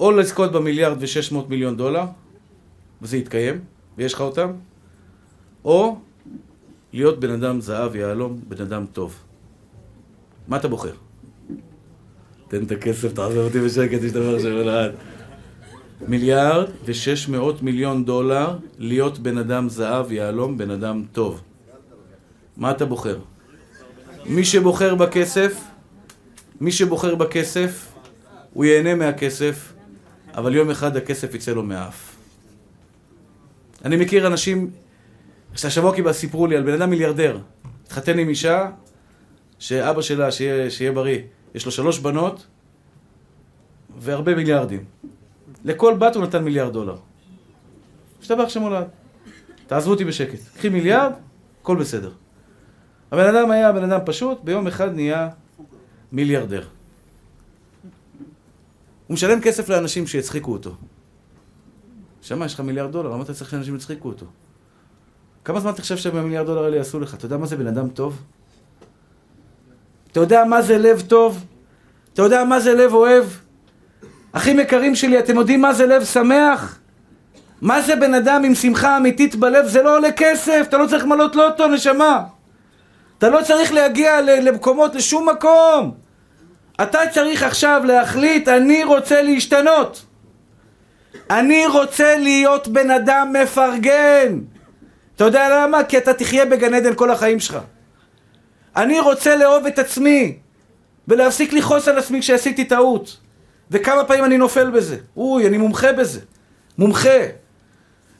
או 0.00 0.12
לזכות 0.12 0.52
במיליארד 0.52 0.96
ושש 1.00 1.32
מאות 1.32 1.48
מיליון 1.48 1.76
דולר, 1.76 2.04
וזה 3.02 3.16
יתקיים, 3.16 3.60
ויש 3.96 4.14
לך 4.14 4.20
אותם, 4.20 4.52
או 5.64 5.98
להיות 6.92 7.20
בן 7.20 7.30
אדם 7.30 7.60
זהב, 7.60 7.96
יהלום, 7.96 8.40
בן 8.48 8.62
אדם 8.62 8.86
טוב. 8.92 9.22
מה 10.48 10.56
אתה 10.56 10.68
בוחר? 10.68 10.92
תן 12.54 12.64
את 12.64 12.72
הכסף, 12.72 13.12
תעזוב 13.12 13.38
אותי 13.38 13.60
בשקט, 13.60 14.02
יש 14.02 14.12
דבר 14.12 14.38
שמלעד. 14.38 14.92
מיליארד 16.08 16.70
ושש 16.84 17.28
מאות 17.28 17.62
מיליון 17.62 18.04
דולר 18.04 18.58
להיות 18.78 19.18
בן 19.18 19.38
אדם 19.38 19.68
זהב, 19.68 20.12
יהלום, 20.12 20.58
בן 20.58 20.70
אדם 20.70 21.04
טוב. 21.12 21.40
מה 22.56 22.70
אתה 22.70 22.84
בוחר? 22.84 23.18
מי 24.26 24.44
שבוחר 24.44 24.94
בכסף, 24.94 25.60
מי 26.60 26.72
שבוחר 26.72 27.14
בכסף, 27.14 27.92
הוא 28.52 28.64
ייהנה 28.64 28.94
מהכסף, 28.94 29.72
אבל 30.34 30.54
יום 30.54 30.70
אחד 30.70 30.96
הכסף 30.96 31.34
יצא 31.34 31.52
לו 31.52 31.62
מהאף. 31.62 32.16
אני 33.84 33.96
מכיר 33.96 34.26
אנשים, 34.26 34.70
שהשבוע 35.54 35.94
קיבל 35.94 36.12
סיפרו 36.12 36.46
לי 36.46 36.56
על 36.56 36.62
בן 36.62 36.72
אדם 36.72 36.90
מיליארדר, 36.90 37.38
התחתן 37.86 38.18
עם 38.18 38.28
אישה, 38.28 38.70
שאבא 39.58 40.02
שלה, 40.02 40.32
שיהיה, 40.32 40.70
שיהיה 40.70 40.92
בריא, 40.92 41.18
יש 41.54 41.66
לו 41.66 41.72
שלוש 41.72 41.98
בנות 41.98 42.46
והרבה 43.98 44.34
מיליארדים. 44.34 44.84
לכל 45.64 45.94
בת 45.98 46.16
הוא 46.16 46.24
נתן 46.24 46.44
מיליארד 46.44 46.72
דולר. 46.72 46.96
השתבח 48.20 48.48
שמולד. 48.48 48.86
תעזבו 49.66 49.90
אותי 49.90 50.04
בשקט. 50.04 50.38
קחי 50.56 50.68
מיליארד, 50.68 51.12
הכל 51.60 51.76
בסדר. 51.76 52.12
הבן 53.12 53.34
אדם 53.34 53.50
היה 53.50 53.72
בן 53.72 53.92
אדם 53.92 54.00
פשוט, 54.06 54.40
ביום 54.44 54.66
אחד 54.66 54.94
נהיה 54.94 55.28
מיליארדר. 56.12 56.66
הוא 59.06 59.14
משלם 59.14 59.40
כסף 59.40 59.68
לאנשים 59.68 60.06
שיצחיקו 60.06 60.52
אותו. 60.52 60.74
שמע, 62.22 62.46
יש 62.46 62.54
לך 62.54 62.60
מיליארד 62.60 62.92
דולר, 62.92 63.10
למה 63.10 63.22
אתה 63.22 63.34
צריך 63.34 63.50
שאנשים 63.50 63.74
יצחיקו 63.74 64.08
אותו? 64.08 64.26
כמה 65.44 65.60
זמן 65.60 65.72
אתה 65.72 65.82
חושב 65.82 65.96
שבמיליארד 65.96 66.46
דולר 66.46 66.64
האלה 66.64 66.76
יעשו 66.76 67.00
לך? 67.00 67.14
אתה 67.14 67.26
יודע 67.26 67.36
מה 67.36 67.46
זה 67.46 67.56
בן 67.56 67.66
אדם 67.66 67.88
טוב? 67.88 68.22
אתה 70.14 70.22
יודע 70.22 70.44
מה 70.44 70.62
זה 70.62 70.78
לב 70.78 71.00
טוב? 71.00 71.44
אתה 72.12 72.22
יודע 72.22 72.44
מה 72.44 72.60
זה 72.60 72.74
לב 72.74 72.94
אוהב? 72.94 73.24
אחים 74.32 74.60
יקרים 74.60 74.94
שלי, 74.94 75.18
אתם 75.18 75.36
יודעים 75.36 75.60
מה 75.60 75.72
זה 75.72 75.86
לב 75.86 76.04
שמח? 76.04 76.78
מה 77.60 77.82
זה 77.82 77.96
בן 77.96 78.14
אדם 78.14 78.44
עם 78.44 78.54
שמחה 78.54 78.96
אמיתית 78.96 79.36
בלב? 79.36 79.66
זה 79.66 79.82
לא 79.82 79.96
עולה 79.96 80.12
כסף, 80.12 80.66
אתה 80.68 80.78
לא 80.78 80.86
צריך 80.86 81.04
למלות 81.04 81.36
לוטו, 81.36 81.68
נשמה. 81.68 82.22
אתה 83.18 83.28
לא 83.28 83.42
צריך 83.42 83.72
להגיע 83.72 84.20
למקומות, 84.20 84.94
לשום 84.94 85.28
מקום. 85.28 85.94
אתה 86.82 86.98
צריך 87.10 87.42
עכשיו 87.42 87.82
להחליט, 87.84 88.48
אני 88.48 88.84
רוצה 88.84 89.22
להשתנות. 89.22 90.04
אני 91.30 91.66
רוצה 91.66 92.16
להיות 92.16 92.68
בן 92.68 92.90
אדם 92.90 93.32
מפרגן. 93.42 94.38
אתה 95.16 95.24
יודע 95.24 95.48
למה? 95.50 95.84
כי 95.84 95.98
אתה 95.98 96.14
תחיה 96.14 96.44
בגן 96.44 96.74
עדן 96.74 96.94
כל 96.94 97.10
החיים 97.10 97.40
שלך. 97.40 97.58
אני 98.76 99.00
רוצה 99.00 99.36
לאהוב 99.36 99.66
את 99.66 99.78
עצמי, 99.78 100.36
ולהפסיק 101.08 101.52
לכעוס 101.52 101.88
על 101.88 101.98
עצמי 101.98 102.20
כשעשיתי 102.20 102.64
טעות. 102.64 103.16
וכמה 103.70 104.04
פעמים 104.04 104.24
אני 104.24 104.38
נופל 104.38 104.70
בזה. 104.70 104.96
אוי, 105.16 105.46
אני 105.46 105.58
מומחה 105.58 105.92
בזה. 105.92 106.20
מומחה. 106.78 107.18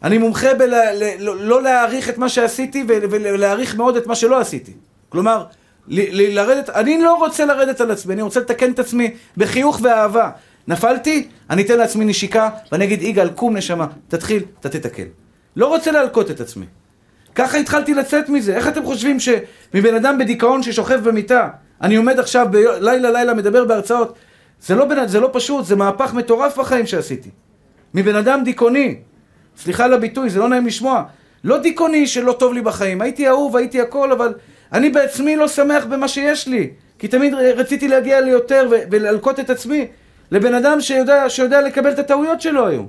אני 0.02 0.18
מומחה 0.18 0.54
בלא 0.54 1.62
להעריך 1.62 2.08
את 2.08 2.18
מה 2.18 2.28
שעשיתי 2.28 2.84
ולהעריך 2.88 3.76
מאוד 3.76 3.96
את 3.96 4.06
מה 4.06 4.14
שלא 4.14 4.40
עשיתי. 4.40 4.72
כלומר, 5.08 5.44
לרדת, 5.88 6.70
אני 6.70 7.02
לא 7.02 7.14
רוצה 7.14 7.44
לרדת 7.44 7.80
על 7.80 7.90
עצמי, 7.90 8.14
אני 8.14 8.22
רוצה 8.22 8.40
לתקן 8.40 8.72
את 8.72 8.78
עצמי 8.78 9.14
בחיוך 9.36 9.80
ואהבה. 9.82 10.30
נפלתי, 10.68 11.28
אני 11.50 11.62
אתן 11.62 11.78
לעצמי 11.78 12.04
נשיקה, 12.04 12.50
ואני 12.72 12.84
אגיד, 12.84 13.02
יגאל, 13.02 13.28
קום 13.28 13.56
נשמה, 13.56 13.86
תתחיל, 14.08 14.42
אתה 14.60 14.68
תתקן. 14.68 15.06
לא 15.56 15.66
רוצה 15.66 15.92
להלקות 15.92 16.30
את 16.30 16.40
עצמי. 16.40 16.66
ככה 17.34 17.58
התחלתי 17.58 17.94
לצאת 17.94 18.28
מזה. 18.28 18.56
איך 18.56 18.68
אתם 18.68 18.84
חושבים 18.84 19.18
שמבן 19.20 19.94
אדם 19.94 20.18
בדיכאון 20.18 20.62
ששוכב 20.62 21.00
במיטה, 21.08 21.48
אני 21.82 21.96
עומד 21.96 22.18
עכשיו 22.18 22.46
לילה 22.80 23.10
לילה 23.10 23.34
מדבר 23.34 23.64
בהרצאות, 23.64 24.14
זה 24.60 24.74
לא, 24.74 25.06
זה 25.06 25.20
לא 25.20 25.30
פשוט, 25.32 25.64
זה 25.64 25.76
מהפך 25.76 26.14
מטורף 26.14 26.58
בחיים 26.58 26.86
שעשיתי. 26.86 27.30
מבן 27.94 28.16
אדם 28.16 28.44
דיכאוני, 28.44 28.96
סליחה 29.56 29.84
על 29.84 29.92
הביטוי, 29.92 30.30
זה 30.30 30.38
לא 30.38 30.48
נעים 30.48 30.66
לשמוע, 30.66 31.02
לא 31.44 31.58
דיכאוני 31.58 32.06
שלא 32.06 32.32
טוב 32.32 32.52
לי 32.52 32.62
בחיים, 32.62 33.00
הייתי 33.00 33.28
אהוב, 33.28 33.56
הייתי 33.56 33.80
הכל, 33.80 34.12
אבל 34.12 34.34
אני 34.72 34.90
בעצמי 34.90 35.36
לא 35.36 35.48
שמח 35.48 35.84
במה 35.84 36.08
שיש 36.08 36.48
לי, 36.48 36.70
כי 36.98 37.08
תמיד 37.08 37.34
רציתי 37.34 37.88
להגיע 37.88 38.20
ליותר 38.20 38.68
ולהלקות 38.90 39.40
את 39.40 39.50
עצמי 39.50 39.86
לבן 40.30 40.54
אדם 40.54 40.80
שיודע, 40.80 41.24
שיודע 41.28 41.60
לקבל 41.60 41.90
את 41.90 41.98
הטעויות 41.98 42.40
שלו 42.40 42.66
היום. 42.66 42.88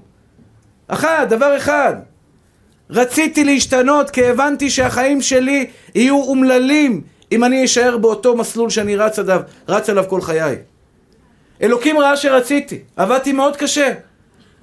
אחד, 0.88 1.26
דבר 1.30 1.58
אחד, 1.58 1.96
רציתי 2.90 3.44
להשתנות 3.44 4.10
כי 4.10 4.26
הבנתי 4.26 4.70
שהחיים 4.70 5.22
שלי 5.22 5.68
יהיו 5.96 6.16
אומללים 6.16 7.02
אם 7.32 7.44
אני 7.44 7.66
אשאר 7.66 7.98
באותו 7.98 8.38
מסלול 8.38 8.70
שאני 8.70 8.96
רץ 8.96 9.20
עליו, 9.20 9.42
רץ 9.68 9.90
עליו 9.90 10.04
כל 10.08 10.22
חיי. 10.22 10.56
אלוקים 11.62 12.00
ראה 12.00 12.18
שרציתי, 12.18 12.80
עבדתי 12.96 13.32
מאוד 13.32 13.58
קשה. 13.58 13.94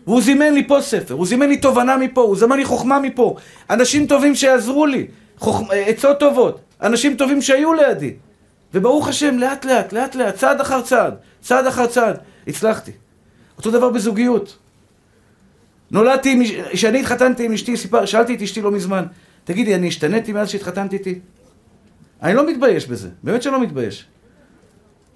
והוא 0.07 0.23
זימן 0.23 0.55
לי 0.55 0.69
פה 0.69 0.79
ספר, 0.81 1.15
הוא 1.15 1.27
זימן 1.27 1.49
לי 1.49 1.57
תובנה 1.57 1.97
מפה, 1.97 2.21
הוא 2.21 2.37
זימן 2.37 2.57
לי 2.57 2.65
חוכמה 2.65 2.99
מפה. 2.99 3.37
אנשים 3.71 4.07
טובים 4.07 4.35
שיעזרו 4.35 4.87
לי, 4.87 5.07
חוכ... 5.39 5.63
עצות 5.87 6.21
טובות, 6.21 6.61
אנשים 6.83 7.17
טובים 7.17 7.43
שהיו 7.43 7.75
לידי. 7.75 8.15
וברוך 8.75 9.09
השם, 9.09 9.39
לאט 9.39 9.65
לאט, 9.65 9.93
לאט 9.93 10.15
לאט, 10.15 10.35
צעד 10.35 10.61
אחר 10.61 10.83
צעד, 10.83 11.15
צעד 11.41 11.67
אחר 11.67 11.87
צעד, 11.87 12.19
הצלחתי. 12.47 12.91
אותו 13.59 13.71
דבר 13.71 13.89
בזוגיות. 13.91 14.57
נולדתי, 15.93 16.59
כשאני 16.73 17.01
התחתנתי 17.01 17.45
עם 17.45 17.53
אשתי, 17.53 17.77
סיפר, 17.77 18.07
שאלתי 18.07 18.35
את 18.35 18.43
אשתי 18.43 18.61
לא 18.61 18.71
מזמן, 18.71 19.05
תגידי, 19.45 19.75
אני 19.75 19.89
השתניתי 19.89 20.33
מאז 20.33 20.49
שהתחתנתי 20.49 20.97
איתי? 20.97 21.19
אני 22.23 22.35
לא 22.35 22.51
מתבייש 22.51 22.87
בזה, 22.87 23.09
באמת 23.23 23.43
שלא 23.43 23.63
מתבייש. 23.63 24.07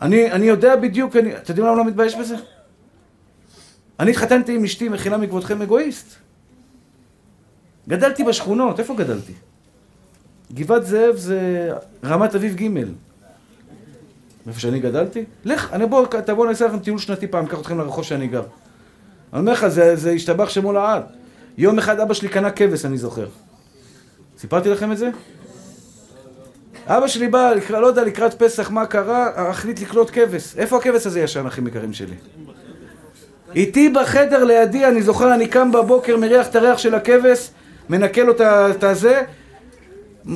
אני, 0.03 0.33
אני 0.33 0.47
יודע 0.47 0.77
בדיוק, 0.77 1.17
אני, 1.17 1.37
אתם 1.37 1.45
יודעים 1.49 1.67
למה 1.67 1.77
אני 1.77 1.79
לא 1.79 1.85
מתבייש 1.85 2.15
בזה? 2.15 2.37
אני 4.01 4.11
התחתנתי 4.11 4.55
עם 4.55 4.65
אשתי, 4.65 4.89
מחילה 4.89 5.17
מכבודכם 5.17 5.63
אגואיסט. 5.63 6.15
גדלתי 7.89 8.25
בשכונות, 8.25 8.81
איפה 8.81 8.95
גדלתי? 8.95 9.33
גבעת 10.53 10.87
זאב 10.87 11.17
זה 11.17 11.71
רמת 12.05 12.35
אביב 12.35 12.55
ג' 12.55 12.85
איפה 14.49 14.61
שאני 14.61 14.81
גדלתי? 14.81 15.25
לך, 15.45 15.73
אני 15.73 15.87
בוא, 15.87 16.07
תבוא 16.07 16.47
נעשה 16.47 16.67
לכם 16.67 16.79
טיול 16.79 16.99
שנתי 16.99 17.27
פעם, 17.27 17.45
אקח 17.45 17.61
אתכם 17.61 17.79
לרחוב 17.79 18.05
שאני 18.05 18.27
גר. 18.27 18.43
אני 19.37 19.41
אומר 19.41 19.53
לך, 19.53 19.69
זה, 19.69 19.97
זה 19.97 20.11
השתבח 20.11 20.49
שמו 20.49 20.73
לעד. 20.73 21.03
יום 21.59 21.79
אחד 21.79 22.01
אבא 22.01 22.15
שלי 22.15 22.29
קנה 22.29 22.51
כבש, 22.51 22.85
אני 22.85 22.99
זוכר. 22.99 23.27
סיפרתי 24.39 24.69
לכם 24.69 24.93
את 24.93 24.99
זה? 24.99 25.11
אבא 26.87 27.07
שלי 27.07 27.29
בא, 27.29 27.53
לא 27.71 27.87
יודע, 27.87 28.05
לקראת 28.05 28.35
פסח, 28.35 28.71
מה 28.71 28.87
קרה? 28.87 29.31
החליט 29.51 29.81
לקלוט 29.81 30.11
כבש. 30.13 30.57
איפה 30.57 30.77
הכבש 30.77 31.07
הזה 31.07 31.21
ישן, 31.21 31.47
אחים 31.47 31.67
יקרים 31.67 31.93
שלי? 31.93 32.15
איתי 33.55 33.89
בחדר 33.89 34.45
לידי, 34.45 34.87
אני 34.87 35.03
זוכר, 35.03 35.35
אני 35.35 35.49
קם 35.49 35.73
בבוקר, 35.73 36.17
מריח 36.17 36.49
את 36.49 36.57
הריח 36.57 36.79
של 36.79 36.95
הכבש, 36.95 37.51
מנקה 37.89 38.23
לו 38.23 38.33
את 38.43 38.85
הזה. 38.85 39.23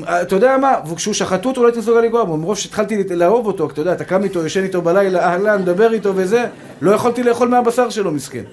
אתה 0.04 0.34
יודע 0.34 0.56
מה, 0.56 0.74
וכשהוא 0.90 1.14
שחטו 1.14 1.48
אותו 1.48 1.62
לא 1.62 1.66
הייתי 1.66 1.78
מסוגל 1.78 2.00
לגוע 2.00 2.24
בו, 2.24 2.36
מרוב 2.36 2.56
שהתחלתי 2.56 3.04
לאהוב 3.04 3.46
אותו, 3.46 3.70
אתה 3.70 3.80
יודע, 3.80 3.92
אתה 3.92 4.04
קם 4.04 4.24
איתו, 4.24 4.46
ישן 4.46 4.62
איתו 4.62 4.82
בלילה, 4.82 5.24
אהלן, 5.24 5.62
מדבר 5.62 5.92
איתו 5.92 6.12
וזה, 6.16 6.46
לא 6.80 6.90
יכולתי 6.90 7.22
לאכול 7.22 7.48
מהבשר 7.48 7.90
שלו, 7.90 8.10
מסכן. 8.10 8.44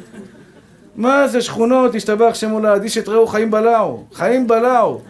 מה 0.97 1.27
זה 1.27 1.41
שכונות, 1.41 1.95
השתבח 1.95 2.33
שם 2.33 2.49
הולד, 2.49 2.81
איש 2.83 2.97
את 2.97 3.07
רעהו 3.07 3.27
חיים 3.27 3.51
בלעו, 3.51 4.07
חיים 4.13 4.47
בלעו. 4.47 5.01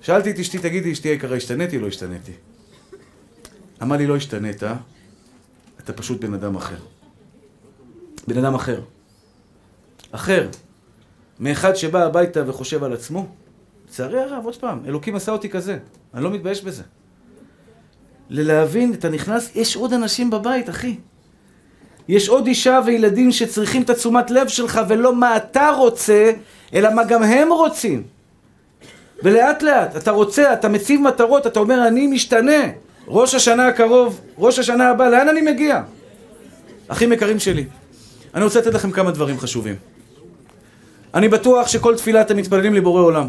שאלתי 0.00 0.30
את 0.30 0.38
אשתי, 0.38 0.58
תגידי, 0.58 0.92
אשתי 0.92 1.08
היקרה, 1.08 1.36
השתניתי 1.36 1.76
או 1.76 1.82
לא 1.82 1.86
השתניתי? 1.86 2.32
אמר 3.82 3.96
לי, 3.96 4.06
לא 4.06 4.16
השתנית, 4.16 4.62
אתה 5.80 5.92
פשוט 5.92 6.20
בן 6.20 6.34
אדם 6.34 6.56
אחר. 6.56 6.76
בן 8.26 8.44
אדם 8.44 8.54
אחר. 8.54 8.80
אחר. 10.12 10.48
מאחד 11.40 11.74
שבא 11.74 12.04
הביתה 12.04 12.50
וחושב 12.50 12.84
על 12.84 12.92
עצמו. 12.92 13.26
לצערי 13.88 14.20
הרב, 14.20 14.44
עוד 14.44 14.56
פעם, 14.56 14.82
אלוקים 14.86 15.16
עשה 15.16 15.32
אותי 15.32 15.48
כזה. 15.48 15.78
אני 16.14 16.24
לא 16.24 16.30
מתבייש 16.30 16.64
בזה. 16.64 16.82
ללהבין, 18.30 18.94
אתה 18.94 19.08
נכנס, 19.08 19.56
יש 19.56 19.76
עוד 19.76 19.92
אנשים 19.92 20.30
בבית, 20.30 20.68
אחי. 20.68 20.96
יש 22.08 22.28
עוד 22.28 22.46
אישה 22.46 22.80
וילדים 22.86 23.32
שצריכים 23.32 23.82
את 23.82 23.90
התשומת 23.90 24.30
לב 24.30 24.48
שלך, 24.48 24.80
ולא 24.88 25.14
מה 25.14 25.36
אתה 25.36 25.70
רוצה, 25.76 26.32
אלא 26.74 26.94
מה 26.94 27.04
גם 27.04 27.22
הם 27.22 27.52
רוצים. 27.52 28.02
ולאט 29.22 29.62
לאט, 29.62 29.96
אתה 29.96 30.10
רוצה, 30.10 30.52
אתה 30.52 30.68
מציב 30.68 31.00
מטרות, 31.00 31.46
אתה 31.46 31.60
אומר, 31.60 31.88
אני 31.88 32.06
משתנה. 32.06 32.62
ראש 33.08 33.34
השנה 33.34 33.68
הקרוב, 33.68 34.20
ראש 34.38 34.58
השנה 34.58 34.90
הבא, 34.90 35.08
לאן 35.08 35.28
אני 35.28 35.40
מגיע? 35.40 35.82
אחים 36.88 37.12
יקרים 37.12 37.38
שלי, 37.38 37.64
אני 38.34 38.44
רוצה 38.44 38.60
לתת 38.60 38.74
לכם 38.74 38.90
כמה 38.90 39.10
דברים 39.10 39.38
חשובים. 39.38 39.76
אני 41.14 41.28
בטוח 41.28 41.68
שכל 41.68 41.96
תפילה 41.96 42.20
אתם 42.20 42.36
מתפללים 42.36 42.74
לבורא 42.74 43.02
עולם. 43.02 43.28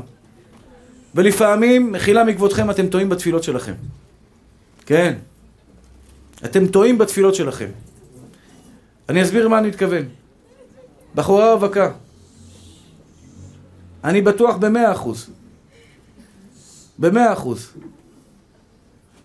ולפעמים, 1.16 1.92
מחילה 1.92 2.24
מכבודכם, 2.24 2.70
אתם 2.70 2.88
טועים 2.88 3.10
בתפילות 3.10 3.44
שלכם. 3.44 3.74
כן. 4.86 5.14
אתם 6.46 6.68
טועים 6.68 6.98
בתפילות 6.98 7.36
שלכם. 7.36 7.68
אני 9.10 9.24
אסביר 9.24 9.50
מה 9.50 9.60
אני 9.60 9.68
מתכוון. 9.68 10.06
בחורה 11.16 11.54
רווקה. 11.54 11.92
אני 14.04 14.22
בטוח 14.22 14.56
במאה 14.56 14.92
אחוז. 14.92 15.30
במאה 17.00 17.34
אחוז. 17.34 17.74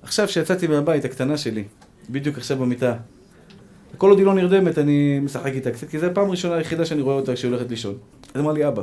עכשיו 0.02 0.28
שיצאתי 0.28 0.66
מהבית 0.66 1.04
הקטנה 1.04 1.36
שלי, 1.36 1.64
בדיוק 2.10 2.38
עכשיו 2.38 2.58
במיטה, 2.58 2.96
כל 3.98 4.10
עוד 4.10 4.18
היא 4.18 4.26
לא 4.26 4.34
נרדמת, 4.34 4.78
אני 4.78 5.20
משחק 5.20 5.52
איתה 5.52 5.70
קצת, 5.70 5.88
כי 5.88 5.98
זו 5.98 6.06
הפעם 6.06 6.28
הראשונה 6.28 6.54
היחידה 6.54 6.86
שאני 6.86 7.02
רואה 7.02 7.16
אותה 7.16 7.34
כשהיא 7.34 7.50
הולכת 7.50 7.70
לישון. 7.70 7.98
אז 8.34 8.40
אמר 8.40 8.52
לי, 8.52 8.68
אבא, 8.68 8.82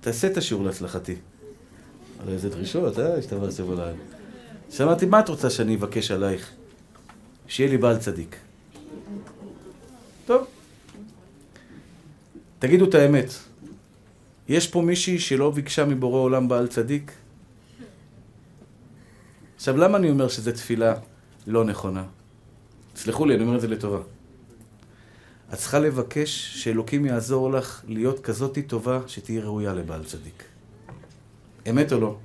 תעשה 0.00 0.26
את 0.26 0.36
השיעור 0.36 0.64
להצלחתי. 0.64 1.14
על 2.22 2.32
איזה 2.32 2.48
דרישות, 2.48 2.98
אה? 2.98 3.14
השתבח 3.14 3.50
שמו 3.50 3.74
לעין. 3.74 3.96
שאמרתי, 4.70 5.06
מה 5.06 5.20
את 5.20 5.28
רוצה 5.28 5.50
שאני 5.50 5.76
אבקש 5.76 6.10
עלייך? 6.10 6.50
שיהיה 7.48 7.70
לי 7.70 7.78
בעל 7.78 7.98
צדיק. 7.98 8.36
טוב. 10.26 10.46
תגידו 12.58 12.88
את 12.88 12.94
האמת, 12.94 13.30
יש 14.48 14.68
פה 14.68 14.82
מישהי 14.82 15.18
שלא 15.18 15.50
ביקשה 15.50 15.84
מבורא 15.84 16.20
עולם 16.20 16.48
בעל 16.48 16.66
צדיק? 16.66 17.12
עכשיו, 19.56 19.76
למה 19.76 19.98
אני 19.98 20.10
אומר 20.10 20.28
שזו 20.28 20.52
תפילה 20.52 20.94
לא 21.46 21.64
נכונה? 21.64 22.04
סלחו 22.96 23.26
לי, 23.26 23.34
אני 23.34 23.42
אומר 23.42 23.56
את 23.56 23.60
זה 23.60 23.68
לטובה. 23.68 23.98
את 25.52 25.58
צריכה 25.58 25.78
לבקש 25.78 26.62
שאלוקים 26.62 27.06
יעזור 27.06 27.50
לך 27.50 27.82
להיות 27.88 28.20
כזאתי 28.20 28.62
טובה 28.62 29.00
שתהיי 29.06 29.40
ראויה 29.40 29.74
לבעל 29.74 30.04
צדיק. 30.04 30.42
אמת 31.70 31.92
או 31.92 32.00
לא? 32.00 32.18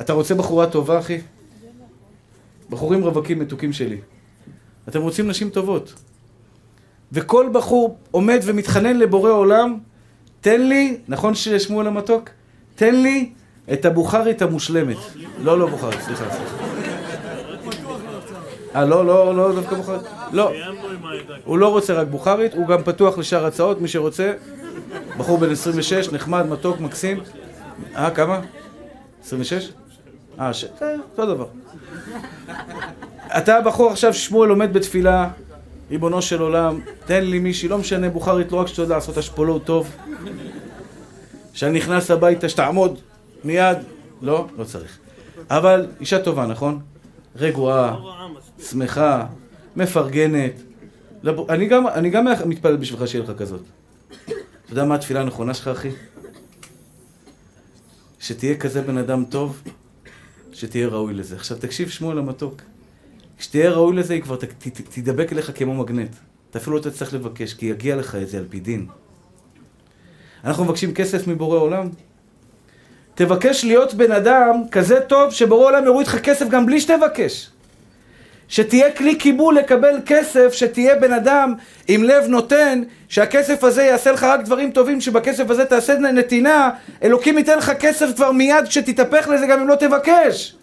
אתה 0.00 0.12
רוצה 0.12 0.34
בחורה 0.34 0.70
טובה, 0.70 0.98
אחי? 0.98 1.20
בחורים 2.70 3.04
רווקים 3.04 3.38
מתוקים 3.38 3.72
שלי. 3.72 4.00
אתם 4.90 5.02
רוצים 5.02 5.28
נשים 5.28 5.50
טובות. 5.50 5.94
וכל 7.12 7.48
בחור 7.52 7.96
עומד 8.10 8.40
ומתחנן 8.42 8.96
לבורא 8.96 9.30
עולם, 9.30 9.78
תן 10.40 10.60
לי, 10.62 10.98
נכון 11.08 11.34
ששמואל 11.34 11.86
המתוק? 11.86 12.30
תן 12.74 12.94
לי 12.94 13.30
את 13.72 13.84
הבוכרית 13.84 14.42
המושלמת. 14.42 14.96
לא, 15.42 15.58
לא 15.58 15.66
בוכרית, 15.66 16.00
סליחה. 16.00 16.24
אה, 18.74 18.84
לא, 18.84 19.06
לא, 19.06 19.36
לא 19.36 19.54
דווקא 19.54 19.76
בוכרית? 19.76 20.02
לא. 20.32 20.52
הוא 21.44 21.58
לא 21.58 21.68
רוצה 21.68 21.94
רק 21.94 22.06
בוכרית, 22.06 22.54
הוא 22.54 22.66
גם 22.66 22.82
פתוח 22.82 23.18
לשאר 23.18 23.46
הצעות, 23.46 23.80
מי 23.80 23.88
שרוצה. 23.88 24.32
בחור 25.18 25.38
בן 25.38 25.50
26, 25.50 26.12
נחמד, 26.12 26.46
מתוק, 26.46 26.80
מקסים. 26.80 27.20
אה, 27.96 28.10
כמה? 28.10 28.40
26? 29.22 29.72
אה, 30.40 30.52
ש... 30.52 30.64
אה, 30.82 30.94
אותו 31.12 31.26
דבר. 31.34 31.46
אתה 33.38 33.60
בחור 33.60 33.90
עכשיו 33.90 34.14
שמואל 34.14 34.50
עומד 34.50 34.72
בתפילה, 34.72 35.30
ריבונו 35.90 36.22
של 36.22 36.40
עולם, 36.40 36.80
תן 37.06 37.24
לי 37.24 37.38
מישהי, 37.38 37.68
לא 37.68 37.78
משנה, 37.78 38.08
בוכרית, 38.08 38.52
לא 38.52 38.56
רק 38.56 38.66
שאתה 38.66 38.82
יודע 38.82 38.94
לעשות 38.94 39.18
אשפולות 39.18 39.64
טוב. 39.64 39.96
כשאני 41.52 41.78
נכנס 41.78 42.10
הביתה, 42.10 42.48
שתעמוד 42.48 42.98
מיד. 43.44 43.78
לא, 44.22 44.46
לא 44.58 44.64
צריך. 44.64 44.98
אבל 45.50 45.86
אישה 46.00 46.22
טובה, 46.22 46.46
נכון? 46.46 46.80
רגועה, 47.36 47.96
שמחה, 48.62 49.26
מפרגנת. 49.76 50.52
אני 51.48 51.66
גם, 51.66 51.86
אני 51.88 52.10
גם 52.10 52.26
מתפלל 52.46 52.76
בשבילך 52.76 53.08
שיהיה 53.08 53.24
לך 53.24 53.32
כזאת. 53.38 53.62
אתה 54.24 54.72
יודע 54.72 54.84
מה 54.84 54.94
התפילה 54.94 55.20
הנכונה 55.20 55.54
שלך, 55.54 55.68
אחי? 55.68 55.90
שתהיה 58.20 58.56
כזה 58.56 58.82
בן 58.82 58.98
אדם 58.98 59.24
טוב, 59.24 59.62
שתהיה 60.52 60.88
ראוי 60.88 61.14
לזה. 61.14 61.36
עכשיו 61.36 61.58
תקשיב 61.58 61.88
שמואל 61.88 62.18
המתוק. 62.18 62.62
כשתהיה 63.40 63.70
ראוי 63.70 63.96
לזה, 63.96 64.14
היא 64.14 64.22
כבר 64.22 64.36
ת, 64.36 64.44
ת, 64.44 64.68
ת, 64.68 64.80
תדבק 64.94 65.32
אליך 65.32 65.52
כמו 65.54 65.74
מגנט. 65.74 66.16
אתה 66.50 66.58
אפילו 66.58 66.76
לא 66.76 66.82
תצטרך 66.82 67.14
לבקש, 67.14 67.54
כי 67.54 67.66
יגיע 67.66 67.96
לך 67.96 68.16
את 68.22 68.28
זה 68.28 68.38
על 68.38 68.44
פי 68.50 68.60
דין. 68.60 68.86
אנחנו 70.44 70.64
מבקשים 70.64 70.94
כסף 70.94 71.26
מבורא 71.26 71.58
עולם. 71.58 71.88
תבקש 73.14 73.64
להיות 73.64 73.94
בן 73.94 74.12
אדם 74.12 74.62
כזה 74.70 75.00
טוב, 75.00 75.32
שבורא 75.32 75.64
עולם 75.64 75.84
יוריד 75.84 76.06
לך 76.06 76.18
כסף 76.18 76.48
גם 76.48 76.66
בלי 76.66 76.80
שתבקש. 76.80 77.50
שתהיה 78.48 78.92
כלי 78.92 79.14
קיבול 79.14 79.56
לקבל 79.56 80.00
כסף, 80.06 80.52
שתהיה 80.52 80.96
בן 80.96 81.12
אדם 81.12 81.54
עם 81.88 82.02
לב 82.02 82.24
נותן, 82.28 82.82
שהכסף 83.08 83.64
הזה 83.64 83.82
יעשה 83.82 84.12
לך 84.12 84.24
רק 84.24 84.40
דברים 84.44 84.70
טובים, 84.70 85.00
שבכסף 85.00 85.50
הזה 85.50 85.64
תעשה 85.64 85.94
נתינה, 85.94 86.70
אלוקים 87.02 87.38
ייתן 87.38 87.58
לך 87.58 87.72
כסף 87.80 88.06
כבר 88.16 88.32
מיד 88.32 88.68
כשתתהפך 88.68 89.28
לזה 89.28 89.46
גם 89.46 89.60
אם 89.60 89.68
לא 89.68 89.74
תבקש. 89.74 90.56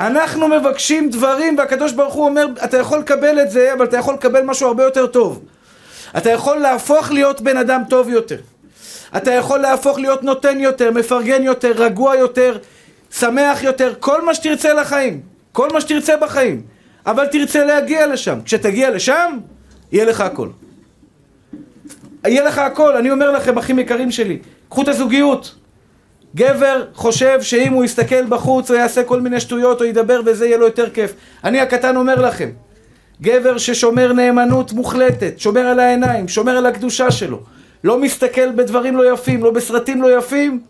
אנחנו 0.00 0.48
מבקשים 0.48 1.10
דברים 1.10 1.58
והקדוש 1.58 1.92
ברוך 1.92 2.14
הוא 2.14 2.24
אומר, 2.24 2.46
אתה 2.64 2.78
יכול 2.78 2.98
לקבל 2.98 3.40
את 3.40 3.50
זה, 3.50 3.72
אבל 3.72 3.84
אתה 3.84 3.96
יכול 3.96 4.14
לקבל 4.14 4.42
משהו 4.42 4.68
הרבה 4.68 4.84
יותר 4.84 5.06
טוב. 5.06 5.42
אתה 6.16 6.30
יכול 6.30 6.58
להפוך 6.58 7.10
להיות 7.10 7.40
בן 7.40 7.56
אדם 7.56 7.82
טוב 7.88 8.08
יותר. 8.08 8.38
אתה 9.16 9.32
יכול 9.32 9.58
להפוך 9.58 9.98
להיות 9.98 10.22
נותן 10.22 10.60
יותר, 10.60 10.90
מפרגן 10.90 11.42
יותר, 11.42 11.72
רגוע 11.72 12.16
יותר, 12.16 12.58
שמח 13.10 13.62
יותר, 13.62 13.94
כל 14.00 14.24
מה 14.24 14.34
שתרצה 14.34 14.72
לחיים. 14.72 15.20
כל 15.52 15.68
מה 15.72 15.80
שתרצה 15.80 16.16
בחיים. 16.16 16.62
אבל 17.06 17.26
תרצה 17.26 17.64
להגיע 17.64 18.06
לשם. 18.06 18.38
כשתגיע 18.44 18.90
לשם, 18.90 19.38
יהיה 19.92 20.04
לך 20.04 20.20
הכל. 20.20 20.48
יהיה 22.26 22.44
לך 22.44 22.58
הכל. 22.58 22.96
אני 22.96 23.10
אומר 23.10 23.30
לכם, 23.30 23.58
אחים 23.58 23.78
יקרים 23.78 24.10
שלי, 24.10 24.38
קחו 24.68 24.82
את 24.82 24.88
הזוגיות. 24.88 25.54
גבר 26.36 26.84
חושב 26.94 27.42
שאם 27.42 27.72
הוא 27.72 27.84
יסתכל 27.84 28.26
בחוץ 28.26 28.70
או 28.70 28.76
יעשה 28.76 29.02
כל 29.02 29.20
מיני 29.20 29.40
שטויות 29.40 29.80
או 29.80 29.86
ידבר 29.86 30.20
וזה 30.26 30.46
יהיה 30.46 30.56
לו 30.56 30.66
יותר 30.66 30.90
כיף. 30.90 31.14
אני 31.44 31.60
הקטן 31.60 31.96
אומר 31.96 32.26
לכם, 32.26 32.50
גבר 33.22 33.58
ששומר 33.58 34.12
נאמנות 34.12 34.72
מוחלטת, 34.72 35.34
שומר 35.38 35.60
על 35.60 35.80
העיניים, 35.80 36.28
שומר 36.28 36.56
על 36.56 36.66
הקדושה 36.66 37.10
שלו, 37.10 37.40
לא 37.84 37.98
מסתכל 37.98 38.52
בדברים 38.52 38.96
לא 38.96 39.12
יפים, 39.12 39.44
לא 39.44 39.50
בסרטים 39.50 40.02
לא 40.02 40.18
יפים, 40.18 40.60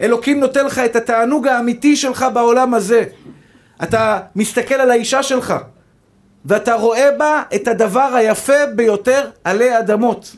אלוקים 0.00 0.40
נותן 0.40 0.66
לך 0.66 0.78
את 0.78 0.96
התענוג 0.96 1.48
האמיתי 1.48 1.96
שלך 1.96 2.26
בעולם 2.34 2.74
הזה. 2.74 3.04
אתה 3.82 4.18
מסתכל 4.36 4.74
על 4.74 4.90
האישה 4.90 5.22
שלך, 5.22 5.54
ואתה 6.44 6.74
רואה 6.74 7.10
בה 7.18 7.42
את 7.54 7.68
הדבר 7.68 8.10
היפה 8.14 8.66
ביותר 8.74 9.28
עלי 9.44 9.78
אדמות. 9.78 10.36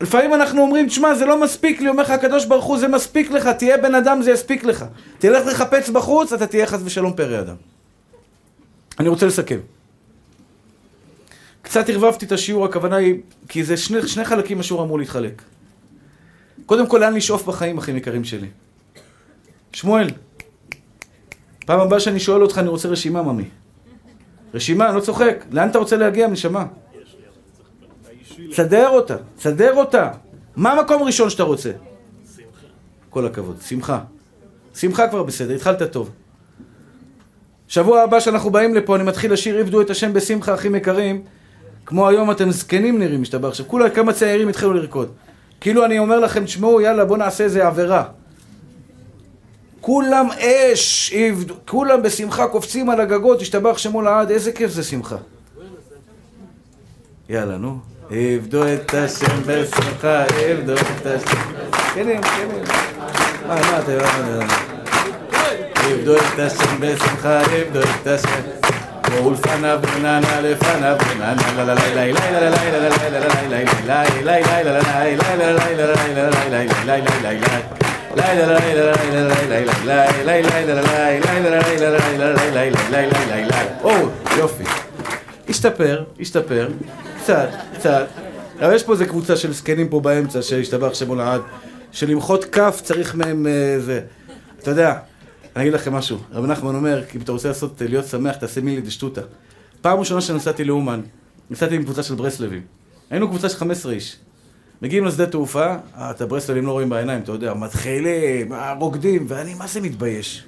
לפעמים 0.00 0.34
אנחנו 0.34 0.62
אומרים, 0.62 0.86
תשמע, 0.86 1.14
זה 1.14 1.26
לא 1.26 1.42
מספיק 1.42 1.80
לי, 1.80 1.88
אומר 1.88 2.02
לך 2.02 2.10
הקדוש 2.10 2.44
ברוך 2.44 2.64
הוא, 2.64 2.78
זה 2.78 2.88
מספיק 2.88 3.30
לך, 3.30 3.48
תהיה 3.48 3.78
בן 3.78 3.94
אדם, 3.94 4.22
זה 4.22 4.30
יספיק 4.30 4.64
לך. 4.64 4.84
תלך 5.18 5.46
לחפץ 5.46 5.88
בחוץ, 5.88 6.32
אתה 6.32 6.46
תהיה 6.46 6.66
חס 6.66 6.80
ושלום 6.84 7.12
פרא 7.12 7.40
אדם. 7.40 7.56
אני 9.00 9.08
רוצה 9.08 9.26
לסכם. 9.26 9.58
קצת 11.62 11.88
ערבבתי 11.88 12.26
את 12.26 12.32
השיעור, 12.32 12.64
הכוונה 12.64 12.96
היא, 12.96 13.14
כי 13.48 13.64
זה 13.64 13.76
שני, 13.76 14.08
שני 14.08 14.24
חלקים 14.24 14.60
השיעור 14.60 14.82
אמור 14.82 14.98
להתחלק. 14.98 15.42
קודם 16.66 16.86
כל, 16.86 16.98
לאן 16.98 17.14
לשאוף 17.14 17.46
בחיים, 17.46 17.78
אחים 17.78 17.96
יקרים 17.96 18.24
שלי? 18.24 18.48
שמואל, 19.72 20.10
פעם 21.66 21.80
הבאה 21.80 22.00
שאני 22.00 22.20
שואל 22.20 22.42
אותך, 22.42 22.58
אני 22.58 22.68
רוצה 22.68 22.88
רשימה, 22.88 23.22
ממי. 23.22 23.44
רשימה, 24.54 24.88
אני 24.88 24.96
לא 24.96 25.00
צוחק. 25.00 25.44
לאן 25.50 25.68
אתה 25.68 25.78
רוצה 25.78 25.96
להגיע, 25.96 26.26
נשמה? 26.26 26.66
תסדר 28.50 28.88
אותה, 28.88 29.16
תסדר 29.36 29.74
אותה. 29.74 30.10
מה 30.56 30.72
המקום 30.72 31.02
הראשון 31.02 31.30
שאתה 31.30 31.42
רוצה? 31.42 31.70
שמחה. 32.36 32.66
כל 33.10 33.26
הכבוד, 33.26 33.56
שמחה. 33.68 34.00
שמחה 34.74 35.08
כבר 35.08 35.22
בסדר, 35.22 35.54
התחלת 35.54 35.92
טוב. 35.92 36.10
שבוע 37.68 38.02
הבא 38.02 38.20
שאנחנו 38.20 38.50
באים 38.50 38.74
לפה, 38.74 38.96
אני 38.96 39.04
מתחיל 39.04 39.32
לשיר 39.32 39.58
עבדו 39.58 39.80
את 39.80 39.90
השם 39.90 40.12
בשמחה, 40.12 40.54
אחים 40.54 40.74
יקרים. 40.74 41.22
כמו 41.86 42.08
היום 42.08 42.30
אתם 42.30 42.50
זקנים 42.50 42.98
נראים, 42.98 43.22
משתבח. 43.22 43.48
עכשיו, 43.48 43.66
כולה 43.66 43.90
כמה 43.90 44.12
צעירים 44.12 44.48
התחילו 44.48 44.72
לרקוד. 44.72 45.08
כאילו 45.60 45.84
אני 45.84 45.98
אומר 45.98 46.20
לכם, 46.20 46.44
תשמעו, 46.44 46.80
יאללה, 46.80 47.04
בואו 47.04 47.18
נעשה 47.18 47.44
איזה 47.44 47.66
עבירה. 47.66 48.04
כולם 49.80 50.26
אש, 50.38 51.12
עבדו, 51.12 51.54
כולם 51.68 52.02
בשמחה 52.02 52.46
קופצים 52.48 52.90
על 52.90 53.00
הגגות, 53.00 53.40
השתבח 53.40 53.78
שמו 53.78 54.02
לעד, 54.02 54.30
איזה 54.30 54.52
כיף 54.52 54.70
זה 54.70 54.82
שמחה. 54.82 55.16
יאללה, 57.28 57.56
נו. 57.56 57.93
עבדו 58.10 58.62
את 58.74 58.94
השם 58.94 59.42
בשמחה, 59.46 60.24
עבדו 60.24 60.74
את 60.74 61.06
השם. 61.06 61.52
כן, 61.94 62.20
כן. 62.22 62.48
מה, 63.48 63.54
מה 63.54 63.78
אתה... 63.78 63.92
עבדו 65.74 66.16
את 66.16 66.38
השם 66.38 66.80
בשמחה, 66.80 67.40
עבדו 67.40 67.80
את 67.80 68.06
השם. 68.06 68.40
ולפניו 69.22 69.78
וננה 69.82 70.40
לפניו 70.40 70.96
וננה 71.10 71.34
לה 71.56 71.64
לה 71.64 71.74
לה 71.74 71.74
לה 71.74 72.48
לה 72.74 72.88
לה 72.88 73.08
לה 73.08 73.14
לה 73.14 73.40
לה 82.74 83.10
לה 83.48 83.64
יופי. 84.38 84.83
השתפר, 85.54 86.04
השתפר, 86.20 86.68
קצת, 87.22 87.48
קצת. 87.74 88.06
אבל 88.58 88.74
יש 88.74 88.82
פה 88.82 88.92
איזה 88.92 89.06
קבוצה 89.06 89.36
של 89.36 89.52
זקנים 89.52 89.88
פה 89.88 90.00
באמצע, 90.00 90.42
שהשתבח 90.42 90.94
שמו 90.94 91.14
לעד, 91.14 91.40
שלמחות 91.92 92.44
כף 92.44 92.80
צריך 92.84 93.14
מהם 93.14 93.46
זה. 93.78 94.00
אתה 94.58 94.70
יודע, 94.70 94.98
אני 95.56 95.62
אגיד 95.62 95.74
לכם 95.74 95.92
משהו. 95.92 96.18
רב 96.32 96.46
נחמן 96.46 96.74
אומר, 96.74 97.02
אם 97.16 97.20
אתה 97.20 97.32
רוצה 97.32 97.48
לעשות, 97.48 97.82
להיות 97.88 98.06
שמח, 98.06 98.36
תעשה 98.36 98.60
מילי 98.60 98.80
דשטותא. 98.80 99.20
פעם 99.80 99.98
ראשונה 99.98 100.20
שנסעתי 100.20 100.64
לאומן, 100.64 101.00
נסעתי 101.50 101.74
עם 101.74 101.82
קבוצה 101.82 102.02
של 102.02 102.14
ברסלבים. 102.14 102.62
היינו 103.10 103.28
קבוצה 103.28 103.48
של 103.48 103.56
15 103.56 103.92
איש. 103.92 104.16
מגיעים 104.82 105.04
לשדה 105.04 105.26
תעופה, 105.26 105.66
אה, 105.96 106.10
את 106.10 106.20
הברסלבים 106.20 106.66
לא 106.66 106.72
רואים 106.72 106.88
בעיניים, 106.88 107.20
אתה 107.22 107.32
יודע, 107.32 107.54
מתחילים, 107.54 108.52
אה, 108.52 108.72
רוקדים, 108.72 109.24
ואני 109.28 109.54
מה 109.54 109.66
זה 109.66 109.80
מתבייש? 109.80 110.44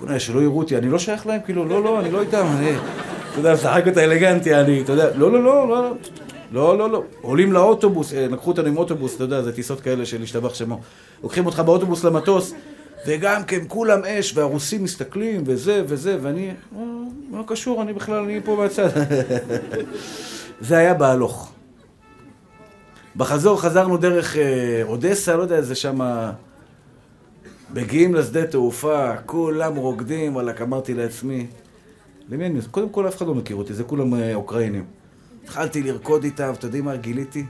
בוא'נה, 0.00 0.20
שלא 0.20 0.40
יראו 0.40 0.58
אותי, 0.58 0.76
אני 0.76 0.88
לא 0.88 0.98
שייך 0.98 1.26
להם, 1.26 1.40
כאילו, 1.44 1.64
לא, 1.64 1.84
לא, 1.84 2.00
אני 2.00 2.10
לא 2.10 2.20
איתם, 2.20 2.46
אני, 2.58 2.70
אתה 3.30 3.38
יודע, 3.38 3.54
משחק 3.54 3.82
אותה 3.86 4.04
אלגנטי, 4.04 4.54
אני, 4.54 4.82
אתה 4.82 4.92
יודע, 4.92 5.16
לא, 5.16 5.32
לא, 5.32 5.44
לא, 5.44 5.68
לא, 5.68 5.94
לא, 6.52 6.78
לא, 6.78 6.90
לא, 6.90 7.02
עולים 7.20 7.52
לאוטובוס, 7.52 8.14
אה, 8.14 8.26
לקחו 8.30 8.50
אותנו 8.50 8.68
עם 8.68 8.76
אוטובוס, 8.76 9.16
אתה 9.16 9.24
יודע, 9.24 9.42
זה 9.42 9.52
טיסות 9.52 9.80
כאלה 9.80 10.06
של 10.06 10.22
השתבח 10.22 10.54
שמו. 10.54 10.80
לוקחים 11.22 11.46
אותך 11.46 11.60
באוטובוס 11.60 12.04
למטוס, 12.04 12.54
וגם 13.06 13.44
כן, 13.44 13.60
כולם 13.68 14.04
אש, 14.04 14.36
והרוסים 14.36 14.84
מסתכלים, 14.84 15.42
וזה 15.46 15.82
וזה, 15.86 16.18
ואני, 16.22 16.50
לא 17.32 17.44
קשור, 17.46 17.82
אני 17.82 17.92
בכלל, 17.92 18.24
אני 18.24 18.40
פה 18.44 18.56
מהצד. 18.56 18.88
זה 20.60 20.76
היה 20.76 20.94
בהלוך. 20.94 21.52
בחזור 23.16 23.60
חזרנו 23.60 23.96
דרך 23.96 24.36
אה, 24.36 24.82
אודסה, 24.82 25.36
לא 25.36 25.42
יודע, 25.42 25.56
איזה 25.56 25.74
שמה... 25.74 26.32
מגיעים 27.74 28.14
לשדה 28.14 28.46
תעופה, 28.46 29.16
כולם 29.26 29.76
רוקדים, 29.76 30.34
וואלכ, 30.34 30.62
אמרתי 30.62 30.94
לעצמי, 30.94 31.46
למי 32.30 32.46
אני... 32.46 32.60
קודם 32.70 32.88
כל 32.88 33.08
אף 33.08 33.16
אחד 33.16 33.26
לא 33.26 33.34
מכיר 33.34 33.56
אותי, 33.56 33.74
זה 33.74 33.84
כולם 33.84 34.14
אה, 34.14 34.34
אוקראינים. 34.34 34.84
התחלתי 35.44 35.82
לרקוד 35.82 36.24
איתם, 36.24 36.52
אתה 36.52 36.66
יודעים 36.66 36.84
מה 36.84 36.96
גיליתי? 36.96 37.46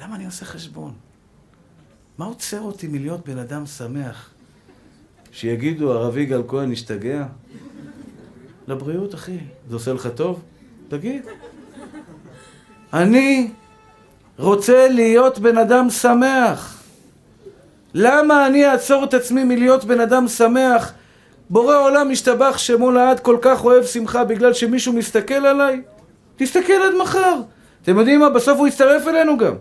למה 0.00 0.16
אני 0.16 0.26
עושה 0.26 0.44
חשבון? 0.44 0.92
מה 2.18 2.24
עוצר 2.24 2.60
אותי 2.60 2.88
מלהיות 2.88 3.28
בן 3.28 3.38
אדם 3.38 3.66
שמח? 3.66 4.30
שיגידו, 5.32 5.92
הרב 5.92 6.16
יגאל 6.16 6.42
כהן 6.48 6.72
השתגע? 6.72 7.26
לבריאות, 8.68 9.14
אחי. 9.14 9.38
זה 9.68 9.74
עושה 9.74 9.92
לך 9.92 10.08
טוב? 10.14 10.42
תגיד. 10.88 11.22
אני 12.92 13.50
רוצה 14.38 14.88
להיות 14.88 15.38
בן 15.38 15.58
אדם 15.58 15.90
שמח. 15.90 16.82
למה 17.94 18.46
אני 18.46 18.66
אעצור 18.66 19.04
את 19.04 19.14
עצמי 19.14 19.44
מלהיות 19.44 19.84
בן 19.84 20.00
אדם 20.00 20.28
שמח? 20.28 20.92
בורא 21.50 21.76
עולם 21.76 22.10
משתבח 22.10 22.58
שמו 22.58 22.90
לעד 22.90 23.20
כל 23.20 23.36
כך 23.40 23.64
אוהב 23.64 23.84
שמחה 23.84 24.24
בגלל 24.24 24.52
שמישהו 24.52 24.92
מסתכל 24.92 25.34
עליי? 25.34 25.82
תסתכל 26.36 26.72
עד 26.72 26.94
מחר. 27.02 27.34
אתם 27.82 27.98
יודעים 27.98 28.20
מה? 28.20 28.30
בסוף 28.30 28.58
הוא 28.58 28.68
יצטרף 28.68 29.08
אלינו 29.08 29.38
גם. 29.38 29.54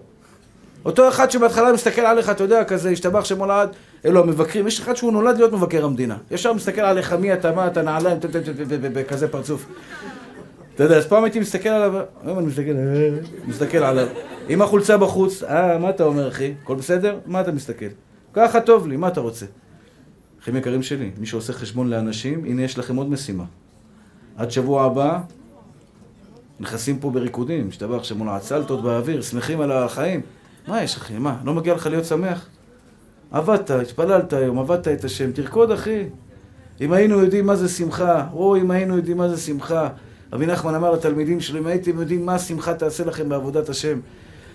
אותו 0.86 1.10
אחד 1.10 1.32
שבהתחלה 1.32 1.74
מסתכל 1.74 2.02
עליך, 2.02 2.30
אתה 2.30 2.44
יודע, 2.44 2.64
כזה, 2.64 2.90
השתבח 2.90 3.26
שמו 3.26 3.46
לעד, 3.46 3.70
אלו 4.06 4.20
המבקרים. 4.20 4.68
יש 4.68 4.80
אחד 4.80 4.96
שהוא 4.96 5.12
נולד 5.12 5.38
להיות 5.38 5.54
מבקר 5.54 5.86
המדינה. 5.86 6.18
ישר 6.32 6.54
מסתכל 6.54 6.82
עליך, 6.82 7.14
מי 7.14 7.34
אתה, 7.34 7.52
מה 7.52 7.68
אתה, 7.68 7.82
נעליים, 7.82 8.18
בכזה 8.94 9.28
פרצוף. 9.28 9.66
אתה 10.76 10.84
יודע, 10.84 10.98
אז 10.98 11.08
פעם 11.08 11.24
הייתי 11.24 11.40
מסתכל 11.40 11.70
עליו, 11.70 12.02
היום 12.26 12.40
אני 12.40 12.48
מסתכל, 12.48 12.72
מסתכל 13.48 13.78
עליו. 13.78 14.08
עם 14.50 14.62
החולצה 14.62 14.98
בחוץ, 14.98 15.44
אה, 15.44 15.78
מה 15.78 15.90
אתה 15.90 16.04
אומר, 16.04 16.28
אחי? 16.28 16.54
הכל 16.64 16.76
בסדר? 16.76 17.18
מה 17.26 17.42
אתה 17.42 17.52
מסתכל? 17.52 17.86
ככה 18.34 18.62
טוב 18.62 18.88
לי, 18.88 18.98
מה 18.98 19.08
אתה 19.08 19.20
רוצה? 19.20 19.46
אחים 20.50 20.58
יקרים 20.58 20.84
שלי, 20.84 21.12
מי 21.18 21.26
שעושה 21.26 21.54
חשבון 21.54 21.90
לאנשים, 21.90 22.46
הנה 22.46 22.62
יש 22.62 22.78
לכם 22.78 22.96
עוד 22.96 23.10
משימה. 23.10 23.44
עד 24.38 24.52
שבוע 24.52 24.84
הבא, 24.84 25.20
נכנסים 26.60 27.00
פה 27.00 27.10
בריקודים, 27.12 27.68
משתבח 27.68 28.04
שמונה 28.04 28.36
הצלטות 28.36 28.84
באוויר, 28.84 29.22
שמחים 29.22 29.62
על 29.62 29.72
החיים. 29.72 30.22
מה 30.68 30.84
יש, 30.84 30.98
אחי? 30.98 31.18
מה? 31.18 31.38
לא 31.44 31.54
מגיע 31.54 31.74
לך 31.74 31.88
להיות 31.88 32.06
שמח? 32.06 32.46
עבדת, 33.32 33.72
התפללת 33.72 34.34
היום, 34.34 34.60
עבדת 34.60 34.88
את 34.88 35.04
השם, 35.04 35.32
תרקוד, 35.32 35.72
אחי. 35.72 36.04
אם 36.82 36.94
היינו 36.94 37.20
יודעים 37.20 37.46
מה 37.46 37.56
זה 37.56 37.70
שמחה, 37.70 38.28
או 38.34 38.58
אם 38.58 38.72
היינו 38.72 38.98
יודעים 38.98 39.18
מה 39.18 39.30
זה 39.30 39.38
שמחה. 39.38 39.90
רבי 40.34 40.46
נחמן 40.46 40.76
אמר 40.76 40.92
לתלמידים 40.92 41.40
שלו, 41.40 41.60
אם 41.60 41.68
הייתם 41.68 42.00
יודעים 42.00 42.26
מה 42.26 42.36
השמחה 42.36 42.74
תעשה 42.74 43.06
לכם 43.06 43.30
בעבודת 43.30 43.70
השם. 43.70 44.00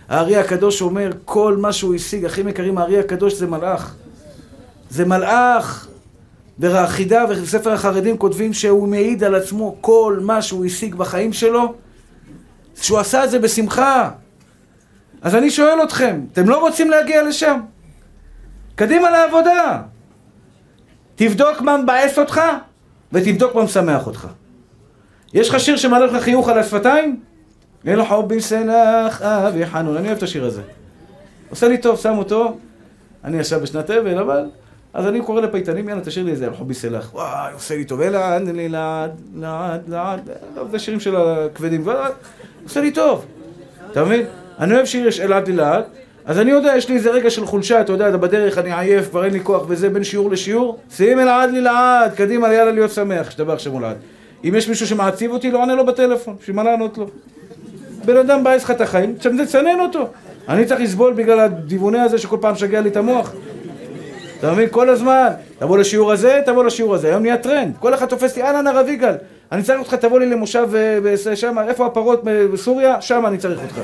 הארי 0.09 0.37
הקדוש 0.37 0.83
אומר, 0.83 1.11
כל 1.25 1.57
מה 1.57 1.73
שהוא 1.73 1.95
השיג, 1.95 2.25
אחים 2.25 2.49
יקרים, 2.49 2.79
הארי 2.79 2.99
הקדוש 2.99 3.35
זה 3.35 3.47
מלאך. 3.47 3.97
זה 4.95 5.05
מלאך. 5.05 5.89
וחידה 6.61 7.25
וספר 7.29 7.73
החרדים 7.73 8.19
כותבים 8.19 8.53
שהוא 8.53 8.89
מעיד 8.89 9.25
על 9.25 9.35
עצמו 9.35 9.77
כל 9.81 10.19
מה 10.23 10.43
שהוא 10.43 10.65
השיג 10.65 10.95
בחיים 10.95 11.33
שלו, 11.33 11.75
שהוא 12.83 12.99
עשה 12.99 13.25
את 13.25 13.31
זה 13.31 13.39
בשמחה. 13.39 14.11
אז 15.23 15.35
אני 15.35 15.51
שואל 15.51 15.83
אתכם, 15.83 16.21
אתם 16.33 16.49
לא 16.49 16.61
רוצים 16.61 16.91
להגיע 16.91 17.23
לשם? 17.23 17.61
קדימה 18.75 19.11
לעבודה. 19.11 19.83
תבדוק 21.15 21.61
מה 21.61 21.77
מבאס 21.77 22.19
אותך, 22.19 22.41
ותבדוק 23.13 23.55
מה 23.55 23.65
משמח 23.65 24.07
אותך. 24.07 24.29
יש 25.33 25.49
לך 25.49 25.61
שיר 25.61 25.77
שמעלה 25.77 26.07
לך 26.07 26.23
חיוך 26.23 26.49
על 26.49 26.59
השפתיים? 26.59 27.21
אל 27.87 28.05
חובי 28.05 28.41
סלח 28.41 29.23
אבי 29.23 29.67
חנון. 29.67 29.97
אני 29.97 30.07
אוהב 30.07 30.17
את 30.17 30.23
השיר 30.23 30.45
הזה. 30.45 30.63
עושה 31.51 31.69
לי 31.69 31.79
טוב, 31.79 31.99
שם 31.99 32.19
אותו. 32.19 32.57
אני 33.25 33.39
ישב 33.39 33.61
בשנת 33.63 33.91
אבל, 33.91 34.19
אבל... 34.19 34.45
אז 34.95 35.07
אני 35.07 35.21
קורא 35.21 35.41
לפייטנים, 35.41 35.89
יאללה, 35.89 36.01
תשאיר 36.01 36.25
לי 36.25 36.31
איזה 36.31 36.47
אל 36.47 36.55
חובי 36.55 36.75
סלח. 36.75 37.11
וואי, 37.15 37.53
עושה 37.53 37.77
לי 37.77 37.85
טוב. 37.85 38.01
אלעד, 38.01 38.49
לי 38.49 38.69
לעד, 38.69 39.11
לעד, 39.37 39.89
לעד. 39.89 40.31
זה 40.71 40.79
שירים 40.79 41.01
של 41.01 41.17
הכבדים. 41.17 41.85
עושה 42.65 42.81
לי 42.81 42.91
טוב. 42.91 43.25
אתה 43.91 44.05
מבין? 44.05 44.23
אני 44.59 44.75
אוהב 44.75 44.85
שיר 44.85 45.09
יש 45.09 45.21
אלעד 45.21 45.49
לי 45.49 45.57
לעד. 45.57 45.85
אז 46.25 46.39
אני 46.39 46.51
יודע, 46.51 46.73
יש 46.77 46.89
לי 46.89 46.95
איזה 46.95 47.11
רגע 47.11 47.31
של 47.31 47.47
חולשה, 47.47 47.81
אתה 47.81 47.93
יודע, 47.93 48.17
בדרך 48.17 48.59
אני 48.59 48.75
עייף, 48.75 49.11
כבר 49.11 49.25
אין 49.25 49.33
לי 49.33 49.41
כוח 49.41 49.63
וזה, 49.69 49.91
בין 49.91 50.05
שיעור 50.05 50.31
לשיעור. 50.31 50.79
שים 50.91 51.21
אלעד 51.21 51.51
לי 51.51 51.61
לעד, 51.61 52.15
קדימה, 52.15 52.53
יאללה 52.53 52.73
להיות 52.73 52.91
שמח, 52.91 53.31
שתברך 53.31 53.61
שם 53.61 53.81
לעד. 53.81 53.97
אם 54.45 54.55
יש 54.57 54.69
מישהו 54.69 54.87
שמעציב 54.87 55.31
אותי, 55.31 55.51
לא 55.51 55.63
עונה 55.63 55.75
לו 55.75 55.87
בטלפון, 55.87 56.37
בשביל 56.41 56.57
מה 56.57 56.63
לענות 56.63 56.99
לו? 56.99 57.07
בן 58.05 58.17
אדם 58.17 58.45
בא 58.45 58.55
לך 58.55 58.71
את 58.71 58.81
החיים, 58.81 59.15
תצנן 59.45 59.81
אותו. 59.81 60.09
אני 60.49 60.65
צריך 60.65 60.81
לסבול 60.81 61.13
בגלל 61.13 61.41
הדיוונה 61.41 62.03
הזה 62.03 62.19
שכל 62.19 62.37
פעם 62.41 62.55
שגע 62.55 62.81
לי 62.81 62.89
את 62.89 62.97
המוח. 62.97 63.33
אתה 64.39 64.53
מבין? 64.53 64.69
כל 64.71 64.89
הזמן. 64.89 65.29
תבוא 65.59 65.79
לשיעור 65.79 66.13
הזה, 66.13 66.41
תבוא 66.47 66.65
לשיעור 66.65 66.95
הזה. 66.95 67.09
היום 67.09 67.23
נהיה 67.23 67.37
טרנד. 67.37 67.75
כל 67.79 67.95
אחד 67.95 68.07
תופס 68.07 68.37
לי, 68.37 68.43
אהלן 68.43 68.67
הרב 68.67 68.89
יגאל, 68.89 69.15
אני 69.53 69.63
צריך 69.63 69.79
אותך, 69.79 69.95
תבוא 69.95 70.21
לי 70.21 70.27
למושב 70.27 70.69
אה, 71.29 71.37
שם, 71.37 71.57
איפה 71.69 71.87
הפרות 71.87 72.21
בסוריה? 72.25 73.01
שם 73.01 73.27
אני 73.27 73.39
צריך 73.39 73.61
אותך. 73.63 73.81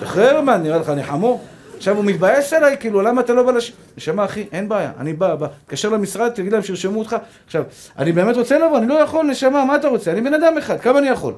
שחרר, 0.00 0.40
מה, 0.40 0.56
נראה 0.56 0.78
לך, 0.78 0.88
אני 0.88 1.04
חמור? 1.04 1.40
עכשיו 1.76 1.96
הוא 1.96 2.04
מתבאס 2.04 2.52
עליי, 2.52 2.76
כאילו, 2.80 3.02
למה 3.02 3.20
אתה 3.20 3.32
לא 3.32 3.42
בא 3.42 3.52
לש... 3.52 3.72
נשמה, 3.96 4.24
אחי, 4.24 4.46
אין 4.52 4.68
בעיה, 4.68 4.90
אני 4.98 5.12
בא, 5.12 5.34
בא. 5.34 5.46
תתקשר 5.64 5.88
למשרד, 5.88 6.28
תגיד 6.28 6.52
להם 6.52 6.62
שירשמו 6.62 6.98
אותך. 6.98 7.16
עכשיו, 7.46 7.64
אני 7.98 8.12
באמת 8.12 8.36
רוצה 8.36 8.58
לבוא, 8.58 8.78
אני 8.78 8.86
לא 8.86 8.94
יכול, 8.94 9.26
נשמה, 9.26 9.64
מה 9.64 9.76
אתה 9.76 9.88
רוצה? 9.88 10.10
אני 10.12 10.20
בן 10.20 10.34
אדם 10.34 10.58
אחד, 10.58 10.80
כמה 10.80 10.98
אני 10.98 11.08
יכול? 11.08 11.34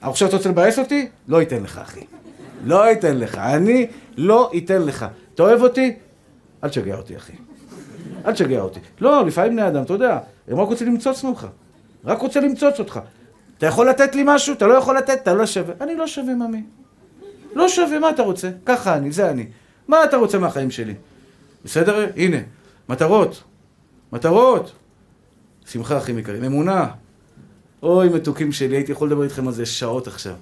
עכשיו 0.00 0.28
אתה 0.28 0.36
רוצה 0.36 0.48
לבאס 0.48 0.78
אותי? 0.78 1.08
לא 1.28 1.42
אתן 1.42 1.62
לך, 1.62 1.78
אחי. 1.78 2.00
לא 2.64 2.92
אתן 2.92 3.16
לך. 3.16 3.38
אני 3.38 3.86
לא 4.16 4.50
אתן 4.56 4.82
לך. 4.82 5.06
אתה 5.34 5.42
אוהב 5.42 5.62
אותי? 5.62 5.94
אל 6.64 6.68
תשגע 6.68 6.94
אותי, 6.94 7.16
אחי. 7.16 7.32
אל 8.26 8.32
תשגע 8.32 8.60
אותי. 8.60 8.80
לא, 9.00 9.26
לפעמים 9.26 9.52
בני 9.52 9.68
אדם, 9.68 9.82
אתה 9.82 9.92
יודע, 9.92 10.18
הם 10.48 10.60
רק 10.60 10.68
רוצים 10.68 10.86
למצוץ 10.86 11.24
ממך. 11.24 11.46
רק 12.04 12.18
רוצה 12.18 12.40
למצוץ 12.40 12.78
אותך. 12.78 13.00
אתה 13.58 13.66
יכול 13.66 13.88
לתת 13.88 14.14
לי 14.14 14.22
משהו? 14.26 14.54
אתה 14.54 14.66
לא 14.66 14.74
יכול 14.74 14.96
לתת? 14.96 15.18
אתה 15.22 15.34
לא 15.34 15.46
שווה. 15.46 15.74
אני 15.80 15.94
לא 15.94 16.06
שווה, 16.06 16.34
ממי. 16.34 16.62
לא 17.54 17.68
שווה, 17.68 17.98
מה 17.98 18.10
אתה 18.10 18.22
רוצה? 18.22 18.50
ככה 18.66 18.96
אני, 18.96 19.12
זה 19.12 19.30
אני. 19.30 19.46
מה 19.88 20.04
אתה 20.04 20.16
רוצה 20.16 20.38
מהחיים 20.38 20.70
שלי? 20.70 20.94
בסדר? 21.64 22.06
הנה, 22.16 22.36
מטרות. 22.88 23.42
מטרות. 24.12 24.72
שמחה, 25.66 25.98
אחים 25.98 26.18
יקרים. 26.18 26.44
אמונה. 26.44 26.88
אוי, 27.82 28.08
מתוקים 28.08 28.52
שלי, 28.52 28.76
הייתי 28.76 28.92
יכול 28.92 29.08
לדבר 29.08 29.22
איתכם 29.22 29.46
על 29.46 29.52
זה 29.52 29.66
שעות 29.66 30.06
עכשיו. 30.06 30.34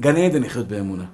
גן 0.00 0.16
עדן 0.16 0.42
לחיות 0.42 0.68
באמונה. 0.68 1.04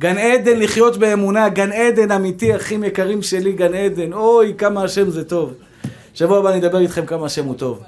גן 0.00 0.18
עדן 0.18 0.58
לחיות 0.58 0.96
באמונה, 0.96 1.48
גן 1.48 1.72
עדן 1.72 2.12
אמיתי, 2.12 2.56
אחים 2.56 2.84
יקרים 2.84 3.22
שלי, 3.22 3.52
גן 3.52 3.74
עדן. 3.74 4.12
אוי, 4.12 4.54
כמה 4.58 4.84
השם 4.84 5.10
זה 5.10 5.24
טוב. 5.24 5.54
שבוע 6.14 6.38
הבא 6.38 6.50
אני 6.50 6.58
אדבר 6.58 6.78
איתכם 6.78 7.06
כמה 7.06 7.26
השם 7.26 7.44
הוא 7.44 7.54
טוב. 7.54 7.80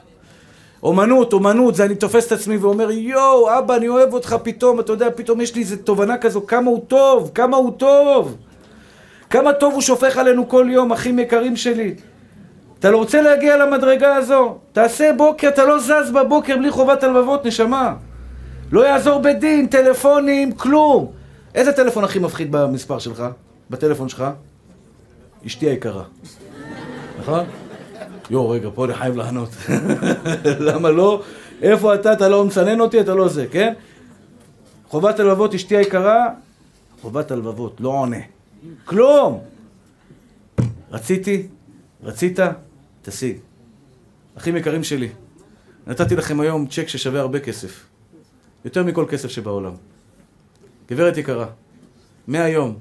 אומנות, 0.83 1.33
אומנות, 1.33 1.75
זה 1.75 1.85
אני 1.85 1.95
תופס 1.95 2.27
את 2.27 2.33
עצמי 2.33 2.57
ואומר, 2.57 2.91
יואו, 2.91 3.59
אבא, 3.59 3.77
אני 3.77 3.89
אוהב 3.89 4.15
אותך 4.15 4.37
פתאום, 4.43 4.81
אתה 4.81 4.93
יודע, 4.93 5.09
פתאום 5.17 5.41
יש 5.41 5.55
לי 5.55 5.61
איזו 5.61 5.77
תובנה 5.77 6.19
כזו, 6.19 6.47
כמה 6.47 6.71
הוא 6.71 6.81
טוב, 6.89 7.31
כמה 7.35 7.57
הוא 7.57 7.73
טוב. 7.77 8.37
כמה 9.31 9.53
טוב 9.53 9.73
הוא 9.73 9.83
שופך 9.83 10.17
עלינו 10.17 10.49
כל 10.49 10.67
יום, 10.71 10.93
אחים 10.93 11.19
יקרים 11.19 11.57
שלי. 11.57 11.95
אתה 12.79 12.91
לא 12.91 12.97
רוצה 12.97 13.23
להגיע 13.23 13.57
למדרגה 13.57 14.17
הזו? 14.17 14.57
תעשה 14.73 15.11
בוקר, 15.17 15.49
אתה 15.49 15.65
לא 15.65 15.79
זז 15.79 16.11
בבוקר 16.15 16.57
בלי 16.57 16.71
חובת 16.71 17.03
הלבבות, 17.03 17.47
נשמה. 17.47 17.95
לא 18.73 18.87
יעזור 18.87 19.19
בדין, 19.19 19.67
טלפונים, 19.67 20.53
כלום. 20.53 21.22
איזה 21.55 21.73
טלפון 21.73 22.05
הכי 22.05 22.19
מפחיד 22.19 22.53
במספר 22.53 22.99
שלך? 22.99 23.25
בטלפון 23.71 24.09
שלך? 24.09 24.25
אשתי 25.47 25.67
היקרה. 25.67 26.05
נכון? 27.21 27.45
יואו, 28.31 28.51
רגע, 28.51 28.69
פה 28.75 28.85
אני 28.85 28.95
חייב 28.95 29.17
לענות. 29.17 29.49
למה 30.69 30.91
לא? 30.91 31.23
איפה 31.63 31.95
אתה? 31.95 32.13
אתה 32.13 32.29
לא 32.29 32.45
מצנן 32.45 32.81
אותי, 32.81 33.01
אתה 33.01 33.15
לא 33.15 33.29
זה, 33.29 33.47
כן? 33.51 33.73
חובת 34.89 35.21
הלבבות, 35.21 35.55
אשתי 35.55 35.77
היקרה, 35.77 36.29
חובת 37.03 37.31
הלבבות, 37.31 37.81
לא 37.81 37.89
עונה. 37.89 38.17
כלום! 38.85 39.41
רציתי, 40.91 41.47
רצית, 42.03 42.39
תשיג. 43.03 43.37
אחים 44.39 44.57
יקרים 44.57 44.85
שלי, 44.85 45.09
נתתי 45.87 46.17
לכם 46.17 46.41
היום 46.41 46.67
צ'ק 46.67 46.89
ששווה 46.89 47.21
הרבה 47.21 47.41
כסף. 47.41 47.87
יותר 48.65 48.85
מכל 48.85 49.07
כסף 49.11 49.29
שבעולם. 49.29 49.73
גברת 50.89 51.17
יקרה, 51.17 51.47
מהיום 52.27 52.79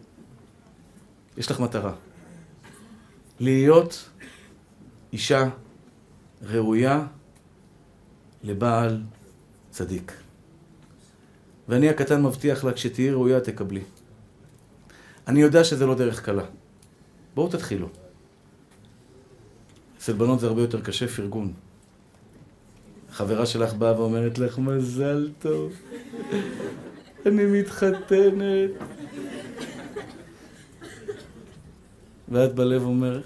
יש 1.37 1.51
לך 1.51 1.59
מטרה. 1.59 1.93
להיות 3.39 4.09
אישה 5.13 5.49
ראויה 6.41 7.07
לבעל 8.43 9.01
צדיק. 9.69 10.13
ואני 11.67 11.89
הקטן 11.89 12.23
מבטיח 12.23 12.63
לה, 12.63 12.73
כשתהיי 12.73 13.11
ראויה 13.11 13.39
תקבלי. 13.39 13.81
אני 15.27 15.41
יודע 15.41 15.63
שזה 15.63 15.85
לא 15.85 15.95
דרך 15.95 16.25
קלה. 16.25 16.43
בואו 17.35 17.49
תתחילו. 17.49 17.89
אצל 19.97 20.13
בנות 20.13 20.39
זה 20.39 20.47
הרבה 20.47 20.61
יותר 20.61 20.81
קשה, 20.81 21.07
פרגון. 21.07 21.53
חברה 23.11 23.45
שלך 23.45 23.73
באה 23.73 23.99
ואומרת 23.99 24.37
לך, 24.37 24.59
מזל 24.59 25.29
טוב, 25.39 25.73
אני 27.25 27.45
מתחתנת. 27.45 28.71
ואת 32.29 32.55
בלב 32.55 32.83
אומרת, 32.83 33.23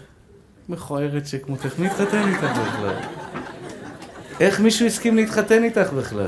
מכוערת 0.70 1.28
שכמותך, 1.28 1.80
מי 1.80 1.88
התחתן 1.88 2.28
איתך 2.28 2.44
בכלל? 2.44 2.96
איך 4.40 4.60
מישהו 4.60 4.86
הסכים 4.88 5.16
להתחתן 5.16 5.64
איתך 5.64 5.94
בכלל? 5.94 6.28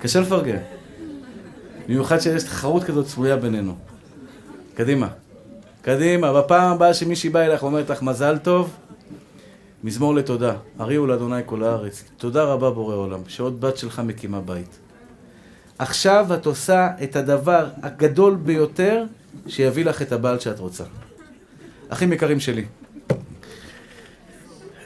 קשה 0.00 0.20
לפרגן. 0.20 0.58
במיוחד 1.86 2.18
שיש 2.18 2.42
תחרות 2.42 2.84
כזאת 2.84 3.06
צפויה 3.06 3.36
בינינו. 3.36 3.76
קדימה. 4.74 5.08
קדימה, 5.82 6.32
בפעם 6.32 6.72
הבאה 6.72 6.94
שמישהי 6.94 7.30
באה 7.30 7.46
אליך 7.46 7.62
ואומרת 7.62 7.90
לך 7.90 8.02
מזל 8.02 8.38
טוב, 8.38 8.76
מזמור 9.84 10.14
לתודה. 10.14 10.54
הריעו 10.78 11.06
לאדוני 11.06 11.42
כל 11.46 11.64
הארץ. 11.64 12.04
תודה 12.16 12.44
רבה 12.44 12.70
בורא 12.70 12.94
עולם, 12.94 13.20
שעוד 13.28 13.60
בת 13.60 13.76
שלך 13.76 13.98
מקימה 13.98 14.40
בית. 14.40 14.78
עכשיו 15.82 16.34
את 16.34 16.46
עושה 16.46 16.90
את 17.02 17.16
הדבר 17.16 17.68
הגדול 17.82 18.34
ביותר 18.34 19.04
שיביא 19.46 19.84
לך 19.84 20.02
את 20.02 20.12
הבעל 20.12 20.38
שאת 20.38 20.58
רוצה. 20.58 20.84
אחים 21.88 22.12
יקרים 22.12 22.40
שלי, 22.40 22.64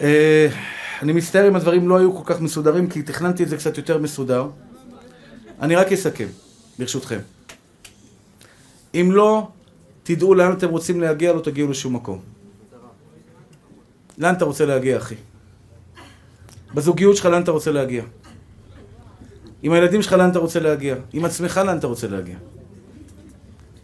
אה, 0.00 0.48
אני 1.02 1.12
מצטער 1.12 1.48
אם 1.48 1.56
הדברים 1.56 1.88
לא 1.88 1.98
היו 1.98 2.16
כל 2.16 2.34
כך 2.34 2.40
מסודרים, 2.40 2.88
כי 2.88 3.02
תכננתי 3.02 3.42
את 3.42 3.48
זה 3.48 3.56
קצת 3.56 3.76
יותר 3.76 3.98
מסודר. 3.98 4.48
אני 5.60 5.76
רק 5.76 5.92
אסכם, 5.92 6.28
ברשותכם. 6.78 7.20
אם 8.94 9.08
לא 9.12 9.48
תדעו 10.02 10.34
לאן 10.34 10.52
אתם 10.52 10.68
רוצים 10.68 11.00
להגיע, 11.00 11.32
לא 11.32 11.40
תגיעו 11.40 11.70
לשום 11.70 11.94
מקום. 11.96 12.20
לאן 14.18 14.34
אתה 14.34 14.44
רוצה 14.44 14.66
להגיע, 14.66 14.96
אחי? 14.96 15.14
בזוגיות 16.74 17.16
שלך 17.16 17.26
לאן 17.26 17.42
אתה 17.42 17.50
רוצה 17.50 17.72
להגיע? 17.72 18.02
עם 19.66 19.72
הילדים 19.72 20.02
שלך 20.02 20.12
לאן 20.12 20.30
אתה 20.30 20.38
רוצה 20.38 20.60
להגיע? 20.60 20.94
עם 21.12 21.24
עצמך 21.24 21.60
לאן 21.66 21.78
אתה 21.78 21.86
רוצה 21.86 22.08
להגיע? 22.08 22.36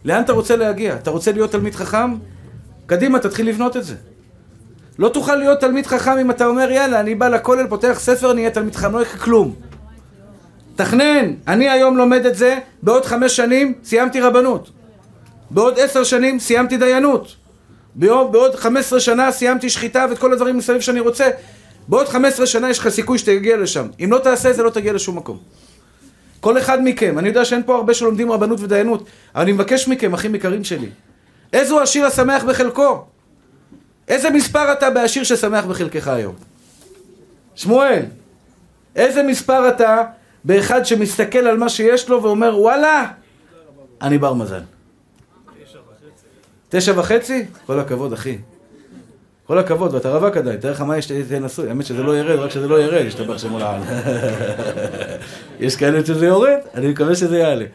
לאן 0.05 0.23
אתה 0.23 0.33
רוצה 0.33 0.55
להגיע? 0.55 0.95
אתה 0.95 1.09
רוצה 1.09 1.31
להיות 1.31 1.51
תלמיד 1.51 1.75
חכם? 1.75 2.13
קדימה, 2.85 3.19
תתחיל 3.19 3.49
לבנות 3.49 3.77
את 3.77 3.83
זה. 3.83 3.95
לא 4.99 5.09
תוכל 5.09 5.35
להיות 5.35 5.59
תלמיד 5.59 5.87
חכם 5.87 6.17
אם 6.17 6.31
אתה 6.31 6.45
אומר, 6.45 6.71
יאללה, 6.71 6.99
אני 6.99 7.15
בא 7.15 7.27
לכולל, 7.27 7.67
פותח 7.67 7.97
ספר, 7.99 8.31
אני 8.31 8.41
אהיה 8.41 8.51
תלמיד 8.51 8.75
חכם, 8.75 8.91
לא 8.91 8.97
יהיה 8.97 9.17
כלום. 9.17 9.55
תכנן, 10.75 11.33
אני 11.47 11.69
היום 11.69 11.97
לומד 11.97 12.25
את 12.25 12.35
זה, 12.35 12.57
בעוד 12.83 13.05
חמש 13.05 13.35
שנים 13.35 13.73
סיימתי 13.83 14.21
רבנות. 14.21 14.69
בעוד 15.51 15.79
עשר 15.79 16.03
שנים 16.03 16.39
סיימתי 16.39 16.77
דיינות. 16.77 17.35
בעוד, 17.95 18.55
חמש 18.55 18.85
עשרה 18.85 18.99
שנה 18.99 19.31
סיימתי 19.31 19.69
שחיטה 19.69 20.05
ואת 20.09 20.17
כל 20.17 20.33
הדברים 20.33 20.57
מסביב 20.57 20.81
שאני 20.81 20.99
רוצה. 20.99 21.29
בעוד 21.87 22.07
חמש 22.07 22.33
עשרה 22.33 22.45
שנה 22.45 22.69
יש 22.69 22.79
לך 22.79 22.89
סיכוי 22.89 23.17
שתגיע 23.17 23.57
לשם. 23.57 23.87
אם 24.03 24.11
לא 24.11 24.19
תעשה 24.19 24.49
את 24.49 24.55
זה, 24.55 24.63
לא 24.63 24.69
תגיע 24.69 24.93
לשום 24.93 25.17
מקום. 25.17 25.37
כל 26.43 26.57
אחד 26.57 26.79
מכם, 26.83 27.19
אני 27.19 27.27
יודע 27.27 27.45
שאין 27.45 27.63
פה 27.65 27.75
הרבה 27.75 27.93
שלומדים 27.93 28.31
רבנות 28.31 28.59
ודיינות, 28.61 29.05
אבל 29.35 29.43
אני 29.43 29.51
מבקש 29.51 29.87
מכם, 29.87 30.13
אחים 30.13 30.35
יקרים 30.35 30.63
שלי, 30.63 30.89
איזו 31.53 31.81
השיר 31.81 32.05
השמח 32.05 32.43
בחלקו? 32.43 33.05
איזה 34.07 34.29
מספר 34.29 34.71
אתה 34.73 34.89
בהשיר 34.89 35.23
ששמח 35.23 35.65
בחלקך 35.65 36.07
היום? 36.07 36.35
שמואל, 37.55 38.01
איזה 38.95 39.23
מספר 39.23 39.69
אתה 39.69 40.03
באחד 40.43 40.85
שמסתכל 40.85 41.39
על 41.39 41.57
מה 41.57 41.69
שיש 41.69 42.09
לו 42.09 42.23
ואומר 42.23 42.59
וואלה, 42.59 43.05
אני 44.01 44.17
בר 44.17 44.33
מזל. 44.33 44.61
תשע 46.69 46.99
וחצי? 46.99 47.45
כל 47.65 47.79
הכבוד, 47.79 48.13
אחי. 48.13 48.37
כל 49.47 49.57
הכבוד, 49.57 49.93
ואתה 49.93 50.17
רווק 50.17 50.37
עדיין, 50.37 50.59
תאר 50.59 50.71
לך 50.71 50.81
מה 50.81 50.97
יש, 50.97 51.05
תהיה 51.05 51.39
נשוי, 51.39 51.69
האמת 51.69 51.85
שזה 51.85 52.03
לא 52.03 52.17
ירד, 52.17 52.39
רק 52.39 52.51
שזה 52.51 52.67
לא 52.67 52.81
ירד, 52.81 53.05
יש 53.05 53.15
את 53.15 53.19
הבח 53.19 53.37
שמול 53.37 53.61
העל. 53.61 53.81
יש 55.59 55.75
כאלה 55.75 56.05
שזה 56.05 56.25
יורד, 56.25 56.59
אני 56.73 56.87
מקווה 56.87 57.15
שזה 57.15 57.37
יעלה. 57.37 57.65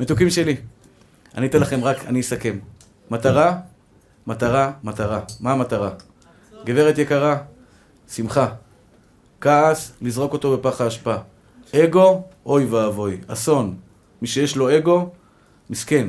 מתוקים 0.00 0.30
שלי, 0.30 0.56
אני 1.34 1.46
אתן 1.46 1.60
לכם 1.60 1.84
רק, 1.84 2.04
אני 2.06 2.20
אסכם. 2.20 2.58
מטרה, 3.10 3.56
מטרה, 4.26 4.72
מטרה. 4.84 5.20
מה 5.40 5.52
המטרה? 5.52 5.90
גברת 6.64 6.98
יקרה, 6.98 7.36
שמחה. 8.08 8.48
כעס, 9.40 9.92
לזרוק 10.02 10.32
אותו 10.32 10.56
בפח 10.56 10.80
האשפה. 10.80 11.14
אגו, 11.74 12.22
אוי 12.46 12.64
ואבוי. 12.64 13.20
אסון. 13.26 13.76
מי 14.22 14.28
שיש 14.28 14.56
לו 14.56 14.76
אגו, 14.78 15.10
מסכן. 15.70 16.08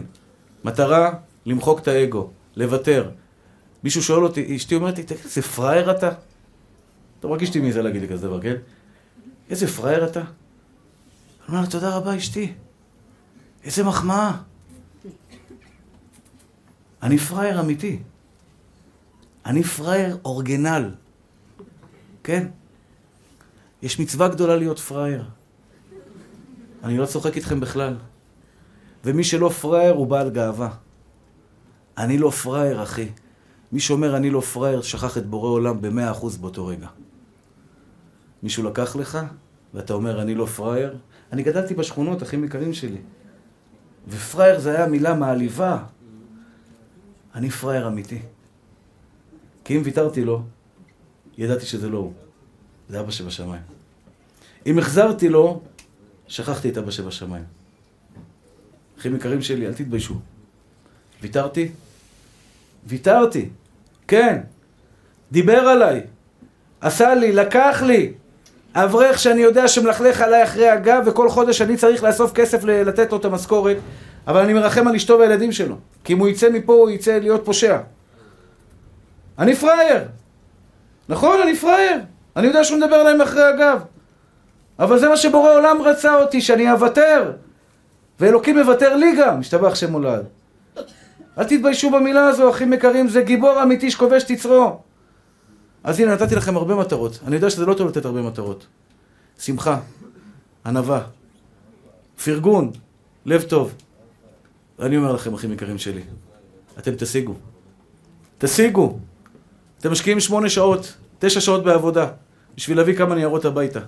מטרה, 0.63 1.13
למחוק 1.45 1.79
את 1.79 1.87
האגו. 1.87 2.29
לוותר. 2.55 3.09
מישהו 3.85 4.03
שואל 4.03 4.23
אותי, 4.23 4.55
אשתי 4.55 4.75
אומרת 4.75 4.97
לי, 4.97 5.03
תגיד, 5.03 5.23
איזה 5.23 5.41
פראייר 5.41 5.91
אתה? 5.91 6.09
אתה 7.19 7.27
מרגיש 7.27 7.47
אותי 7.49 7.59
מי 7.59 7.73
זה 7.73 7.81
להגיד 7.81 8.01
לי 8.01 8.07
כזה 8.07 8.27
דבר, 8.27 8.41
כן? 8.41 8.55
איזה 9.49 9.67
פראייר 9.67 10.05
אתה? 10.05 10.19
אני 10.19 10.27
אומר 11.47 11.61
לה, 11.61 11.67
תודה 11.67 11.95
רבה 11.95 12.17
אשתי. 12.17 12.53
איזה 13.63 13.83
מחמאה. 13.83 14.37
אני 17.03 17.17
פראייר 17.17 17.59
אמיתי. 17.59 17.99
אני 19.45 19.63
פראייר 19.63 20.17
אורגנל. 20.25 20.91
כן? 22.23 22.47
יש 23.81 23.99
מצווה 23.99 24.27
גדולה 24.27 24.55
להיות 24.55 24.79
פראייר. 24.79 25.23
אני 26.83 26.97
לא 26.97 27.05
צוחק 27.05 27.35
איתכם 27.35 27.59
בכלל. 27.59 27.97
ומי 29.03 29.23
שלא 29.23 29.49
פראייר 29.49 29.93
הוא 29.93 30.07
בעל 30.07 30.29
גאווה. 30.29 30.69
אני 31.97 32.17
לא 32.17 32.29
פראייר, 32.29 32.83
אחי. 32.83 33.09
מי 33.75 33.81
שאומר 33.81 34.17
אני 34.17 34.29
לא 34.29 34.41
פראייר, 34.41 34.81
שכח 34.81 35.17
את 35.17 35.25
בורא 35.25 35.49
עולם 35.49 35.81
במאה 35.81 36.11
אחוז 36.11 36.37
באותו 36.37 36.65
רגע. 36.65 36.87
מישהו 38.43 38.63
לקח 38.63 38.95
לך, 38.95 39.19
ואתה 39.73 39.93
אומר 39.93 40.21
אני 40.21 40.35
לא 40.35 40.45
פראייר? 40.45 40.97
אני 41.31 41.43
גדלתי 41.43 41.73
בשכונות, 41.73 42.23
אחים 42.23 42.43
יקרים 42.43 42.73
שלי. 42.73 42.97
ופראייר 44.07 44.59
זה 44.59 44.75
היה 44.75 44.87
מילה 44.87 45.13
מעליבה. 45.13 45.83
אני 47.35 47.49
פראייר 47.49 47.87
אמיתי. 47.87 48.19
כי 49.63 49.77
אם 49.77 49.81
ויתרתי 49.83 50.23
לו, 50.23 50.43
ידעתי 51.37 51.65
שזה 51.65 51.89
לא 51.89 51.97
הוא. 51.97 52.13
זה 52.89 52.99
אבא 52.99 53.11
שבשמיים. 53.11 53.63
אם 54.65 54.79
החזרתי 54.79 55.29
לו, 55.29 55.61
שכחתי 56.27 56.69
את 56.69 56.77
אבא 56.77 56.91
שבשמיים. 56.91 57.45
אחים 58.99 59.15
יקרים 59.15 59.41
שלי, 59.41 59.67
אל 59.67 59.73
תתביישו. 59.73 60.19
ויתרתי? 61.21 61.71
ויתרתי. 62.87 63.49
כן. 64.07 64.39
דיבר 65.31 65.59
עליי. 65.59 66.01
עשה 66.81 67.15
לי, 67.15 67.31
לקח 67.31 67.83
לי. 67.85 68.13
אברך 68.75 69.19
שאני 69.19 69.41
יודע 69.41 69.67
שמלכלך 69.67 70.21
עליי 70.21 70.43
אחרי 70.43 70.69
הגב, 70.69 71.03
וכל 71.05 71.29
חודש 71.29 71.61
אני 71.61 71.77
צריך 71.77 72.03
לאסוף 72.03 72.33
כסף 72.33 72.63
לתת 72.63 73.11
לו 73.11 73.17
את 73.17 73.25
המשכורת, 73.25 73.77
אבל 74.27 74.41
אני 74.41 74.53
מרחם 74.53 74.87
על 74.87 74.95
אשתו 74.95 75.19
והילדים 75.19 75.51
שלו. 75.51 75.75
כי 76.03 76.13
אם 76.13 76.19
הוא 76.19 76.27
יצא 76.27 76.49
מפה, 76.49 76.73
הוא 76.73 76.89
יצא 76.89 77.19
להיות 77.19 77.45
פושע. 77.45 77.77
אני 79.39 79.55
פראייר. 79.55 80.01
נכון, 81.09 81.41
אני 81.41 81.55
פראייר. 81.55 81.97
אני 82.35 82.47
יודע 82.47 82.63
שהוא 82.63 82.77
מדבר 82.77 82.95
עליי 82.95 83.13
מאחרי 83.13 83.43
הגב. 83.43 83.81
אבל 84.79 84.99
זה 84.99 85.09
מה 85.09 85.17
שבורא 85.17 85.51
עולם 85.51 85.81
רצה 85.81 86.15
אותי, 86.15 86.41
שאני 86.41 86.71
אוותר. 86.71 87.31
ואלוקים 88.19 88.59
מוותר 88.59 88.95
לי 88.95 89.15
גם, 89.19 89.39
משתבח 89.39 89.75
שם 89.75 89.91
מולד. 89.91 90.25
אל 91.37 91.43
תתביישו 91.43 91.91
במילה 91.91 92.27
הזו, 92.27 92.49
אחים 92.49 92.73
יקרים, 92.73 93.07
זה 93.07 93.21
גיבור 93.21 93.63
אמיתי 93.63 93.91
שכובש 93.91 94.23
את 94.23 94.29
יצרו. 94.29 94.79
אז 95.83 95.99
הנה, 95.99 96.13
נתתי 96.13 96.35
לכם 96.35 96.57
הרבה 96.57 96.75
מטרות. 96.75 97.19
אני 97.27 97.35
יודע 97.35 97.49
שזה 97.49 97.65
לא 97.65 97.73
טוב 97.73 97.87
לתת 97.87 98.05
הרבה 98.05 98.21
מטרות. 98.21 98.65
שמחה, 99.39 99.79
ענווה, 100.65 101.01
פרגון, 102.23 102.71
לב 103.25 103.41
טוב. 103.41 103.73
ואני 104.79 104.97
אומר 104.97 105.13
לכם, 105.13 105.33
אחים 105.33 105.53
יקרים 105.53 105.77
שלי, 105.77 106.01
אתם 106.79 106.91
תשיגו. 106.97 107.33
תשיגו. 108.37 108.99
אתם 109.79 109.91
משקיעים 109.91 110.19
שמונה 110.19 110.49
שעות, 110.49 110.93
תשע 111.19 111.41
שעות 111.41 111.63
בעבודה, 111.63 112.07
בשביל 112.57 112.77
להביא 112.77 112.95
כמה 112.95 113.15
ניירות 113.15 113.45
הביתה. 113.45 113.79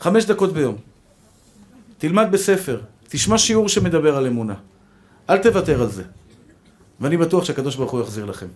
חמש 0.00 0.24
דקות 0.24 0.52
ביום. 0.52 0.76
תלמד 1.98 2.26
בספר, 2.30 2.80
תשמע 3.08 3.38
שיעור 3.38 3.68
שמדבר 3.68 4.16
על 4.16 4.26
אמונה. 4.26 4.54
אל 5.30 5.38
תוותר 5.38 5.82
על 5.82 5.88
זה. 5.88 6.02
ואני 7.00 7.16
בטוח 7.16 7.44
שהקדוש 7.44 7.76
ברוך 7.76 7.92
הוא 7.92 8.00
יחזיר 8.00 8.24
לכם. 8.24 8.46